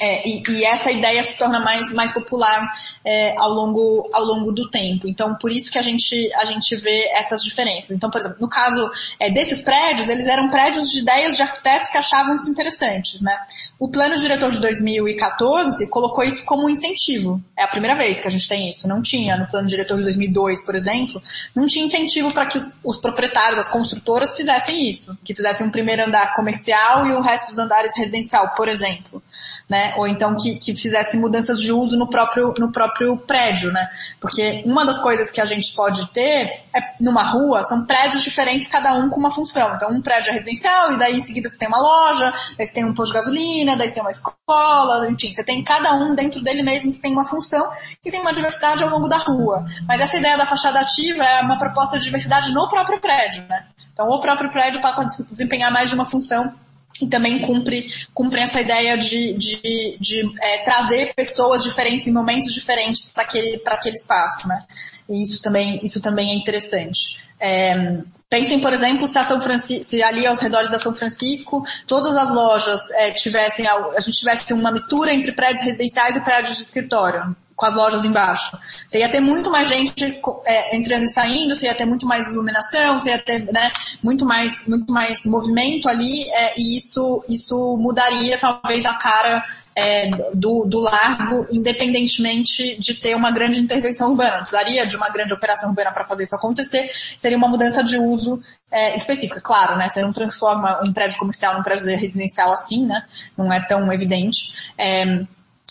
É, 0.00 0.26
e, 0.26 0.42
e, 0.48 0.64
essa 0.64 0.90
ideia 0.90 1.22
se 1.22 1.36
torna 1.36 1.60
mais, 1.60 1.92
mais 1.92 2.10
popular 2.10 2.72
é, 3.04 3.34
ao, 3.38 3.50
longo, 3.50 4.08
ao 4.14 4.24
longo 4.24 4.50
do 4.50 4.70
tempo. 4.70 5.06
Então, 5.06 5.34
por 5.34 5.52
isso 5.52 5.70
que 5.70 5.78
a 5.78 5.82
gente, 5.82 6.32
a 6.36 6.46
gente 6.46 6.74
vê 6.76 7.10
essas 7.12 7.42
diferenças. 7.42 7.90
Então, 7.90 8.10
por 8.10 8.18
exemplo, 8.18 8.38
no 8.40 8.48
caso 8.48 8.90
é, 9.20 9.30
desses 9.30 9.60
prédios, 9.60 10.08
eles 10.08 10.26
eram 10.26 10.48
prédios 10.48 10.90
de 10.90 11.00
ideias 11.00 11.36
de 11.36 11.42
arquitetos 11.42 11.90
que 11.90 11.98
achavam 11.98 12.34
isso 12.34 12.50
interessantes. 12.50 13.20
Né? 13.20 13.36
O 13.78 13.90
plano 13.90 14.16
diretor 14.16 14.50
de 14.50 14.58
2014 14.58 15.86
colocou 15.88 16.24
isso 16.24 16.46
como 16.46 16.66
um 16.66 16.70
incentivo. 16.70 17.38
É 17.54 17.62
a 17.62 17.68
primeira 17.68 17.94
vez 17.94 18.22
que 18.22 18.28
a 18.28 18.30
gente 18.30 18.48
tem 18.48 18.70
isso. 18.70 18.88
Não 18.88 19.02
tinha 19.02 19.36
no 19.36 19.46
plano 19.48 19.68
diretor 19.68 19.98
de 19.98 20.02
2002, 20.04 20.64
por 20.64 20.74
exemplo, 20.74 21.22
não 21.54 21.66
tinha 21.66 21.84
incentivo 21.84 22.32
para 22.32 22.46
que 22.46 22.56
os, 22.56 22.66
os 22.82 22.96
proprietários, 22.96 23.58
as 23.58 23.68
construtoras, 23.68 24.34
fizessem 24.34 24.88
isso. 24.88 25.18
Que 25.22 25.34
fizessem 25.34 25.66
um 25.66 25.70
primeiro 25.70 26.04
andar 26.04 26.32
comercial 26.32 27.06
e 27.06 27.12
o 27.12 27.20
resto 27.20 27.50
dos 27.50 27.58
andares 27.58 27.94
residencial, 27.94 28.54
por 28.54 28.66
exemplo. 28.66 29.22
Né? 29.70 29.94
Ou 29.96 30.08
então 30.08 30.34
que, 30.34 30.56
que 30.56 30.74
fizesse 30.74 31.16
mudanças 31.16 31.60
de 31.60 31.72
uso 31.72 31.96
no 31.96 32.08
próprio, 32.08 32.52
no 32.58 32.72
próprio 32.72 33.16
prédio, 33.16 33.70
né? 33.70 33.88
Porque 34.20 34.64
uma 34.66 34.84
das 34.84 34.98
coisas 34.98 35.30
que 35.30 35.40
a 35.40 35.44
gente 35.44 35.72
pode 35.76 36.10
ter 36.10 36.64
é, 36.74 36.80
numa 37.00 37.22
rua, 37.22 37.62
são 37.62 37.86
prédios 37.86 38.24
diferentes, 38.24 38.68
cada 38.68 38.94
um 38.94 39.08
com 39.08 39.20
uma 39.20 39.30
função. 39.30 39.72
Então, 39.76 39.88
um 39.88 40.02
prédio 40.02 40.30
é 40.30 40.32
residencial, 40.32 40.92
e 40.92 40.98
daí 40.98 41.16
em 41.16 41.20
seguida 41.20 41.48
você 41.48 41.56
tem 41.56 41.68
uma 41.68 41.80
loja, 41.80 42.32
daí 42.58 42.66
você 42.66 42.72
tem 42.72 42.84
um 42.84 42.92
posto 42.92 43.12
de 43.12 43.18
gasolina, 43.18 43.76
daí 43.76 43.88
você 43.88 43.94
tem 43.94 44.02
uma 44.02 44.10
escola, 44.10 45.08
enfim, 45.08 45.32
você 45.32 45.44
tem 45.44 45.62
cada 45.62 45.94
um 45.94 46.16
dentro 46.16 46.42
dele 46.42 46.64
mesmo, 46.64 46.90
você 46.90 47.00
tem 47.00 47.12
uma 47.12 47.24
função 47.24 47.70
e 48.04 48.10
tem 48.10 48.20
uma 48.20 48.34
diversidade 48.34 48.82
ao 48.82 48.90
longo 48.90 49.06
da 49.06 49.18
rua. 49.18 49.64
Mas 49.86 50.00
essa 50.00 50.18
ideia 50.18 50.36
da 50.36 50.46
fachada 50.46 50.80
ativa 50.80 51.22
é 51.22 51.42
uma 51.42 51.58
proposta 51.58 51.96
de 51.96 52.04
diversidade 52.04 52.52
no 52.52 52.68
próprio 52.68 53.00
prédio, 53.00 53.44
né? 53.48 53.66
Então, 53.92 54.08
o 54.08 54.18
próprio 54.18 54.50
prédio 54.50 54.80
passa 54.80 55.02
a 55.02 55.04
desempenhar 55.30 55.70
mais 55.72 55.90
de 55.90 55.94
uma 55.94 56.06
função 56.06 56.52
e 57.00 57.08
também 57.08 57.40
cumpre, 57.40 57.86
cumpre 58.14 58.40
essa 58.40 58.60
ideia 58.60 58.96
de, 58.96 59.34
de, 59.34 59.96
de 59.98 60.34
é, 60.40 60.58
trazer 60.64 61.14
pessoas 61.14 61.62
diferentes 61.62 62.06
em 62.06 62.12
momentos 62.12 62.52
diferentes 62.52 63.12
para 63.12 63.22
aquele, 63.22 63.62
aquele 63.66 63.94
espaço, 63.94 64.46
né? 64.48 64.64
E 65.08 65.22
isso 65.22 65.42
também, 65.42 65.78
isso 65.82 66.00
também 66.00 66.30
é 66.30 66.36
interessante. 66.36 67.18
É, 67.40 67.98
pensem, 68.28 68.60
por 68.60 68.72
exemplo, 68.72 69.08
se, 69.08 69.82
se 69.82 70.02
ali 70.02 70.26
aos 70.26 70.40
redores 70.40 70.70
da 70.70 70.78
São 70.78 70.94
Francisco, 70.94 71.64
todas 71.86 72.14
as 72.14 72.30
lojas 72.30 72.90
é, 72.92 73.12
tivessem, 73.12 73.66
a 73.66 74.00
gente 74.00 74.18
tivesse 74.18 74.52
uma 74.52 74.70
mistura 74.70 75.12
entre 75.14 75.32
prédios 75.32 75.62
residenciais 75.64 76.16
e 76.16 76.20
prédios 76.20 76.56
de 76.56 76.62
escritório 76.62 77.34
com 77.60 77.66
as 77.66 77.74
lojas 77.74 78.02
embaixo. 78.04 78.58
Você 78.88 79.00
ia 79.00 79.08
ter 79.08 79.20
muito 79.20 79.50
mais 79.50 79.68
gente 79.68 80.18
é, 80.46 80.74
entrando 80.74 81.04
e 81.04 81.08
saindo, 81.08 81.54
você 81.54 81.66
ia 81.66 81.74
ter 81.74 81.84
muito 81.84 82.06
mais 82.06 82.26
iluminação, 82.28 82.98
você 82.98 83.10
ia 83.10 83.18
ter 83.18 83.52
né, 83.52 83.70
muito, 84.02 84.24
mais, 84.24 84.66
muito 84.66 84.90
mais 84.90 85.26
movimento 85.26 85.86
ali, 85.86 86.26
é, 86.30 86.54
e 86.58 86.78
isso, 86.78 87.22
isso 87.28 87.76
mudaria 87.76 88.38
talvez 88.38 88.86
a 88.86 88.94
cara 88.94 89.44
é, 89.76 90.10
do, 90.34 90.64
do 90.64 90.80
largo, 90.80 91.46
independentemente 91.52 92.78
de 92.78 92.94
ter 92.94 93.14
uma 93.14 93.30
grande 93.30 93.60
intervenção 93.60 94.08
urbana. 94.08 94.38
Precisaria 94.38 94.86
de 94.86 94.96
uma 94.96 95.10
grande 95.10 95.34
operação 95.34 95.68
urbana 95.68 95.92
para 95.92 96.06
fazer 96.06 96.24
isso 96.24 96.34
acontecer, 96.34 96.90
seria 97.14 97.36
uma 97.36 97.48
mudança 97.48 97.84
de 97.84 97.98
uso 97.98 98.40
é, 98.70 98.94
específica. 98.96 99.40
Claro, 99.42 99.76
né? 99.76 99.86
Você 99.86 100.00
não 100.00 100.12
transforma 100.12 100.80
um 100.82 100.92
prédio 100.94 101.18
comercial 101.18 101.54
num 101.54 101.62
prédio 101.62 101.94
residencial 101.94 102.52
assim, 102.52 102.86
né? 102.86 103.04
Não 103.36 103.52
é 103.52 103.60
tão 103.66 103.92
evidente. 103.92 104.54
É, 104.78 105.26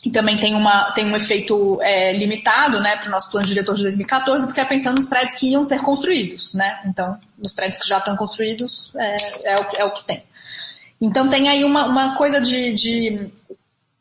e 0.05 0.09
também 0.09 0.37
tem, 0.37 0.55
uma, 0.55 0.91
tem 0.91 1.05
um 1.05 1.15
efeito 1.15 1.79
é, 1.81 2.13
limitado 2.13 2.79
né, 2.79 2.95
para 2.95 3.09
o 3.09 3.11
nosso 3.11 3.29
plano 3.31 3.45
diretor 3.45 3.75
de 3.75 3.81
2014, 3.81 4.45
porque 4.45 4.61
é 4.61 4.65
pensando 4.65 4.95
nos 4.95 5.07
prédios 5.07 5.33
que 5.33 5.51
iam 5.51 5.63
ser 5.63 5.81
construídos. 5.81 6.53
Né? 6.53 6.79
Então, 6.85 7.17
nos 7.37 7.53
prédios 7.53 7.79
que 7.79 7.87
já 7.87 7.97
estão 7.97 8.15
construídos, 8.15 8.93
é, 8.95 9.17
é, 9.51 9.59
o, 9.59 9.65
que, 9.67 9.77
é 9.77 9.85
o 9.85 9.91
que 9.91 10.05
tem. 10.05 10.23
Então, 11.01 11.27
tem 11.27 11.49
aí 11.49 11.63
uma, 11.63 11.85
uma 11.85 12.15
coisa 12.15 12.39
de, 12.39 12.73
de 12.73 13.29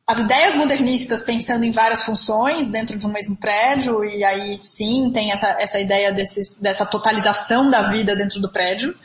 as 0.06 0.20
ideias 0.20 0.56
modernistas 0.56 1.22
pensando 1.22 1.64
em 1.64 1.70
várias 1.70 2.02
funções 2.02 2.68
dentro 2.68 2.96
de 2.96 3.06
um 3.06 3.12
mesmo 3.12 3.36
prédio, 3.36 4.02
e 4.04 4.24
aí 4.24 4.56
sim 4.56 5.10
tem 5.12 5.32
essa, 5.32 5.56
essa 5.60 5.78
ideia 5.78 6.12
desses, 6.12 6.58
dessa 6.60 6.86
totalização 6.86 7.68
da 7.68 7.82
vida 7.90 8.16
dentro 8.16 8.40
do 8.40 8.50
prédio. 8.50 8.96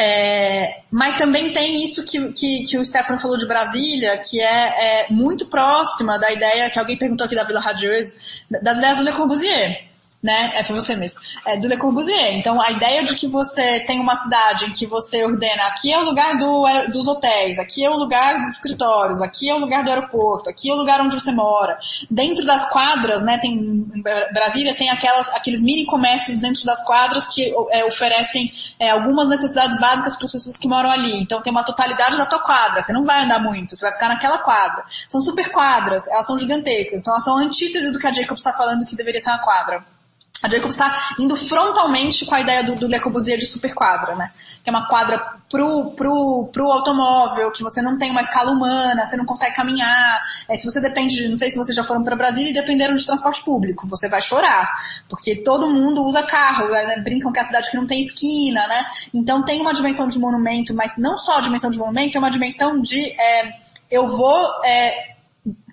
É, 0.00 0.82
mas 0.92 1.16
também 1.16 1.52
tem 1.52 1.82
isso 1.82 2.04
que, 2.04 2.32
que, 2.32 2.64
que, 2.64 2.78
o 2.78 2.84
Stefano 2.84 3.18
falou 3.18 3.36
de 3.36 3.48
Brasília, 3.48 4.16
que 4.18 4.40
é, 4.40 5.06
é, 5.06 5.06
muito 5.10 5.46
próxima 5.46 6.16
da 6.18 6.30
ideia 6.30 6.70
que 6.70 6.78
alguém 6.78 6.96
perguntou 6.96 7.24
aqui 7.24 7.34
da 7.34 7.42
Vila 7.42 7.58
Radioso, 7.58 8.16
das 8.62 8.78
ideias 8.78 8.98
do 8.98 9.02
Le 9.02 9.12
Corbusier 9.16 9.87
né? 10.22 10.52
É 10.54 10.62
para 10.62 10.74
você 10.74 10.96
mesmo. 10.96 11.20
É 11.46 11.56
do 11.56 11.68
Le 11.68 11.76
Corbusier. 11.76 12.34
Então, 12.34 12.60
a 12.60 12.70
ideia 12.70 13.04
de 13.04 13.14
que 13.14 13.26
você 13.28 13.80
tem 13.80 14.00
uma 14.00 14.16
cidade 14.16 14.66
em 14.66 14.72
que 14.72 14.86
você 14.86 15.24
ordena 15.24 15.66
aqui 15.66 15.92
é 15.92 15.98
o 15.98 16.04
lugar 16.04 16.36
do, 16.36 16.64
dos 16.92 17.06
hotéis, 17.06 17.58
aqui 17.58 17.84
é 17.84 17.90
o 17.90 17.94
lugar 17.94 18.38
dos 18.38 18.48
escritórios, 18.48 19.22
aqui 19.22 19.48
é 19.48 19.54
o 19.54 19.58
lugar 19.58 19.84
do 19.84 19.90
aeroporto, 19.90 20.50
aqui 20.50 20.70
é 20.70 20.74
o 20.74 20.76
lugar 20.76 21.00
onde 21.00 21.14
você 21.14 21.30
mora. 21.30 21.78
Dentro 22.10 22.44
das 22.44 22.68
quadras, 22.68 23.22
né? 23.22 23.38
Tem 23.38 23.52
em 23.52 24.02
Brasília 24.32 24.74
tem 24.74 24.90
aquelas 24.90 25.28
aqueles 25.30 25.62
mini 25.62 25.84
comércios 25.86 26.36
dentro 26.36 26.64
das 26.64 26.84
quadras 26.84 27.26
que 27.26 27.54
é, 27.70 27.84
oferecem 27.84 28.52
é, 28.78 28.90
algumas 28.90 29.28
necessidades 29.28 29.78
básicas 29.78 30.16
para 30.16 30.26
as 30.26 30.32
pessoas 30.32 30.58
que 30.58 30.68
moram 30.68 30.90
ali. 30.90 31.20
Então, 31.20 31.40
tem 31.40 31.52
uma 31.52 31.64
totalidade 31.64 32.16
da 32.16 32.26
tua 32.26 32.40
quadra. 32.40 32.80
Você 32.80 32.92
não 32.92 33.04
vai 33.04 33.22
andar 33.22 33.38
muito, 33.38 33.76
você 33.76 33.82
vai 33.84 33.92
ficar 33.92 34.08
naquela 34.08 34.38
quadra. 34.38 34.84
São 35.08 35.20
super 35.20 35.50
quadras, 35.52 36.08
elas 36.08 36.26
são 36.26 36.36
gigantescas. 36.36 37.00
Então, 37.00 37.12
elas 37.12 37.24
são 37.24 37.36
antítese 37.38 37.92
do 37.92 37.98
que 37.98 38.06
a 38.06 38.12
Jacob 38.12 38.36
está 38.36 38.52
falando 38.52 38.84
que 38.84 38.96
deveria 38.96 39.20
ser 39.20 39.30
uma 39.30 39.38
quadra. 39.38 39.97
A 40.42 40.48
Jacobs 40.48 40.74
está 40.74 41.14
indo 41.18 41.34
frontalmente 41.34 42.24
com 42.24 42.34
a 42.34 42.40
ideia 42.40 42.62
do, 42.62 42.74
do 42.74 42.86
Le 42.86 43.00
Corbusier 43.00 43.38
de 43.38 43.46
superquadra, 43.46 44.14
né? 44.14 44.30
Que 44.62 44.70
é 44.70 44.72
uma 44.72 44.86
quadra 44.86 45.18
pro, 45.50 45.92
pro, 45.92 46.48
pro 46.52 46.70
automóvel, 46.70 47.50
que 47.50 47.62
você 47.62 47.82
não 47.82 47.98
tem 47.98 48.10
uma 48.10 48.20
escala 48.20 48.50
humana, 48.50 49.04
você 49.04 49.16
não 49.16 49.24
consegue 49.24 49.56
caminhar. 49.56 50.20
É, 50.48 50.56
se 50.56 50.64
você 50.64 50.80
depende, 50.80 51.16
de, 51.16 51.28
não 51.28 51.38
sei 51.38 51.50
se 51.50 51.56
vocês 51.56 51.74
já 51.74 51.82
foram 51.82 52.04
para 52.04 52.14
Brasília 52.14 52.50
e 52.50 52.54
dependeram 52.54 52.94
de 52.94 53.04
transporte 53.04 53.42
público, 53.42 53.88
você 53.88 54.08
vai 54.08 54.20
chorar. 54.20 54.72
Porque 55.08 55.36
todo 55.36 55.68
mundo 55.68 56.04
usa 56.04 56.22
carro, 56.22 56.68
né? 56.68 57.00
brincam 57.02 57.32
que 57.32 57.38
é 57.38 57.42
a 57.42 57.46
cidade 57.46 57.70
que 57.70 57.76
não 57.76 57.86
tem 57.86 58.00
esquina, 58.00 58.66
né? 58.68 58.86
Então 59.12 59.44
tem 59.44 59.60
uma 59.60 59.74
dimensão 59.74 60.06
de 60.06 60.18
monumento, 60.18 60.74
mas 60.74 60.96
não 60.96 61.18
só 61.18 61.38
a 61.38 61.40
dimensão 61.40 61.70
de 61.70 61.78
monumento, 61.78 62.16
é 62.16 62.20
uma 62.20 62.30
dimensão 62.30 62.80
de 62.80 63.10
é, 63.20 63.52
eu 63.90 64.06
vou 64.06 64.64
é, 64.64 65.16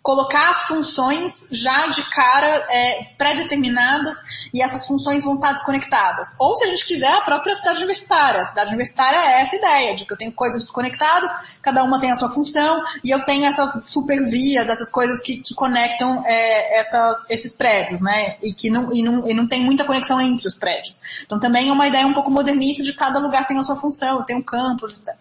colocar 0.05 0.51
as 0.51 0.61
funções 0.61 1.47
já 1.51 1.87
de 1.87 2.03
cara 2.11 2.47
é, 2.69 3.07
pré-determinadas 3.17 4.47
e 4.53 4.61
essas 4.61 4.85
funções 4.85 5.23
vão 5.23 5.33
estar 5.33 5.53
desconectadas. 5.53 6.35
Ou 6.39 6.55
se 6.55 6.63
a 6.63 6.67
gente 6.67 6.85
quiser, 6.85 7.11
a 7.11 7.21
própria 7.21 7.55
cidade 7.55 7.77
universitária. 7.79 8.39
A 8.39 8.45
cidade 8.45 8.69
universitária 8.69 9.17
é 9.17 9.41
essa 9.41 9.55
ideia, 9.55 9.95
de 9.95 10.05
que 10.05 10.13
eu 10.13 10.17
tenho 10.17 10.31
coisas 10.31 10.61
desconectadas, 10.61 11.57
cada 11.59 11.83
uma 11.83 11.99
tem 11.99 12.11
a 12.11 12.15
sua 12.15 12.31
função, 12.31 12.83
e 13.03 13.09
eu 13.09 13.25
tenho 13.25 13.45
essas 13.45 13.89
supervias, 13.89 14.69
essas 14.69 14.91
coisas 14.91 15.23
que, 15.23 15.37
que 15.37 15.55
conectam 15.55 16.21
é, 16.23 16.79
essas, 16.79 17.27
esses 17.27 17.53
prédios, 17.53 18.03
né? 18.03 18.37
E 18.43 18.53
que 18.53 18.69
não, 18.69 18.93
e 18.93 19.01
não, 19.01 19.27
e 19.27 19.33
não 19.33 19.47
tem 19.47 19.63
muita 19.63 19.85
conexão 19.85 20.21
entre 20.21 20.47
os 20.47 20.53
prédios. 20.53 21.01
Então 21.23 21.39
também 21.39 21.69
é 21.69 21.71
uma 21.71 21.87
ideia 21.87 22.05
um 22.05 22.13
pouco 22.13 22.29
modernista 22.29 22.83
de 22.83 22.93
cada 22.93 23.17
lugar 23.17 23.47
tem 23.47 23.57
a 23.57 23.63
sua 23.63 23.75
função, 23.75 24.23
tem 24.23 24.35
um 24.35 24.43
campus, 24.43 24.99
etc. 24.99 25.15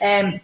É, 0.00 0.40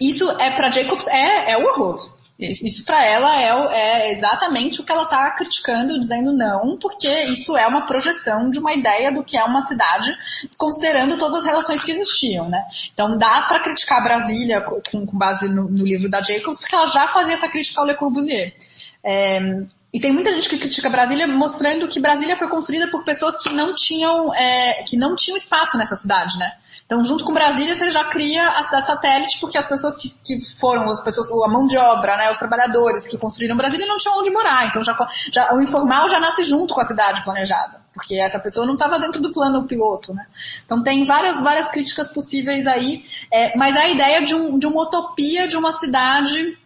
isso 0.00 0.28
é 0.32 0.50
para 0.50 0.68
Jacobs 0.68 1.06
é, 1.06 1.52
é 1.52 1.56
o 1.56 1.64
horror. 1.64 2.15
Isso 2.38 2.84
para 2.84 3.02
ela 3.02 3.34
é, 3.40 3.48
é, 3.72 4.12
exatamente 4.12 4.80
o 4.80 4.84
que 4.84 4.92
ela 4.92 5.04
está 5.04 5.30
criticando, 5.30 5.98
dizendo 5.98 6.32
não, 6.32 6.76
porque 6.76 7.08
isso 7.24 7.56
é 7.56 7.66
uma 7.66 7.86
projeção 7.86 8.50
de 8.50 8.58
uma 8.58 8.74
ideia 8.74 9.10
do 9.10 9.24
que 9.24 9.38
é 9.38 9.44
uma 9.44 9.62
cidade, 9.62 10.14
desconsiderando 10.46 11.16
todas 11.16 11.38
as 11.38 11.44
relações 11.46 11.82
que 11.82 11.92
existiam, 11.92 12.46
né? 12.46 12.62
Então 12.92 13.16
dá 13.16 13.42
para 13.42 13.60
criticar 13.60 14.02
Brasília 14.02 14.60
com, 14.60 15.06
com 15.06 15.16
base 15.16 15.48
no, 15.48 15.66
no, 15.66 15.82
livro 15.82 16.10
da 16.10 16.20
Jacobs, 16.20 16.58
porque 16.58 16.74
ela 16.74 16.88
já 16.88 17.08
fazia 17.08 17.32
essa 17.32 17.48
crítica 17.48 17.80
ao 17.80 17.86
Le 17.86 17.94
Corbusier. 17.94 18.54
É, 19.02 19.62
e 19.92 20.00
tem 20.00 20.12
muita 20.12 20.32
gente 20.32 20.48
que 20.48 20.58
critica 20.58 20.90
Brasília 20.90 21.26
mostrando 21.26 21.88
que 21.88 22.00
Brasília 22.00 22.36
foi 22.36 22.48
construída 22.48 22.88
por 22.88 23.04
pessoas 23.04 23.36
que 23.38 23.52
não 23.52 23.74
tinham, 23.74 24.34
é, 24.34 24.82
que 24.82 24.96
não 24.96 25.14
tinham 25.14 25.36
espaço 25.36 25.78
nessa 25.78 25.96
cidade, 25.96 26.36
né? 26.38 26.52
Então, 26.84 27.02
junto 27.02 27.24
com 27.24 27.32
Brasília, 27.32 27.74
você 27.74 27.90
já 27.90 28.04
cria 28.04 28.48
a 28.48 28.62
cidade 28.62 28.86
satélite, 28.86 29.40
porque 29.40 29.58
as 29.58 29.66
pessoas 29.66 29.96
que, 29.96 30.08
que 30.24 30.40
foram, 30.56 30.88
as 30.88 31.02
pessoas, 31.02 31.28
a 31.32 31.48
mão 31.48 31.66
de 31.66 31.76
obra, 31.76 32.16
né, 32.16 32.30
os 32.30 32.38
trabalhadores 32.38 33.08
que 33.08 33.18
construíram 33.18 33.56
Brasília 33.56 33.86
não 33.86 33.96
tinham 33.96 34.18
onde 34.18 34.30
morar. 34.30 34.66
Então, 34.68 34.84
já, 34.84 34.96
já, 35.32 35.52
o 35.52 35.60
informal 35.60 36.08
já 36.08 36.20
nasce 36.20 36.44
junto 36.44 36.74
com 36.74 36.80
a 36.80 36.84
cidade 36.84 37.24
planejada, 37.24 37.80
porque 37.92 38.14
essa 38.16 38.38
pessoa 38.38 38.64
não 38.64 38.74
estava 38.74 39.00
dentro 39.00 39.20
do 39.20 39.32
plano 39.32 39.66
piloto, 39.66 40.14
né. 40.14 40.26
Então, 40.64 40.80
tem 40.80 41.04
várias, 41.04 41.40
várias 41.40 41.68
críticas 41.68 42.08
possíveis 42.08 42.68
aí, 42.68 43.02
é, 43.32 43.56
mas 43.56 43.76
a 43.76 43.88
ideia 43.88 44.22
de, 44.22 44.34
um, 44.36 44.56
de 44.56 44.66
uma 44.66 44.82
utopia 44.82 45.48
de 45.48 45.56
uma 45.56 45.72
cidade 45.72 46.56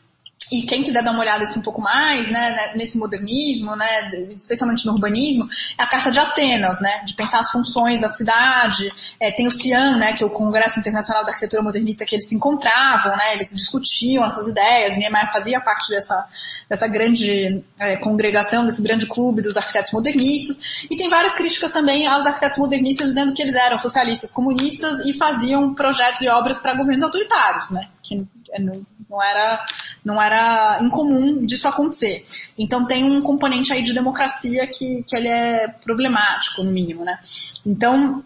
e 0.51 0.63
quem 0.63 0.83
quiser 0.83 1.03
dar 1.03 1.13
uma 1.13 1.21
olhada 1.21 1.45
assim, 1.45 1.61
um 1.61 1.63
pouco 1.63 1.81
mais, 1.81 2.29
né, 2.29 2.51
né, 2.51 2.73
nesse 2.75 2.99
modernismo, 2.99 3.77
né, 3.77 4.11
especialmente 4.31 4.85
no 4.85 4.93
urbanismo, 4.93 5.49
é 5.79 5.83
a 5.83 5.87
Carta 5.87 6.11
de 6.11 6.19
Atenas, 6.19 6.81
né, 6.81 7.03
de 7.05 7.15
pensar 7.15 7.39
as 7.39 7.51
funções 7.53 8.01
da 8.01 8.09
cidade. 8.09 8.93
É, 9.21 9.31
tem 9.31 9.47
o 9.47 9.51
CIAN, 9.51 9.97
né, 9.97 10.13
que 10.13 10.23
é 10.23 10.27
o 10.27 10.31
Congresso 10.31 10.81
Internacional 10.81 11.25
da 11.25 11.31
Arquitetura 11.31 11.63
Modernista, 11.63 12.05
que 12.05 12.17
eles 12.17 12.29
se 12.29 12.35
encontravam, 12.35 13.17
né, 13.17 13.35
eles 13.35 13.55
discutiam 13.55 14.25
essas 14.25 14.49
ideias. 14.49 14.95
O 14.95 14.99
Niemeyer 14.99 15.31
fazia 15.33 15.61
parte 15.61 15.91
dessa, 15.91 16.27
dessa 16.69 16.89
grande 16.89 17.63
é, 17.79 17.97
congregação, 17.97 18.65
desse 18.65 18.83
grande 18.83 19.07
clube 19.07 19.43
dos 19.43 19.57
arquitetos 19.57 19.93
modernistas. 19.93 20.87
E 20.91 20.97
tem 20.97 21.09
várias 21.09 21.35
críticas 21.35 21.71
também 21.71 22.09
aos 22.09 22.27
arquitetos 22.27 22.59
modernistas 22.59 23.07
dizendo 23.07 23.33
que 23.33 23.43
eles 23.43 23.55
eram 23.55 23.79
socialistas, 23.79 24.33
comunistas 24.33 24.99
e 25.01 25.13
faziam 25.17 25.75
projetos 25.75 26.23
e 26.23 26.29
obras 26.29 26.59
para 26.59 26.75
governos 26.75 27.03
autoritários, 27.03 27.71
né, 27.71 27.89
que 28.03 28.27
não, 28.59 28.87
não 29.09 29.23
era, 29.23 29.67
não 30.05 30.23
era 30.23 30.79
incomum 30.81 31.45
disso 31.45 31.69
acontecer. 31.69 32.25
Então 32.59 32.87
tem 32.87 33.05
um 33.05 33.21
componente 33.21 33.73
aí 33.73 33.83
de 33.83 33.93
democracia 33.93 34.67
que, 34.67 35.05
que 35.07 35.17
ele 35.17 35.29
é 35.29 35.69
problemático, 35.69 36.63
no 36.63 36.71
mínimo, 36.71 37.05
né? 37.05 37.19
Então, 37.65 38.25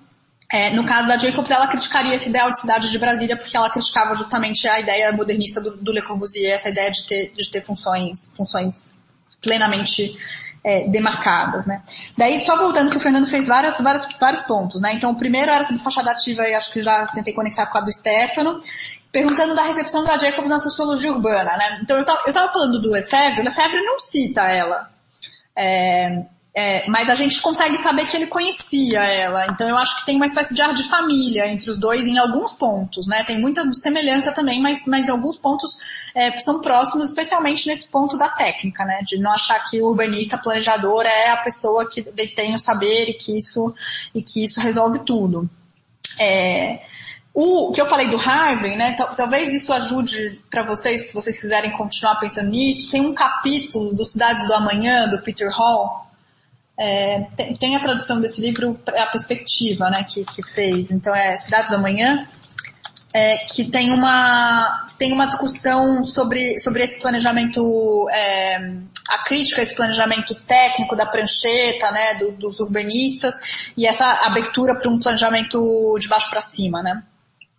é, 0.50 0.70
no 0.70 0.84
caso 0.86 1.08
da 1.08 1.16
Jacobs, 1.16 1.50
ela 1.50 1.66
criticaria 1.66 2.14
esse 2.14 2.28
ideal 2.28 2.50
de 2.50 2.60
cidade 2.60 2.90
de 2.90 2.98
Brasília 2.98 3.36
porque 3.36 3.56
ela 3.56 3.70
criticava 3.70 4.14
justamente 4.14 4.68
a 4.68 4.78
ideia 4.78 5.12
modernista 5.12 5.60
do, 5.60 5.76
do 5.76 5.92
Le 5.92 6.02
Corbusier, 6.02 6.52
essa 6.52 6.68
ideia 6.68 6.90
de 6.90 7.06
ter, 7.06 7.32
de 7.36 7.50
ter 7.50 7.62
funções, 7.62 8.34
funções 8.36 8.94
plenamente 9.42 10.16
é, 10.64 10.88
demarcadas, 10.88 11.66
né? 11.66 11.82
Daí, 12.16 12.38
só 12.40 12.56
voltando 12.56 12.90
que 12.90 12.96
o 12.96 13.00
Fernando 13.00 13.26
fez 13.26 13.46
várias, 13.46 13.78
várias, 13.78 14.08
vários 14.18 14.40
pontos, 14.42 14.80
né? 14.80 14.94
Então, 14.94 15.10
o 15.10 15.16
primeiro 15.16 15.50
era 15.50 15.62
sobre 15.62 15.82
fachada 15.82 16.10
ativa 16.10 16.48
e 16.48 16.54
acho 16.54 16.72
que 16.72 16.80
já 16.80 17.06
tentei 17.08 17.34
conectar 17.34 17.66
com 17.66 17.76
a 17.76 17.80
do 17.82 17.92
Stefano, 17.92 18.58
perguntando 19.14 19.54
da 19.54 19.62
recepção 19.62 20.02
da 20.02 20.18
Jacobs 20.18 20.50
na 20.50 20.58
sociologia 20.58 21.12
urbana, 21.12 21.56
né? 21.56 21.78
Então, 21.80 21.96
eu 21.96 22.04
tava, 22.04 22.22
eu 22.26 22.32
tava 22.32 22.52
falando 22.52 22.80
do 22.80 22.90
Lefebvre, 22.90 23.42
o 23.42 23.44
Lefebvre 23.44 23.80
não 23.84 23.96
cita 23.96 24.42
ela. 24.42 24.90
É, 25.56 26.24
é, 26.52 26.88
mas 26.88 27.08
a 27.08 27.14
gente 27.14 27.40
consegue 27.40 27.76
saber 27.76 28.06
que 28.06 28.16
ele 28.16 28.26
conhecia 28.26 29.04
ela. 29.04 29.46
Então 29.46 29.68
eu 29.68 29.76
acho 29.76 30.00
que 30.00 30.06
tem 30.06 30.16
uma 30.16 30.26
espécie 30.26 30.52
de 30.52 30.60
ar 30.60 30.74
de 30.74 30.82
família 30.84 31.46
entre 31.46 31.70
os 31.70 31.78
dois 31.78 32.08
em 32.08 32.18
alguns 32.18 32.52
pontos, 32.52 33.06
né? 33.06 33.22
Tem 33.22 33.40
muita 33.40 33.64
semelhança 33.72 34.32
também, 34.32 34.60
mas, 34.60 34.84
mas 34.84 35.08
alguns 35.08 35.36
pontos 35.36 35.78
é, 36.12 36.36
são 36.38 36.60
próximos, 36.60 37.08
especialmente 37.08 37.68
nesse 37.68 37.88
ponto 37.88 38.18
da 38.18 38.28
técnica, 38.28 38.84
né? 38.84 39.00
De 39.04 39.16
não 39.18 39.30
achar 39.30 39.64
que 39.64 39.80
o 39.80 39.86
urbanista 39.86 40.36
planejador 40.36 41.04
é 41.06 41.30
a 41.30 41.36
pessoa 41.36 41.88
que 41.88 42.02
detém 42.02 42.52
o 42.54 42.58
saber 42.58 43.10
e 43.10 43.14
que 43.14 43.36
isso, 43.36 43.72
e 44.12 44.22
que 44.22 44.42
isso 44.42 44.60
resolve 44.60 45.00
tudo. 45.00 45.48
É, 46.18 46.80
O 47.36 47.72
que 47.72 47.80
eu 47.80 47.86
falei 47.86 48.08
do 48.08 48.16
Harvey, 48.16 48.76
né? 48.76 48.94
Talvez 49.16 49.52
isso 49.52 49.72
ajude 49.72 50.40
para 50.48 50.62
vocês, 50.62 51.08
se 51.08 51.14
vocês 51.14 51.40
quiserem 51.40 51.72
continuar 51.72 52.14
pensando 52.20 52.48
nisso. 52.48 52.88
Tem 52.88 53.00
um 53.04 53.12
capítulo 53.12 53.92
do 53.92 54.04
Cidades 54.04 54.46
do 54.46 54.54
Amanhã, 54.54 55.08
do 55.08 55.20
Peter 55.20 55.50
Hall. 55.50 56.06
É, 56.78 57.26
tem, 57.36 57.56
tem, 57.56 57.76
a 57.76 57.80
tradução 57.80 58.20
desse 58.20 58.40
livro, 58.40 58.78
a 58.86 59.06
perspectiva, 59.06 59.90
né, 59.90 60.04
que, 60.04 60.24
que 60.24 60.48
fez. 60.54 60.92
Então 60.92 61.12
é 61.12 61.36
Cidades 61.36 61.70
do 61.70 61.76
Amanhã, 61.76 62.24
é, 63.12 63.38
que 63.52 63.64
tem 63.64 63.90
uma, 63.90 64.86
tem 64.96 65.12
uma 65.12 65.26
discussão 65.26 66.04
sobre, 66.04 66.56
sobre 66.60 66.84
esse 66.84 67.00
planejamento, 67.00 68.08
é, 68.10 68.76
a 69.08 69.24
crítica 69.24 69.60
a 69.60 69.62
esse 69.62 69.74
planejamento 69.74 70.36
técnico 70.46 70.94
da 70.94 71.06
prancheta, 71.06 71.90
né, 71.90 72.14
do, 72.14 72.30
dos 72.30 72.60
urbanistas, 72.60 73.34
e 73.76 73.88
essa 73.88 74.20
abertura 74.24 74.76
para 74.76 74.88
um 74.88 75.00
planejamento 75.00 75.96
de 75.98 76.06
baixo 76.06 76.30
para 76.30 76.40
cima, 76.40 76.80
né. 76.80 77.02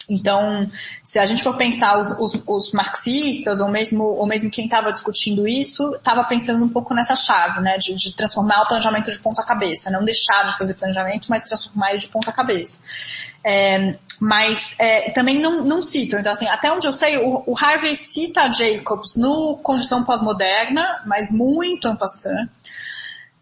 Então, 0.10 0.64
se 1.04 1.18
a 1.18 1.26
gente 1.26 1.44
for 1.44 1.58
pensar 1.58 1.98
os, 1.98 2.12
os, 2.20 2.42
os 2.46 2.72
marxistas, 2.72 3.60
ou 3.60 3.70
mesmo, 3.70 4.04
ou 4.04 4.28
mesmo 4.28 4.52
quem 4.52 4.66
estava 4.66 4.92
discutindo 4.92 5.48
isso, 5.48 5.96
estava 5.96 6.24
pensando 6.24 6.64
um 6.64 6.70
pouco 6.70 6.94
nessa 6.94 7.16
chave, 7.16 7.60
né, 7.62 7.78
de, 7.78 7.96
de, 7.96 8.16
transformar 8.16 8.62
o 8.62 8.68
planejamento 8.68 9.12
de 9.12 9.20
ponta 9.20 9.44
cabeça, 9.44 9.90
não 9.90 10.04
deixar 10.04 10.46
de 10.46 10.58
fazer 10.58 10.76
planejamento, 10.76 11.28
mas 11.30 11.44
transformar 11.44 11.92
ele 11.92 12.00
de 12.00 12.08
ponta 12.08 12.32
cabeça. 12.32 12.80
É, 13.44 13.96
mas 14.22 14.76
é, 14.80 15.12
também 15.12 15.40
não, 15.40 15.64
não 15.64 15.82
citam, 15.82 16.20
então 16.20 16.32
assim, 16.32 16.48
até 16.48 16.72
onde 16.72 16.88
eu 16.88 16.94
sei, 16.94 17.18
o, 17.18 17.44
o 17.46 17.56
Harvey 17.58 17.96
cita 17.96 18.50
Jacobs 18.52 19.16
no 19.16 19.60
Condição 19.62 20.04
Pós-Moderna, 20.04 21.04
mas 21.06 21.32
muito 21.32 21.88
en 21.88 21.96
passant. 21.96 22.50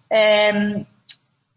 É, 0.09 0.83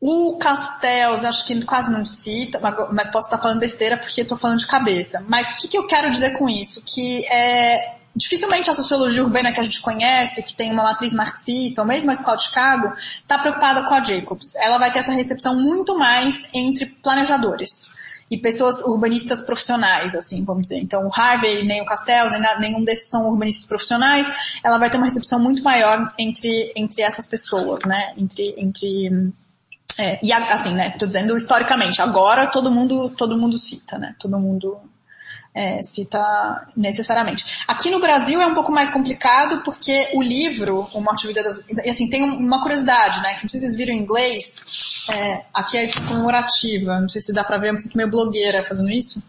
o 0.08 0.36
Castells, 0.36 1.24
acho 1.24 1.44
que 1.44 1.64
quase 1.64 1.92
não 1.92 2.06
cita, 2.06 2.60
mas 2.92 3.08
posso 3.08 3.26
estar 3.26 3.38
falando 3.38 3.58
besteira 3.58 3.98
porque 3.98 4.20
estou 4.20 4.38
falando 4.38 4.60
de 4.60 4.66
cabeça. 4.68 5.20
Mas 5.26 5.50
o 5.50 5.56
que, 5.56 5.66
que 5.66 5.76
eu 5.76 5.84
quero 5.84 6.08
dizer 6.08 6.38
com 6.38 6.48
isso? 6.48 6.80
Que 6.86 7.26
é, 7.26 7.96
dificilmente 8.14 8.70
a 8.70 8.72
sociologia 8.72 9.24
urbana 9.24 9.52
que 9.52 9.58
a 9.58 9.64
gente 9.64 9.80
conhece, 9.80 10.44
que 10.44 10.54
tem 10.54 10.72
uma 10.72 10.84
matriz 10.84 11.12
marxista, 11.12 11.82
ou 11.82 11.88
mesmo 11.88 12.12
a 12.12 12.14
escola 12.14 12.36
de 12.36 12.44
Chicago, 12.44 12.94
está 12.94 13.36
preocupada 13.36 13.82
com 13.82 13.94
a 13.94 14.04
Jacobs. 14.04 14.54
Ela 14.60 14.78
vai 14.78 14.92
ter 14.92 15.00
essa 15.00 15.10
recepção 15.10 15.56
muito 15.56 15.98
mais 15.98 16.54
entre 16.54 16.86
planejadores 16.86 17.90
e 18.30 18.38
pessoas 18.38 18.82
urbanistas 18.82 19.42
profissionais, 19.42 20.14
assim, 20.14 20.44
vamos 20.44 20.68
dizer. 20.68 20.78
Então, 20.78 21.04
o 21.04 21.10
Harvey, 21.12 21.66
nem 21.66 21.82
o 21.82 21.84
Castells, 21.84 22.32
nenhum 22.60 22.84
desses 22.84 23.10
são 23.10 23.28
urbanistas 23.28 23.66
profissionais. 23.66 24.30
Ela 24.64 24.78
vai 24.78 24.88
ter 24.88 24.98
uma 24.98 25.06
recepção 25.06 25.40
muito 25.40 25.64
maior 25.64 26.14
entre, 26.16 26.72
entre 26.76 27.02
essas 27.02 27.26
pessoas, 27.26 27.84
né? 27.84 28.14
Entre, 28.16 28.54
entre 28.56 29.32
é, 29.98 30.18
e 30.22 30.32
assim, 30.32 30.74
né? 30.74 30.90
Tô 30.90 31.06
dizendo 31.06 31.36
historicamente. 31.36 32.02
Agora 32.02 32.46
todo 32.46 32.70
mundo, 32.70 33.10
todo 33.10 33.36
mundo 33.36 33.58
cita, 33.58 33.98
né? 33.98 34.14
Todo 34.18 34.38
mundo 34.38 34.78
é, 35.54 35.80
cita 35.80 36.68
necessariamente. 36.76 37.44
Aqui 37.66 37.90
no 37.90 37.98
Brasil 37.98 38.40
é 38.40 38.46
um 38.46 38.52
pouco 38.52 38.70
mais 38.70 38.90
complicado 38.90 39.62
porque 39.62 40.10
o 40.12 40.22
livro, 40.22 40.86
O 40.92 41.00
Morte 41.00 41.24
e 41.24 41.28
Vida 41.28 41.42
das... 41.42 41.64
E 41.84 41.88
assim, 41.88 42.10
tem 42.10 42.22
uma 42.22 42.60
curiosidade, 42.60 43.22
né? 43.22 43.34
Que 43.34 43.44
não 43.44 43.48
sei 43.48 43.60
se 43.60 43.66
vocês 43.66 43.76
viram 43.76 43.94
em 43.94 44.00
inglês. 44.00 45.06
É, 45.14 45.42
aqui 45.54 45.78
é 45.78 45.90
comemorativa. 46.06 47.00
Não 47.00 47.08
sei 47.08 47.22
se 47.22 47.32
dá 47.32 47.42
pra 47.42 47.56
ver, 47.56 47.70
eu 47.70 47.72
me 47.72 47.80
sinto 47.80 47.96
meio 47.96 48.10
blogueira 48.10 48.66
fazendo 48.68 48.90
isso. 48.90 49.22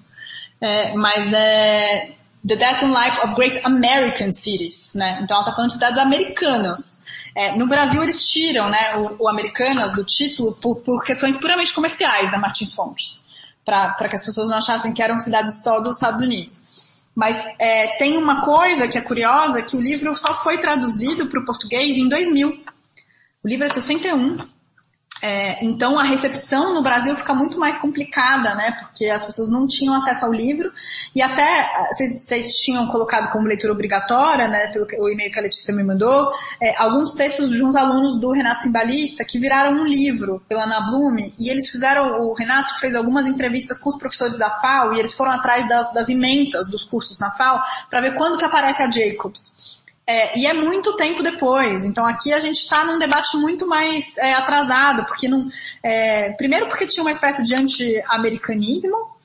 É, 0.60 0.94
mas 0.96 1.32
é 1.32 2.17
The 2.46 2.56
Death 2.56 2.84
and 2.84 2.94
Life 2.94 3.20
of 3.24 3.36
Great 3.36 3.60
American 3.64 4.32
Cities, 4.32 4.94
né? 4.96 5.20
Então 5.22 5.38
ela 5.38 5.44
está 5.44 5.56
falando 5.56 5.70
de 5.70 5.76
cidades 5.76 5.98
americanas. 5.98 7.04
É, 7.36 7.56
no 7.58 7.68
Brasil 7.68 8.02
eles 8.02 8.28
tiram, 8.28 8.70
né, 8.70 8.96
o, 8.96 9.24
o 9.24 9.30
Americanas 9.30 9.94
do 9.96 10.04
título 10.04 10.54
por, 10.54 10.78
por, 10.78 11.04
questões 11.04 11.38
puramente 11.38 11.74
comerciais 11.74 12.32
da 12.32 12.38
Martins 12.38 12.74
Fontes, 12.74 13.24
para 13.64 14.10
que 14.10 14.16
as 14.16 14.26
pessoas 14.26 14.50
não 14.50 14.58
achassem 14.58 14.94
que 14.94 15.04
eram 15.04 15.18
cidades 15.20 15.62
só 15.62 15.80
dos 15.80 15.96
Estados 15.96 16.22
Unidos. 16.22 16.64
Mas 17.14 17.36
é, 17.60 17.96
tem 17.98 18.18
uma 18.18 18.42
coisa 18.42 18.88
que 18.88 18.98
é 18.98 19.02
curiosa, 19.02 19.62
que 19.62 19.76
o 19.76 19.82
livro 19.82 20.16
só 20.16 20.36
foi 20.36 20.60
traduzido 20.60 21.28
para 21.28 21.40
o 21.40 21.46
português 21.46 21.98
em 21.98 22.08
2000. 22.08 22.50
O 23.44 23.48
livro 23.48 23.66
é 23.66 23.70
de 23.70 23.76
61. 23.76 24.48
É, 25.22 25.64
então 25.66 25.98
a 25.98 26.04
recepção 26.04 26.74
no 26.74 26.82
Brasil 26.82 27.16
fica 27.16 27.34
muito 27.34 27.60
mais 27.60 27.78
complicada, 27.78 28.54
né? 28.56 28.72
Porque 28.80 29.08
as 29.08 29.26
pessoas 29.26 29.50
não 29.50 29.66
tinham 29.66 29.96
acesso 29.96 30.26
ao 30.26 30.32
livro 30.32 30.72
e 31.16 31.22
até 31.22 31.70
vocês 31.92 32.58
tinham 32.58 32.88
colocado 32.88 33.32
como 33.32 33.48
leitura 33.48 33.74
obrigatória, 33.74 34.48
né? 34.48 34.68
Pelo 34.68 34.88
o 35.00 35.10
e-mail 35.10 35.32
que 35.32 35.40
a 35.40 35.42
Letícia 35.42 35.74
me 35.74 35.84
mandou, 35.84 36.30
é, 36.62 36.76
alguns 36.78 37.14
textos 37.14 37.50
de 37.50 37.64
uns 37.64 37.76
alunos 37.76 38.20
do 38.20 38.32
Renato 38.32 38.64
Simbalista 38.64 39.26
que 39.26 39.40
viraram 39.40 39.82
um 39.82 39.86
livro 39.86 40.42
pela 40.48 40.64
Ana 40.64 40.82
Blume 40.82 41.34
e 41.40 41.50
eles 41.50 41.70
fizeram, 41.70 42.22
o 42.22 42.34
Renato 42.34 42.80
fez 42.80 42.96
algumas 42.96 43.28
entrevistas 43.28 43.80
com 43.80 43.90
os 43.90 43.98
professores 43.98 44.38
da 44.38 44.50
FAO 44.50 44.94
e 44.94 45.00
eles 45.00 45.14
foram 45.14 45.32
atrás 45.32 45.68
das, 45.68 45.94
das 45.94 46.08
dos 46.70 46.84
cursos 46.84 47.20
na 47.20 47.32
FAO 47.32 47.62
para 47.90 48.02
ver 48.02 48.16
quando 48.16 48.38
que 48.38 48.46
aparece 48.46 48.82
a 48.84 48.90
Jacobs. 48.90 49.77
É, 50.10 50.40
e 50.40 50.48
é 50.48 50.54
muito 50.54 50.96
tempo 50.96 51.22
depois. 51.22 51.84
Então 51.84 52.06
aqui 52.06 52.32
a 52.32 52.40
gente 52.40 52.60
está 52.60 52.86
num 52.86 52.98
debate 52.98 53.36
muito 53.36 53.68
mais 53.68 54.18
é, 54.18 54.34
atrasado, 54.34 55.06
porque 55.06 55.28
não. 55.28 55.48
É, 55.84 56.32
primeiro 56.32 56.68
porque 56.68 56.88
tinha 56.88 57.04
uma 57.04 57.12
espécie 57.12 57.44
de 57.44 57.54
anti-americanismo, 57.54 59.18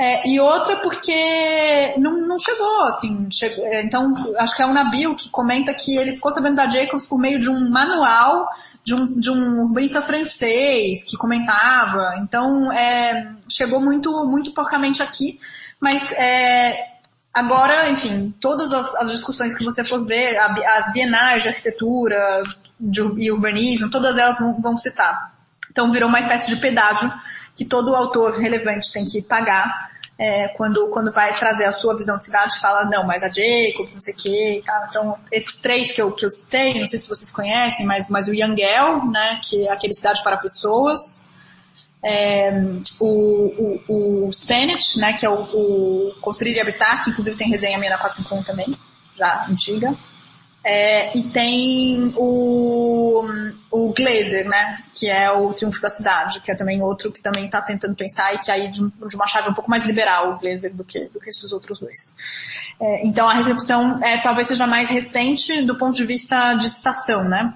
é, 0.00 0.28
e 0.28 0.38
outra 0.38 0.76
porque 0.76 1.92
não, 1.98 2.20
não 2.20 2.38
chegou, 2.38 2.84
assim. 2.84 3.28
Chegou, 3.32 3.66
é, 3.66 3.82
então, 3.82 4.14
acho 4.38 4.54
que 4.54 4.62
é 4.62 4.66
o 4.66 4.72
Nabil 4.72 5.16
que 5.16 5.28
comenta 5.28 5.74
que 5.74 5.98
ele 5.98 6.14
ficou 6.14 6.30
sabendo 6.30 6.54
da 6.54 6.68
Jacobs 6.68 7.04
por 7.04 7.18
meio 7.18 7.40
de 7.40 7.50
um 7.50 7.68
manual 7.68 8.48
de 8.84 8.94
um, 8.94 9.18
de 9.18 9.28
um 9.28 9.62
urbanista 9.62 10.00
francês 10.00 11.02
que 11.04 11.16
comentava. 11.16 12.14
Então, 12.18 12.70
é, 12.70 13.32
chegou 13.48 13.80
muito, 13.80 14.12
muito 14.26 14.52
porcamente 14.52 15.02
aqui, 15.02 15.40
mas 15.80 16.12
é, 16.12 16.97
Agora, 17.38 17.88
enfim, 17.88 18.34
todas 18.40 18.72
as, 18.72 18.96
as, 18.96 19.12
discussões 19.12 19.56
que 19.56 19.64
você 19.64 19.84
for 19.84 20.04
ver, 20.04 20.36
as 20.36 20.92
bienais 20.92 21.44
de 21.44 21.50
arquitetura 21.50 22.42
de, 22.80 23.00
e 23.16 23.30
urbanismo, 23.30 23.88
todas 23.88 24.18
elas 24.18 24.40
vão, 24.40 24.60
vão 24.60 24.76
citar. 24.76 25.32
Então 25.70 25.92
virou 25.92 26.08
uma 26.08 26.18
espécie 26.18 26.48
de 26.48 26.56
pedágio 26.56 27.12
que 27.54 27.64
todo 27.64 27.94
autor 27.94 28.38
relevante 28.40 28.92
tem 28.92 29.04
que 29.04 29.22
pagar 29.22 29.88
é, 30.18 30.48
quando, 30.48 30.88
quando 30.88 31.12
vai 31.12 31.32
trazer 31.32 31.64
a 31.64 31.70
sua 31.70 31.96
visão 31.96 32.18
de 32.18 32.24
cidade, 32.24 32.58
fala, 32.58 32.84
não, 32.86 33.06
mas 33.06 33.22
a 33.22 33.28
Jacobs, 33.28 33.94
não 33.94 34.00
sei 34.00 34.14
o 34.14 34.16
quê, 34.16 34.62
tá? 34.66 34.86
Então, 34.90 35.16
esses 35.30 35.58
três 35.58 35.92
que 35.92 36.02
eu, 36.02 36.10
que 36.10 36.26
eu 36.26 36.30
citei, 36.30 36.80
não 36.80 36.88
sei 36.88 36.98
se 36.98 37.08
vocês 37.08 37.30
conhecem, 37.30 37.86
mas, 37.86 38.08
mas 38.08 38.26
o 38.26 38.34
Yangel, 38.34 39.06
né, 39.06 39.38
que 39.44 39.68
é 39.68 39.70
aquele 39.70 39.94
Cidade 39.94 40.20
para 40.24 40.36
Pessoas, 40.36 41.24
é, 42.02 42.50
o, 43.00 43.82
o, 43.88 44.28
o 44.28 44.32
Senate, 44.32 44.98
né, 44.98 45.14
que 45.14 45.26
é 45.26 45.30
o, 45.30 45.42
o 45.42 46.14
Construir 46.20 46.54
e 46.54 46.60
Habitar, 46.60 47.02
que 47.02 47.10
inclusive 47.10 47.36
tem 47.36 47.48
resenha 47.48 47.78
minha 47.78 47.90
na 47.90 47.98
451 47.98 48.44
também, 48.44 48.78
já 49.16 49.46
antiga. 49.48 49.94
É, 50.64 51.16
e 51.16 51.22
tem 51.22 52.12
o, 52.16 53.24
o 53.70 53.92
Glazer, 53.94 54.46
né, 54.48 54.82
que 54.92 55.08
é 55.08 55.30
o 55.30 55.52
Triunfo 55.54 55.80
da 55.80 55.88
Cidade, 55.88 56.40
que 56.40 56.50
é 56.50 56.54
também 56.54 56.82
outro 56.82 57.12
que 57.12 57.22
também 57.22 57.46
está 57.46 57.62
tentando 57.62 57.94
pensar 57.94 58.34
e 58.34 58.38
que 58.38 58.50
aí 58.50 58.70
de, 58.70 58.80
de, 58.80 59.16
uma 59.16 59.26
chave 59.26 59.48
um 59.48 59.54
pouco 59.54 59.70
mais 59.70 59.86
liberal, 59.86 60.34
o 60.34 60.38
Glazer, 60.38 60.74
do 60.74 60.84
que, 60.84 61.06
do 61.06 61.20
que 61.20 61.30
esses 61.30 61.52
outros 61.52 61.78
dois. 61.78 62.16
É, 62.78 63.06
então 63.06 63.28
a 63.28 63.34
recepção 63.34 64.02
é, 64.02 64.18
talvez 64.18 64.48
seja 64.48 64.66
mais 64.66 64.90
recente 64.90 65.62
do 65.62 65.78
ponto 65.78 65.94
de 65.94 66.04
vista 66.04 66.54
de 66.54 66.66
estação, 66.66 67.24
né, 67.24 67.54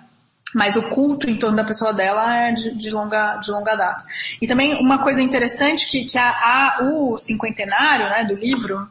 mas 0.54 0.76
o 0.76 0.82
culto 0.82 1.28
em 1.28 1.38
torno 1.38 1.56
da 1.56 1.64
pessoa 1.64 1.92
dela 1.92 2.34
é 2.34 2.52
de, 2.52 2.74
de, 2.76 2.90
longa, 2.90 3.36
de 3.36 3.50
longa 3.50 3.74
data. 3.74 4.04
E 4.40 4.46
também 4.46 4.82
uma 4.82 4.98
coisa 4.98 5.22
interessante 5.22 5.86
que, 5.86 6.04
que 6.04 6.18
a, 6.18 6.30
a, 6.30 6.78
o 6.82 7.16
cinquentenário 7.16 8.08
né, 8.08 8.24
do 8.24 8.34
livro 8.34 8.88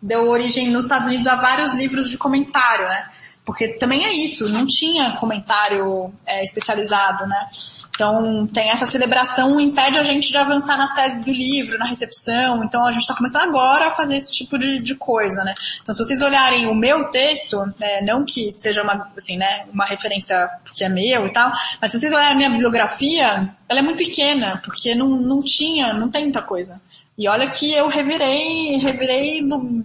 deu 0.00 0.28
origem 0.28 0.70
nos 0.70 0.84
Estados 0.84 1.08
Unidos 1.08 1.26
a 1.26 1.36
vários 1.36 1.72
livros 1.72 2.08
de 2.08 2.18
comentário, 2.18 2.86
né? 2.86 3.06
Porque 3.46 3.68
também 3.68 4.04
é 4.04 4.12
isso, 4.12 4.48
não 4.48 4.66
tinha 4.66 5.12
comentário 5.12 6.12
é, 6.26 6.42
especializado, 6.42 7.24
né? 7.26 7.48
Então, 7.96 8.46
tem 8.48 8.68
essa 8.68 8.84
celebração, 8.84 9.58
impede 9.58 9.98
a 9.98 10.02
gente 10.02 10.30
de 10.30 10.36
avançar 10.36 10.76
nas 10.76 10.92
teses 10.92 11.24
do 11.24 11.32
livro, 11.32 11.78
na 11.78 11.86
recepção. 11.86 12.62
Então, 12.62 12.84
a 12.84 12.90
gente 12.90 13.02
está 13.02 13.14
começando 13.14 13.44
agora 13.44 13.86
a 13.86 13.90
fazer 13.90 14.16
esse 14.16 14.30
tipo 14.30 14.58
de, 14.58 14.80
de, 14.80 14.96
coisa, 14.96 15.42
né? 15.44 15.54
Então, 15.80 15.94
se 15.94 16.04
vocês 16.04 16.20
olharem 16.20 16.66
o 16.66 16.74
meu 16.74 17.08
texto, 17.08 17.58
né, 17.78 18.02
não 18.02 18.24
que 18.24 18.50
seja 18.50 18.82
uma, 18.82 19.10
assim, 19.16 19.38
né, 19.38 19.64
uma 19.72 19.86
referência 19.86 20.46
porque 20.62 20.84
é 20.84 20.88
meu 20.90 21.26
e 21.26 21.32
tal, 21.32 21.50
mas 21.80 21.90
se 21.90 21.98
vocês 21.98 22.12
olharem 22.12 22.32
a 22.32 22.36
minha 22.36 22.50
bibliografia, 22.50 23.48
ela 23.66 23.78
é 23.78 23.82
muito 23.82 23.98
pequena, 23.98 24.60
porque 24.62 24.94
não, 24.94 25.08
não 25.08 25.40
tinha, 25.40 25.94
não 25.94 26.10
tem 26.10 26.24
muita 26.24 26.42
coisa. 26.42 26.78
E 27.16 27.26
olha 27.28 27.48
que 27.48 27.72
eu 27.72 27.88
revirei, 27.88 28.76
revirei 28.76 29.40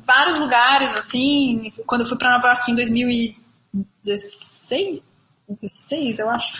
vários 0.05 0.37
lugares, 0.37 0.97
assim, 0.97 1.71
quando 1.85 2.01
eu 2.01 2.07
fui 2.07 2.17
para 2.17 2.35
Nova 2.35 2.49
York 2.49 2.69
em 2.69 2.75
2016, 2.75 3.41
16, 4.03 5.01
eu 6.19 6.29
acho 6.29 6.53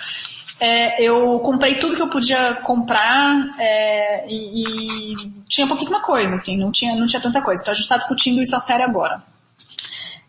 é, 0.62 1.04
eu 1.04 1.40
comprei 1.40 1.80
tudo 1.80 1.96
que 1.96 2.02
eu 2.04 2.10
podia 2.10 2.54
comprar 2.58 3.50
é, 3.60 4.28
e, 4.30 4.62
e, 4.62 5.16
tinha 5.50 5.66
pouquíssima 5.66 6.04
coisa, 6.04 6.36
assim, 6.36 6.56
não 6.56 6.72
tinha, 6.72 6.96
não 6.96 7.08
tinha 7.08 7.20
tanta 7.22 7.42
coisa. 7.42 7.64
Então 7.64 7.72
a 7.72 7.76
gente 7.76 7.84
está 7.84 7.98
discutindo 7.98 8.40
isso 8.40 8.56
a 8.56 8.60
sério 8.60 8.86
agora. 8.86 9.24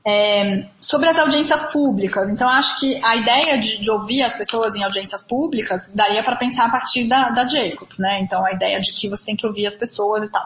É, 0.02 0.64
Sobre 0.92 1.08
as 1.08 1.18
audiências 1.18 1.72
públicas, 1.72 2.28
então 2.28 2.46
acho 2.46 2.78
que 2.78 3.02
a 3.02 3.16
ideia 3.16 3.56
de, 3.56 3.78
de 3.78 3.90
ouvir 3.90 4.22
as 4.22 4.36
pessoas 4.36 4.76
em 4.76 4.84
audiências 4.84 5.22
públicas 5.22 5.90
daria 5.94 6.22
para 6.22 6.36
pensar 6.36 6.66
a 6.66 6.70
partir 6.70 7.08
da, 7.08 7.30
da 7.30 7.48
Jacobs, 7.48 7.98
né? 7.98 8.20
Então 8.20 8.44
a 8.44 8.52
ideia 8.52 8.78
de 8.78 8.92
que 8.92 9.08
você 9.08 9.24
tem 9.24 9.34
que 9.34 9.46
ouvir 9.46 9.66
as 9.66 9.74
pessoas 9.74 10.22
e 10.22 10.30
tal. 10.30 10.42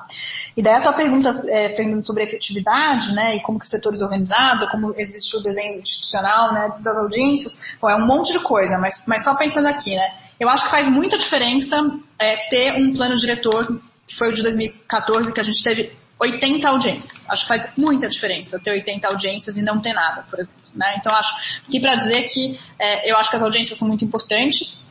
E 0.57 0.63
daí 0.63 0.75
a 0.75 0.81
tua 0.81 0.93
pergunta, 0.93 1.31
é, 1.49 1.75
Fernando, 1.75 2.07
sobre 2.07 2.23
efetividade, 2.23 3.13
né? 3.13 3.35
E 3.35 3.43
como 3.43 3.59
que 3.59 3.65
os 3.65 3.71
setores 3.73 4.01
organizados, 4.01 4.71
como 4.71 4.95
existe 4.97 5.37
o 5.37 5.43
desenho 5.43 5.81
institucional, 5.81 6.55
né? 6.55 6.77
Das 6.79 6.97
audiências, 6.97 7.59
bom, 7.81 7.91
é 7.91 7.97
um 7.97 8.07
monte 8.07 8.33
de 8.33 8.39
coisa, 8.39 8.79
mas, 8.79 9.03
mas 9.05 9.25
só 9.25 9.35
pensando 9.35 9.67
aqui, 9.67 9.97
né? 9.97 10.15
Eu 10.39 10.49
acho 10.49 10.67
que 10.67 10.71
faz 10.71 10.89
muita 10.89 11.19
diferença 11.19 11.91
é, 12.21 12.49
ter 12.49 12.73
um 12.81 12.93
plano 12.93 13.17
diretor, 13.17 13.81
que 14.07 14.15
foi 14.15 14.29
o 14.29 14.33
de 14.33 14.45
2014, 14.45 15.33
que 15.33 15.41
a 15.41 15.43
gente 15.43 15.61
teve 15.65 16.06
80 16.19 16.69
audiências. 16.69 17.29
Acho 17.29 17.43
que 17.43 17.49
faz 17.49 17.69
muita 17.77 18.09
diferença 18.09 18.59
ter 18.59 18.71
80 18.71 19.09
audiências 19.09 19.57
e 19.57 19.63
não 19.63 19.81
ter 19.81 19.93
nada, 19.93 20.23
por 20.23 20.39
exemplo. 20.39 20.63
Né? 20.75 20.97
Então, 20.99 21.15
acho 21.15 21.63
que 21.69 21.81
para 21.81 21.95
dizer 21.95 22.23
que 22.23 22.59
é, 22.79 23.11
eu 23.11 23.17
acho 23.17 23.31
que 23.31 23.37
as 23.37 23.43
audiências 23.43 23.79
são 23.79 23.89
muito 23.89 24.05
importantes. 24.05 24.85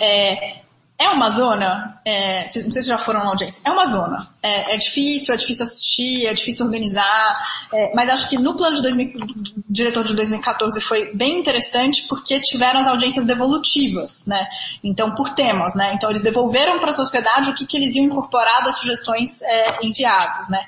É, 0.00 0.62
é 1.02 1.10
uma 1.10 1.30
zona, 1.30 2.00
é, 2.04 2.44
não 2.44 2.72
sei 2.72 2.82
se 2.82 2.88
já 2.88 2.98
foram 2.98 3.20
na 3.20 3.30
audiência, 3.30 3.60
é 3.64 3.70
uma 3.70 3.86
zona. 3.86 4.28
É, 4.42 4.74
é 4.74 4.76
difícil, 4.76 5.34
é 5.34 5.36
difícil 5.36 5.64
assistir, 5.64 6.26
é 6.26 6.32
difícil 6.32 6.64
organizar, 6.66 7.34
é, 7.72 7.92
mas 7.94 8.08
acho 8.08 8.28
que 8.28 8.38
no 8.38 8.56
plano 8.56 8.76
de 8.76 8.82
2000, 8.82 9.12
diretor 9.68 10.04
de 10.04 10.14
2014 10.14 10.80
foi 10.80 11.14
bem 11.14 11.38
interessante 11.38 12.06
porque 12.08 12.40
tiveram 12.40 12.80
as 12.80 12.86
audiências 12.86 13.26
devolutivas, 13.26 14.26
né? 14.26 14.46
Então, 14.82 15.14
por 15.14 15.30
temas, 15.30 15.74
né? 15.74 15.94
Então, 15.94 16.08
eles 16.08 16.22
devolveram 16.22 16.78
para 16.78 16.90
a 16.90 16.94
sociedade 16.94 17.50
o 17.50 17.54
que, 17.54 17.66
que 17.66 17.76
eles 17.76 17.96
iam 17.96 18.06
incorporar 18.06 18.62
das 18.62 18.76
sugestões 18.76 19.42
é, 19.42 19.78
enviadas, 19.82 20.48
né? 20.48 20.64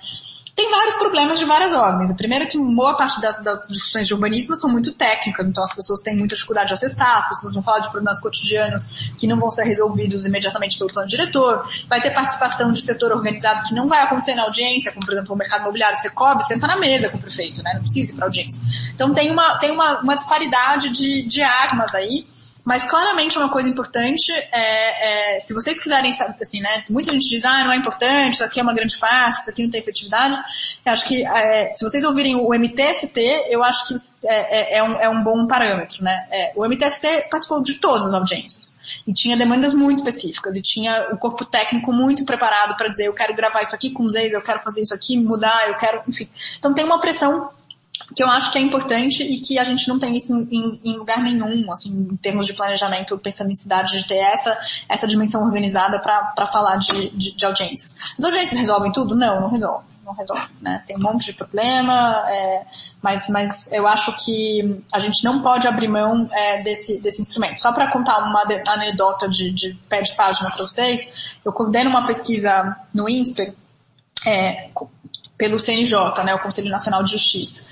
Tem 0.54 0.70
vários 0.70 0.94
problemas 0.94 1.38
de 1.38 1.44
várias 1.44 1.72
ordens. 1.72 2.12
O 2.12 2.16
primeiro 2.16 2.44
é 2.44 2.46
que 2.46 2.56
boa 2.56 2.96
parte 2.96 3.20
das, 3.20 3.42
das, 3.42 3.66
discussões 3.68 4.06
de 4.06 4.14
urbanismo 4.14 4.54
são 4.54 4.70
muito 4.70 4.92
técnicas, 4.92 5.48
então 5.48 5.64
as 5.64 5.74
pessoas 5.74 6.00
têm 6.00 6.16
muita 6.16 6.36
dificuldade 6.36 6.68
de 6.68 6.74
acessar, 6.74 7.18
as 7.18 7.28
pessoas 7.28 7.54
vão 7.54 7.62
falar 7.62 7.80
de 7.80 7.90
problemas 7.90 8.20
cotidianos 8.20 9.12
que 9.18 9.26
não 9.26 9.38
vão 9.38 9.50
ser 9.50 9.64
resolvidos 9.64 10.26
imediatamente 10.26 10.78
pelo 10.78 10.92
plano 10.92 11.08
diretor, 11.08 11.64
vai 11.88 12.00
ter 12.00 12.10
participação 12.10 12.70
de 12.70 12.80
setor 12.80 13.12
organizado 13.12 13.64
que 13.64 13.74
não 13.74 13.88
vai 13.88 14.02
acontecer 14.02 14.34
na 14.34 14.44
audiência, 14.44 14.92
como 14.92 15.04
por 15.04 15.12
exemplo 15.12 15.34
o 15.34 15.36
mercado 15.36 15.62
imobiliário, 15.62 15.96
você 15.96 16.10
cobre, 16.10 16.44
senta 16.44 16.68
na 16.68 16.76
mesa 16.76 17.08
com 17.08 17.16
o 17.16 17.20
prefeito, 17.20 17.62
né? 17.62 17.72
não 17.74 17.80
precisa 17.80 18.12
ir 18.12 18.14
para 18.14 18.26
audiência. 18.26 18.62
Então 18.94 19.12
tem 19.12 19.30
uma, 19.32 19.58
tem 19.58 19.72
uma, 19.72 20.00
uma 20.00 20.14
disparidade 20.14 20.90
de, 20.90 21.22
de 21.22 21.42
armas 21.42 21.94
aí, 21.96 22.26
mas 22.64 22.82
claramente 22.82 23.36
uma 23.38 23.50
coisa 23.50 23.68
importante 23.68 24.32
é, 24.32 25.34
é, 25.36 25.40
se 25.40 25.52
vocês 25.52 25.78
quiserem 25.78 26.12
saber, 26.12 26.36
assim, 26.40 26.60
né? 26.60 26.82
Muita 26.88 27.12
gente 27.12 27.28
diz, 27.28 27.44
ah, 27.44 27.62
não 27.62 27.72
é 27.72 27.76
importante, 27.76 28.34
isso 28.34 28.44
aqui 28.44 28.58
é 28.58 28.62
uma 28.62 28.72
grande 28.72 28.96
farsa, 28.96 29.42
isso 29.42 29.50
aqui 29.50 29.62
não 29.62 29.70
tem 29.70 29.80
efetividade. 29.80 30.34
Eu 30.84 30.92
acho 30.92 31.06
que 31.06 31.24
é, 31.26 31.72
se 31.74 31.84
vocês 31.84 32.02
ouvirem 32.04 32.36
o 32.36 32.54
MTST, 32.54 33.20
eu 33.50 33.62
acho 33.62 33.86
que 33.86 33.94
é, 34.24 34.76
é, 34.76 34.78
é, 34.78 34.82
um, 34.82 34.92
é 34.98 35.08
um 35.10 35.22
bom 35.22 35.46
parâmetro, 35.46 36.02
né? 36.02 36.26
É, 36.30 36.52
o 36.56 36.64
MTST 36.64 37.28
participou 37.30 37.62
de 37.62 37.74
todas 37.74 38.06
as 38.06 38.14
audiências. 38.14 38.78
E 39.06 39.12
tinha 39.12 39.36
demandas 39.36 39.74
muito 39.74 39.98
específicas, 39.98 40.56
e 40.56 40.62
tinha 40.62 41.08
o 41.12 41.18
corpo 41.18 41.44
técnico 41.44 41.92
muito 41.92 42.24
preparado 42.24 42.76
para 42.76 42.88
dizer, 42.88 43.06
eu 43.06 43.12
quero 43.12 43.34
gravar 43.34 43.60
isso 43.60 43.74
aqui 43.74 43.90
com 43.90 44.04
os 44.04 44.14
ex, 44.14 44.32
eu 44.32 44.40
quero 44.40 44.60
fazer 44.60 44.80
isso 44.80 44.94
aqui, 44.94 45.18
mudar, 45.18 45.68
eu 45.68 45.76
quero, 45.76 46.02
enfim. 46.08 46.28
Então 46.58 46.72
tem 46.72 46.84
uma 46.84 46.98
pressão 46.98 47.50
que 48.14 48.22
eu 48.22 48.28
acho 48.28 48.52
que 48.52 48.58
é 48.58 48.60
importante 48.60 49.22
e 49.22 49.40
que 49.40 49.58
a 49.58 49.64
gente 49.64 49.86
não 49.88 49.98
tem 49.98 50.16
isso 50.16 50.34
em, 50.50 50.80
em, 50.84 50.96
lugar 50.96 51.22
nenhum, 51.22 51.70
assim, 51.70 51.90
em 51.90 52.16
termos 52.16 52.46
de 52.46 52.54
planejamento, 52.54 53.16
pensando 53.18 53.50
em 53.50 53.54
cidade, 53.54 53.98
de 53.98 54.06
ter 54.06 54.18
essa, 54.18 54.58
essa 54.88 55.06
dimensão 55.06 55.42
organizada 55.42 55.98
para 55.98 56.46
falar 56.52 56.76
de, 56.76 57.10
de, 57.10 57.36
de, 57.36 57.46
audiências. 57.46 57.96
As 58.18 58.24
audiências 58.24 58.58
resolvem 58.58 58.92
tudo? 58.92 59.14
Não, 59.14 59.40
não 59.40 59.48
resolvem. 59.48 59.94
Não 60.04 60.12
resolve, 60.12 60.48
né? 60.60 60.82
Tem 60.86 60.98
um 60.98 61.00
monte 61.00 61.24
de 61.24 61.32
problema, 61.32 62.26
é, 62.28 62.66
mas, 63.00 63.26
mas 63.26 63.72
eu 63.72 63.86
acho 63.86 64.12
que 64.22 64.82
a 64.92 64.98
gente 64.98 65.24
não 65.24 65.40
pode 65.40 65.66
abrir 65.66 65.88
mão 65.88 66.28
é, 66.30 66.62
desse, 66.62 67.00
desse 67.00 67.22
instrumento. 67.22 67.62
Só 67.62 67.72
para 67.72 67.90
contar 67.90 68.18
uma 68.18 68.42
anedota 68.66 69.26
de, 69.26 69.50
de 69.50 69.72
pé 69.88 70.02
de 70.02 70.12
página 70.12 70.50
para 70.50 70.62
vocês, 70.62 71.08
eu 71.42 71.50
coordeno 71.54 71.88
uma 71.88 72.06
pesquisa 72.06 72.76
no 72.92 73.08
INSPER, 73.08 73.54
é, 74.26 74.68
pelo 75.38 75.58
CNJ, 75.58 76.22
né, 76.22 76.34
o 76.34 76.42
Conselho 76.42 76.68
Nacional 76.68 77.02
de 77.02 77.12
Justiça 77.12 77.64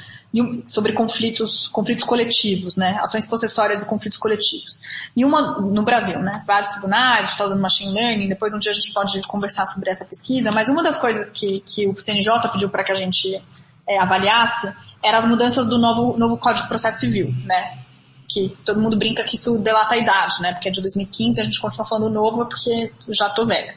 sobre 0.67 0.95
conflitos, 0.95 1.69
conflitos 1.69 2.05
coletivos, 2.05 2.77
né? 2.77 2.99
Ações 3.03 3.27
possessórias 3.27 3.83
e 3.83 3.87
conflitos 3.87 4.19
coletivos. 4.19 4.81
E 5.15 5.25
uma 5.25 5.61
no 5.61 5.83
Brasil, 5.83 6.19
né? 6.21 6.43
Vários 6.47 6.71
tribunais, 6.71 7.19
a 7.19 7.21
gente 7.23 7.31
está 7.33 7.45
usando 7.45 7.61
machine 7.61 7.93
learning, 7.93 8.29
depois 8.29 8.53
um 8.55 8.59
dia 8.59 8.73
a 8.73 8.75
gente 8.75 8.93
pode 8.93 9.21
conversar 9.23 9.67
sobre 9.67 9.91
essa 9.91 10.05
pesquisa, 10.05 10.51
mas 10.51 10.71
uma 10.71 10.83
das 10.83 10.99
coisas 10.99 11.31
que, 11.31 11.61
que 11.61 11.87
o 11.87 12.01
CNJ 12.01 12.49
pediu 12.51 12.71
para 12.71 12.83
que 12.83 12.93
a 12.93 12.95
gente 12.95 13.43
é, 13.87 13.99
avaliasse 13.99 14.73
eram 15.05 15.19
as 15.19 15.27
mudanças 15.27 15.67
do 15.67 15.79
novo, 15.79 16.17
novo 16.17 16.39
Código 16.39 16.63
de 16.63 16.69
Processo 16.69 17.01
Civil, 17.01 17.35
né? 17.45 17.79
Que 18.27 18.57
todo 18.65 18.81
mundo 18.81 18.97
brinca 18.97 19.23
que 19.25 19.37
isso 19.37 19.59
delata 19.59 19.95
a 19.95 19.99
idade, 19.99 20.41
né? 20.41 20.53
Porque 20.55 20.69
é 20.69 20.73
de 20.73 20.81
2015, 20.81 21.43
a 21.43 21.45
gente 21.45 21.61
continua 21.61 21.87
falando 21.87 22.09
novo 22.09 22.47
porque 22.47 22.91
já 23.11 23.29
tô 23.29 23.45
velha. 23.45 23.75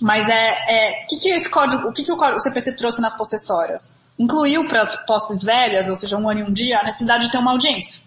Mas 0.00 0.28
é, 0.28 0.48
é 0.68 1.06
que 1.06 1.16
que 1.18 1.28
esse 1.28 1.48
código, 1.48 1.88
o 1.88 1.92
que, 1.92 2.02
que 2.02 2.10
o 2.10 2.40
CPC 2.40 2.74
trouxe 2.74 3.00
nas 3.00 3.16
possessórias? 3.16 3.99
Incluiu 4.20 4.68
para 4.68 4.82
as 4.82 4.94
posses 5.06 5.42
velhas, 5.42 5.88
ou 5.88 5.96
seja, 5.96 6.18
um 6.18 6.28
ano 6.28 6.40
e 6.40 6.42
um 6.42 6.52
dia, 6.52 6.78
a 6.78 6.84
necessidade 6.84 7.24
de 7.24 7.32
ter 7.32 7.38
uma 7.38 7.52
audiência. 7.52 8.02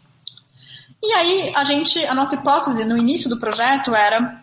E 1.02 1.12
aí, 1.12 1.52
a 1.56 1.64
gente, 1.64 2.06
a 2.06 2.14
nossa 2.14 2.36
hipótese 2.36 2.86
no 2.86 2.96
início 2.96 3.28
do 3.28 3.40
projeto 3.40 3.96
era 3.96 4.40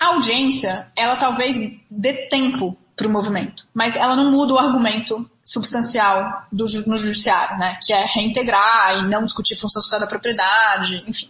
a 0.00 0.06
audiência, 0.06 0.88
ela 0.96 1.14
talvez 1.14 1.56
dê 1.88 2.28
tempo 2.28 2.76
para 2.96 3.06
o 3.06 3.10
movimento, 3.10 3.64
mas 3.72 3.94
ela 3.94 4.16
não 4.16 4.32
muda 4.32 4.54
o 4.54 4.58
argumento 4.58 5.30
substancial 5.44 6.44
do, 6.50 6.64
no 6.86 6.98
judiciário, 6.98 7.56
né, 7.56 7.78
que 7.80 7.94
é 7.94 8.04
reintegrar 8.04 8.98
e 8.98 9.08
não 9.08 9.24
discutir 9.24 9.54
função 9.54 9.80
social 9.80 10.00
da 10.00 10.06
propriedade, 10.08 11.04
enfim. 11.06 11.28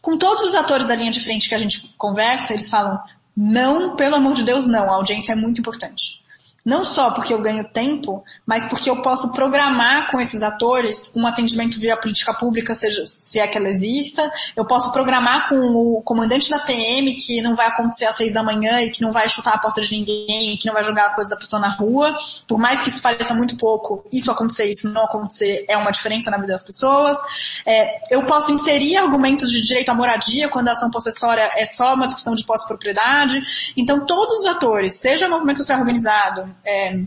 Com 0.00 0.16
todos 0.16 0.44
os 0.44 0.54
atores 0.54 0.86
da 0.86 0.94
linha 0.94 1.10
de 1.10 1.20
frente 1.20 1.48
que 1.48 1.54
a 1.54 1.58
gente 1.58 1.94
conversa, 1.98 2.54
eles 2.54 2.68
falam, 2.68 2.98
não, 3.36 3.96
pelo 3.96 4.16
amor 4.16 4.32
de 4.32 4.44
Deus, 4.44 4.66
não, 4.66 4.90
a 4.90 4.94
audiência 4.94 5.32
é 5.32 5.36
muito 5.36 5.60
importante. 5.60 6.23
Não 6.64 6.82
só 6.82 7.10
porque 7.10 7.34
eu 7.34 7.42
ganho 7.42 7.62
tempo, 7.62 8.24
mas 8.46 8.66
porque 8.66 8.88
eu 8.88 9.02
posso 9.02 9.32
programar 9.32 10.10
com 10.10 10.18
esses 10.18 10.42
atores 10.42 11.12
um 11.14 11.26
atendimento 11.26 11.78
via 11.78 11.94
política 11.94 12.32
pública, 12.32 12.74
seja, 12.74 13.04
se 13.04 13.38
é 13.38 13.46
que 13.46 13.58
ela 13.58 13.68
exista. 13.68 14.32
Eu 14.56 14.66
posso 14.66 14.90
programar 14.90 15.50
com 15.50 15.56
o 15.56 16.00
comandante 16.02 16.48
da 16.48 16.58
PM 16.58 17.14
que 17.16 17.42
não 17.42 17.54
vai 17.54 17.66
acontecer 17.66 18.06
às 18.06 18.16
seis 18.16 18.32
da 18.32 18.42
manhã 18.42 18.80
e 18.80 18.90
que 18.90 19.02
não 19.02 19.12
vai 19.12 19.28
chutar 19.28 19.52
a 19.52 19.58
porta 19.58 19.82
de 19.82 19.90
ninguém 19.90 20.54
e 20.54 20.56
que 20.56 20.66
não 20.66 20.72
vai 20.72 20.82
jogar 20.82 21.04
as 21.04 21.14
coisas 21.14 21.30
da 21.30 21.36
pessoa 21.36 21.60
na 21.60 21.68
rua. 21.68 22.16
Por 22.48 22.58
mais 22.58 22.80
que 22.80 22.88
isso 22.88 23.02
pareça 23.02 23.34
muito 23.34 23.58
pouco, 23.58 24.02
isso 24.10 24.32
acontecer, 24.32 24.64
isso 24.70 24.88
não 24.88 25.04
acontecer 25.04 25.66
é 25.68 25.76
uma 25.76 25.90
diferença 25.90 26.30
na 26.30 26.38
vida 26.38 26.52
das 26.52 26.64
pessoas. 26.64 27.18
É, 27.66 28.14
eu 28.14 28.24
posso 28.24 28.50
inserir 28.50 28.96
argumentos 28.96 29.50
de 29.50 29.60
direito 29.60 29.90
à 29.90 29.94
moradia 29.94 30.48
quando 30.48 30.68
a 30.68 30.72
ação 30.72 30.90
possessória 30.90 31.50
é 31.56 31.66
só 31.66 31.92
uma 31.92 32.06
discussão 32.06 32.34
de 32.34 32.42
posse-propriedade. 32.44 33.42
Então, 33.76 34.06
todos 34.06 34.40
os 34.40 34.46
atores, 34.46 34.94
seja 34.94 35.26
o 35.26 35.30
movimento 35.30 35.58
social 35.58 35.78
organizado, 35.78 36.53
é, 36.64 37.00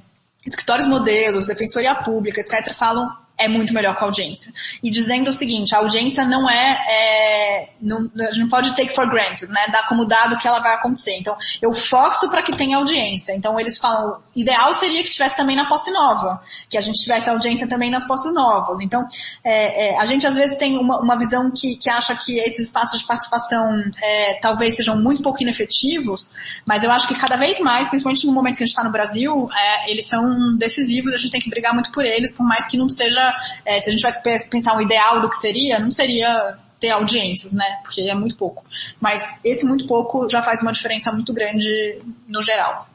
escritórios 0.45 0.87
modelos, 0.87 1.47
defensoria 1.47 1.95
pública, 1.95 2.41
etc., 2.41 2.73
falam 2.73 3.26
é 3.37 3.47
muito 3.47 3.73
melhor 3.73 3.95
com 3.95 4.05
a 4.05 4.07
audiência. 4.07 4.51
E 4.81 4.89
dizendo 4.89 5.29
o 5.29 5.33
seguinte, 5.33 5.75
a 5.75 5.79
audiência 5.79 6.25
não 6.25 6.49
é, 6.49 6.85
é 6.89 7.69
não, 7.81 8.09
a 8.19 8.25
gente 8.31 8.41
não 8.41 8.49
pode 8.49 8.75
take 8.75 8.93
for 8.93 9.07
granted, 9.07 9.47
né? 9.49 9.67
Dar 9.71 9.87
como 9.87 10.05
dado 10.05 10.37
que 10.37 10.47
ela 10.47 10.59
vai 10.59 10.73
acontecer. 10.73 11.15
Então, 11.17 11.37
eu 11.61 11.73
forço 11.73 12.29
para 12.29 12.41
que 12.41 12.51
tenha 12.51 12.77
audiência. 12.77 13.33
Então, 13.33 13.59
eles 13.59 13.77
falam, 13.77 14.17
ideal 14.35 14.73
seria 14.73 15.03
que 15.03 15.11
tivesse 15.11 15.35
também 15.37 15.55
na 15.55 15.65
posse 15.65 15.91
nova, 15.91 16.41
que 16.69 16.77
a 16.77 16.81
gente 16.81 16.99
tivesse 16.99 17.29
audiência 17.29 17.67
também 17.67 17.91
nas 17.91 18.05
posses 18.07 18.33
novas. 18.33 18.79
Então, 18.81 19.05
é, 19.43 19.91
é, 19.91 19.99
a 19.99 20.05
gente 20.05 20.25
às 20.25 20.35
vezes 20.35 20.57
tem 20.57 20.77
uma, 20.77 20.99
uma 20.99 21.17
visão 21.17 21.51
que, 21.51 21.75
que 21.75 21.89
acha 21.89 22.15
que 22.15 22.39
esses 22.39 22.67
espaços 22.67 22.99
de 22.99 23.05
participação 23.05 23.83
é, 24.01 24.39
talvez 24.41 24.75
sejam 24.75 24.99
muito 24.99 25.21
pouco 25.21 25.41
inefetivos, 25.41 26.31
mas 26.65 26.83
eu 26.83 26.91
acho 26.91 27.07
que 27.07 27.15
cada 27.15 27.35
vez 27.35 27.59
mais, 27.59 27.87
principalmente 27.89 28.25
no 28.25 28.33
momento 28.33 28.57
que 28.57 28.63
a 28.63 28.65
gente 28.65 28.73
está 28.73 28.83
no 28.83 28.91
Brasil, 28.91 29.49
é, 29.53 29.91
eles 29.91 30.07
são 30.07 30.57
decisivos, 30.57 31.13
a 31.13 31.17
gente 31.17 31.31
tem 31.31 31.41
que 31.41 31.49
brigar 31.49 31.73
muito 31.73 31.91
por 31.91 32.05
eles, 32.05 32.35
por 32.35 32.45
mais 32.45 32.65
que 32.65 32.77
não 32.77 32.89
seja 32.89 33.26
é, 33.65 33.79
se 33.79 33.89
a 33.89 33.91
gente 33.91 34.01
vai 34.01 34.39
pensar 34.49 34.75
um 34.75 34.81
ideal 34.81 35.19
do 35.21 35.29
que 35.29 35.37
seria, 35.37 35.79
não 35.79 35.91
seria 35.91 36.57
ter 36.79 36.91
audiências, 36.91 37.53
né? 37.53 37.79
Porque 37.81 38.01
é 38.01 38.13
muito 38.13 38.35
pouco. 38.37 38.63
Mas 38.99 39.39
esse 39.43 39.65
muito 39.65 39.87
pouco 39.87 40.29
já 40.29 40.43
faz 40.43 40.61
uma 40.61 40.71
diferença 40.71 41.11
muito 41.11 41.33
grande 41.33 42.01
no 42.27 42.41
geral. 42.41 42.87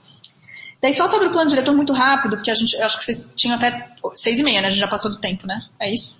Daí 0.80 0.92
só 0.92 1.06
sobre 1.06 1.28
o 1.28 1.30
plano 1.30 1.48
diretor 1.48 1.74
muito 1.74 1.92
rápido, 1.92 2.36
porque 2.36 2.50
a 2.50 2.54
gente, 2.54 2.76
acho 2.80 2.98
que 2.98 3.04
vocês 3.04 3.32
tinham 3.36 3.56
até 3.56 3.88
seis 4.14 4.38
e 4.38 4.42
meia, 4.42 4.60
né? 4.60 4.68
A 4.68 4.70
gente 4.70 4.80
já 4.80 4.88
passou 4.88 5.10
do 5.10 5.18
tempo, 5.18 5.46
né? 5.46 5.60
É 5.78 5.92
isso? 5.92 6.16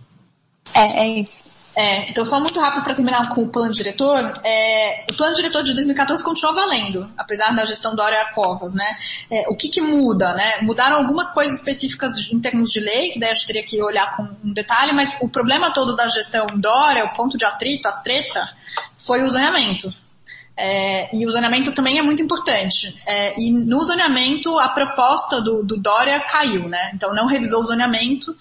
É, 0.75 1.05
é 1.05 1.09
isso. 1.21 1.51
É, 1.75 2.11
então, 2.11 2.25
só 2.27 2.39
muito 2.39 2.61
rápido 2.61 2.85
para 2.85 2.95
terminar 2.95 3.31
com 3.31 3.43
o 3.43 3.49
plano 3.49 3.73
diretor. 3.73 4.19
É, 4.45 5.07
o 5.11 5.17
plano 5.17 5.35
diretor 5.35 5.63
de 5.63 5.73
2014 5.73 6.23
continua 6.23 6.53
valendo, 6.53 7.11
apesar 7.17 7.55
da 7.55 7.65
gestão 7.65 7.95
Dória 7.95 8.25
Covas, 8.35 8.75
né? 8.75 8.97
É, 9.31 9.49
o 9.49 9.57
que, 9.57 9.69
que 9.69 9.81
muda, 9.81 10.35
né? 10.35 10.61
Mudaram 10.63 10.99
algumas 10.99 11.31
coisas 11.31 11.59
específicas 11.59 12.13
em 12.31 12.41
termos 12.41 12.71
de 12.71 12.81
lei, 12.81 13.11
que 13.11 13.21
daí 13.21 13.31
a 13.31 13.35
gente 13.35 13.47
teria 13.47 13.65
que 13.65 13.83
olhar 13.83 14.17
com 14.17 14.29
um 14.45 14.53
detalhe, 14.53 14.93
mas 14.93 15.17
o 15.21 15.29
problema 15.29 15.73
todo 15.73 15.97
da 15.97 16.09
gestão 16.09 16.47
Dória, 16.55 17.05
o 17.07 17.13
ponto 17.15 17.39
de 17.39 17.45
atrito, 17.45 17.89
a 17.89 17.93
treta, 17.93 18.49
foi 18.99 19.23
o 19.23 19.31
zoneamento. 19.31 19.93
É, 20.55 21.17
e 21.17 21.27
o 21.27 21.31
zoneamento 21.31 21.73
também 21.73 21.99
é 21.99 22.03
muito 22.03 22.23
importante. 22.23 22.95
É, 23.07 23.35
e 23.41 23.51
no 23.51 23.83
zoneamento, 23.83 24.59
a 24.59 24.69
proposta 24.69 25.41
do, 25.41 25.63
do 25.63 25.79
Dória 25.79 26.21
caiu, 26.21 26.69
né? 26.69 26.93
Então, 26.95 27.15
não 27.15 27.27
revisou 27.27 27.63
o 27.63 27.67
zoneamento 27.67 28.37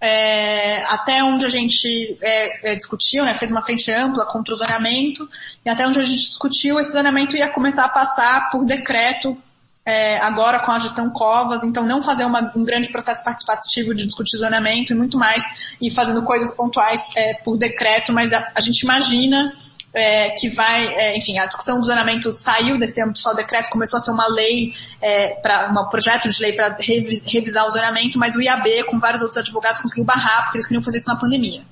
é, 0.00 0.82
até 0.86 1.22
onde 1.22 1.44
a 1.44 1.48
gente 1.48 2.16
é, 2.20 2.72
é, 2.72 2.74
discutiu, 2.76 3.24
né, 3.24 3.34
fez 3.34 3.50
uma 3.50 3.62
frente 3.62 3.92
ampla 3.92 4.24
contra 4.26 4.54
o 4.54 4.56
zoneamento, 4.56 5.28
e 5.64 5.68
até 5.68 5.86
onde 5.86 5.98
a 5.98 6.04
gente 6.04 6.26
discutiu, 6.26 6.78
esse 6.78 6.92
zoneamento 6.92 7.36
ia 7.36 7.48
começar 7.48 7.84
a 7.84 7.88
passar 7.88 8.50
por 8.50 8.64
decreto 8.64 9.36
é, 9.84 10.18
agora 10.18 10.60
com 10.60 10.70
a 10.70 10.78
gestão 10.78 11.08
Covas, 11.10 11.64
então 11.64 11.84
não 11.84 12.02
fazer 12.02 12.26
uma, 12.26 12.52
um 12.54 12.62
grande 12.62 12.88
processo 12.90 13.24
participativo 13.24 13.94
de 13.94 14.06
discutir 14.06 14.36
zoneamento 14.36 14.92
e 14.92 14.96
muito 14.96 15.16
mais, 15.16 15.42
e 15.80 15.90
fazendo 15.90 16.22
coisas 16.24 16.54
pontuais 16.54 17.10
é, 17.16 17.34
por 17.42 17.56
decreto, 17.56 18.12
mas 18.12 18.32
a, 18.32 18.52
a 18.54 18.60
gente 18.60 18.82
imagina 18.82 19.52
é, 19.98 20.30
que 20.30 20.48
vai, 20.48 20.86
é, 20.94 21.16
enfim, 21.16 21.38
a 21.38 21.46
discussão 21.46 21.78
do 21.78 21.86
zonamento 21.86 22.32
saiu 22.32 22.78
desse 22.78 23.02
âmbito 23.02 23.18
só 23.18 23.34
decreto, 23.34 23.68
começou 23.70 23.98
a 23.98 24.00
ser 24.00 24.10
uma 24.10 24.28
lei, 24.28 24.72
é, 25.02 25.40
um 25.70 25.88
projeto 25.88 26.28
de 26.28 26.40
lei 26.42 26.52
para 26.52 26.76
revisar 26.78 27.66
o 27.66 27.70
zonamento, 27.70 28.18
mas 28.18 28.36
o 28.36 28.42
IAB, 28.42 28.84
com 28.84 28.98
vários 28.98 29.22
outros 29.22 29.38
advogados, 29.38 29.80
conseguiu 29.80 30.04
barrar, 30.04 30.44
porque 30.44 30.58
eles 30.58 30.66
queriam 30.66 30.82
fazer 30.82 30.98
isso 30.98 31.10
na 31.12 31.18
pandemia. 31.18 31.62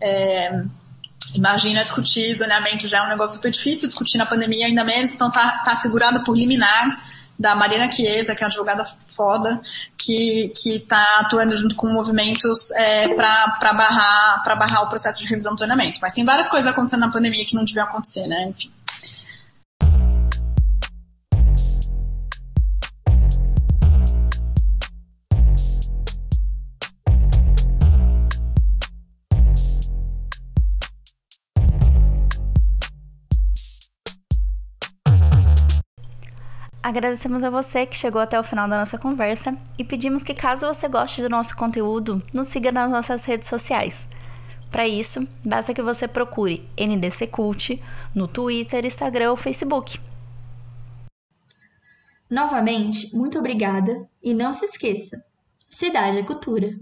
É, 0.00 0.62
imagina 1.34 1.82
discutir 1.82 2.34
zoneamento 2.34 2.86
já 2.86 2.98
é 2.98 3.02
um 3.02 3.08
negócio 3.08 3.36
super 3.36 3.50
difícil, 3.50 3.88
discutir 3.88 4.18
na 4.18 4.26
pandemia 4.26 4.66
ainda 4.66 4.84
menos, 4.84 5.12
então 5.12 5.30
tá, 5.30 5.62
tá 5.64 5.76
segurado 5.76 6.24
por 6.24 6.36
liminar, 6.36 7.02
da 7.38 7.54
Marina 7.54 7.90
Chiesa, 7.90 8.34
que 8.34 8.42
é 8.42 8.46
uma 8.46 8.50
advogada 8.50 8.84
foda, 9.08 9.60
que 9.98 10.52
está 10.66 11.20
atuando 11.20 11.56
junto 11.56 11.74
com 11.74 11.88
movimentos 11.88 12.70
é, 12.72 13.14
para 13.14 13.72
barrar, 13.72 14.42
barrar 14.58 14.82
o 14.82 14.88
processo 14.88 15.22
de 15.22 15.28
revisão 15.28 15.52
do 15.52 15.58
treinamento. 15.58 15.98
Mas 16.00 16.12
tem 16.12 16.24
várias 16.24 16.48
coisas 16.48 16.70
acontecendo 16.70 17.00
na 17.00 17.10
pandemia 17.10 17.44
que 17.44 17.54
não 17.54 17.64
deviam 17.64 17.84
acontecer, 17.86 18.26
né? 18.26 18.48
Enfim. 18.48 18.70
Agradecemos 36.86 37.42
a 37.42 37.50
você 37.50 37.84
que 37.84 37.96
chegou 37.96 38.20
até 38.20 38.38
o 38.38 38.44
final 38.44 38.68
da 38.68 38.78
nossa 38.78 38.96
conversa 38.96 39.58
e 39.76 39.82
pedimos 39.82 40.22
que, 40.22 40.32
caso 40.32 40.68
você 40.68 40.86
goste 40.86 41.20
do 41.20 41.28
nosso 41.28 41.56
conteúdo, 41.56 42.22
nos 42.32 42.46
siga 42.46 42.70
nas 42.70 42.88
nossas 42.88 43.24
redes 43.24 43.48
sociais. 43.48 44.06
Para 44.70 44.86
isso, 44.86 45.26
basta 45.44 45.74
que 45.74 45.82
você 45.82 46.06
procure 46.06 46.64
NDC 46.78 47.26
Cult 47.26 47.82
no 48.14 48.28
Twitter, 48.28 48.86
Instagram 48.86 49.30
ou 49.32 49.36
Facebook. 49.36 49.98
Novamente, 52.30 53.12
muito 53.12 53.36
obrigada 53.36 54.08
e 54.22 54.32
não 54.32 54.52
se 54.52 54.66
esqueça: 54.66 55.24
Cidade 55.68 56.18
é 56.18 56.22
Cultura. 56.22 56.78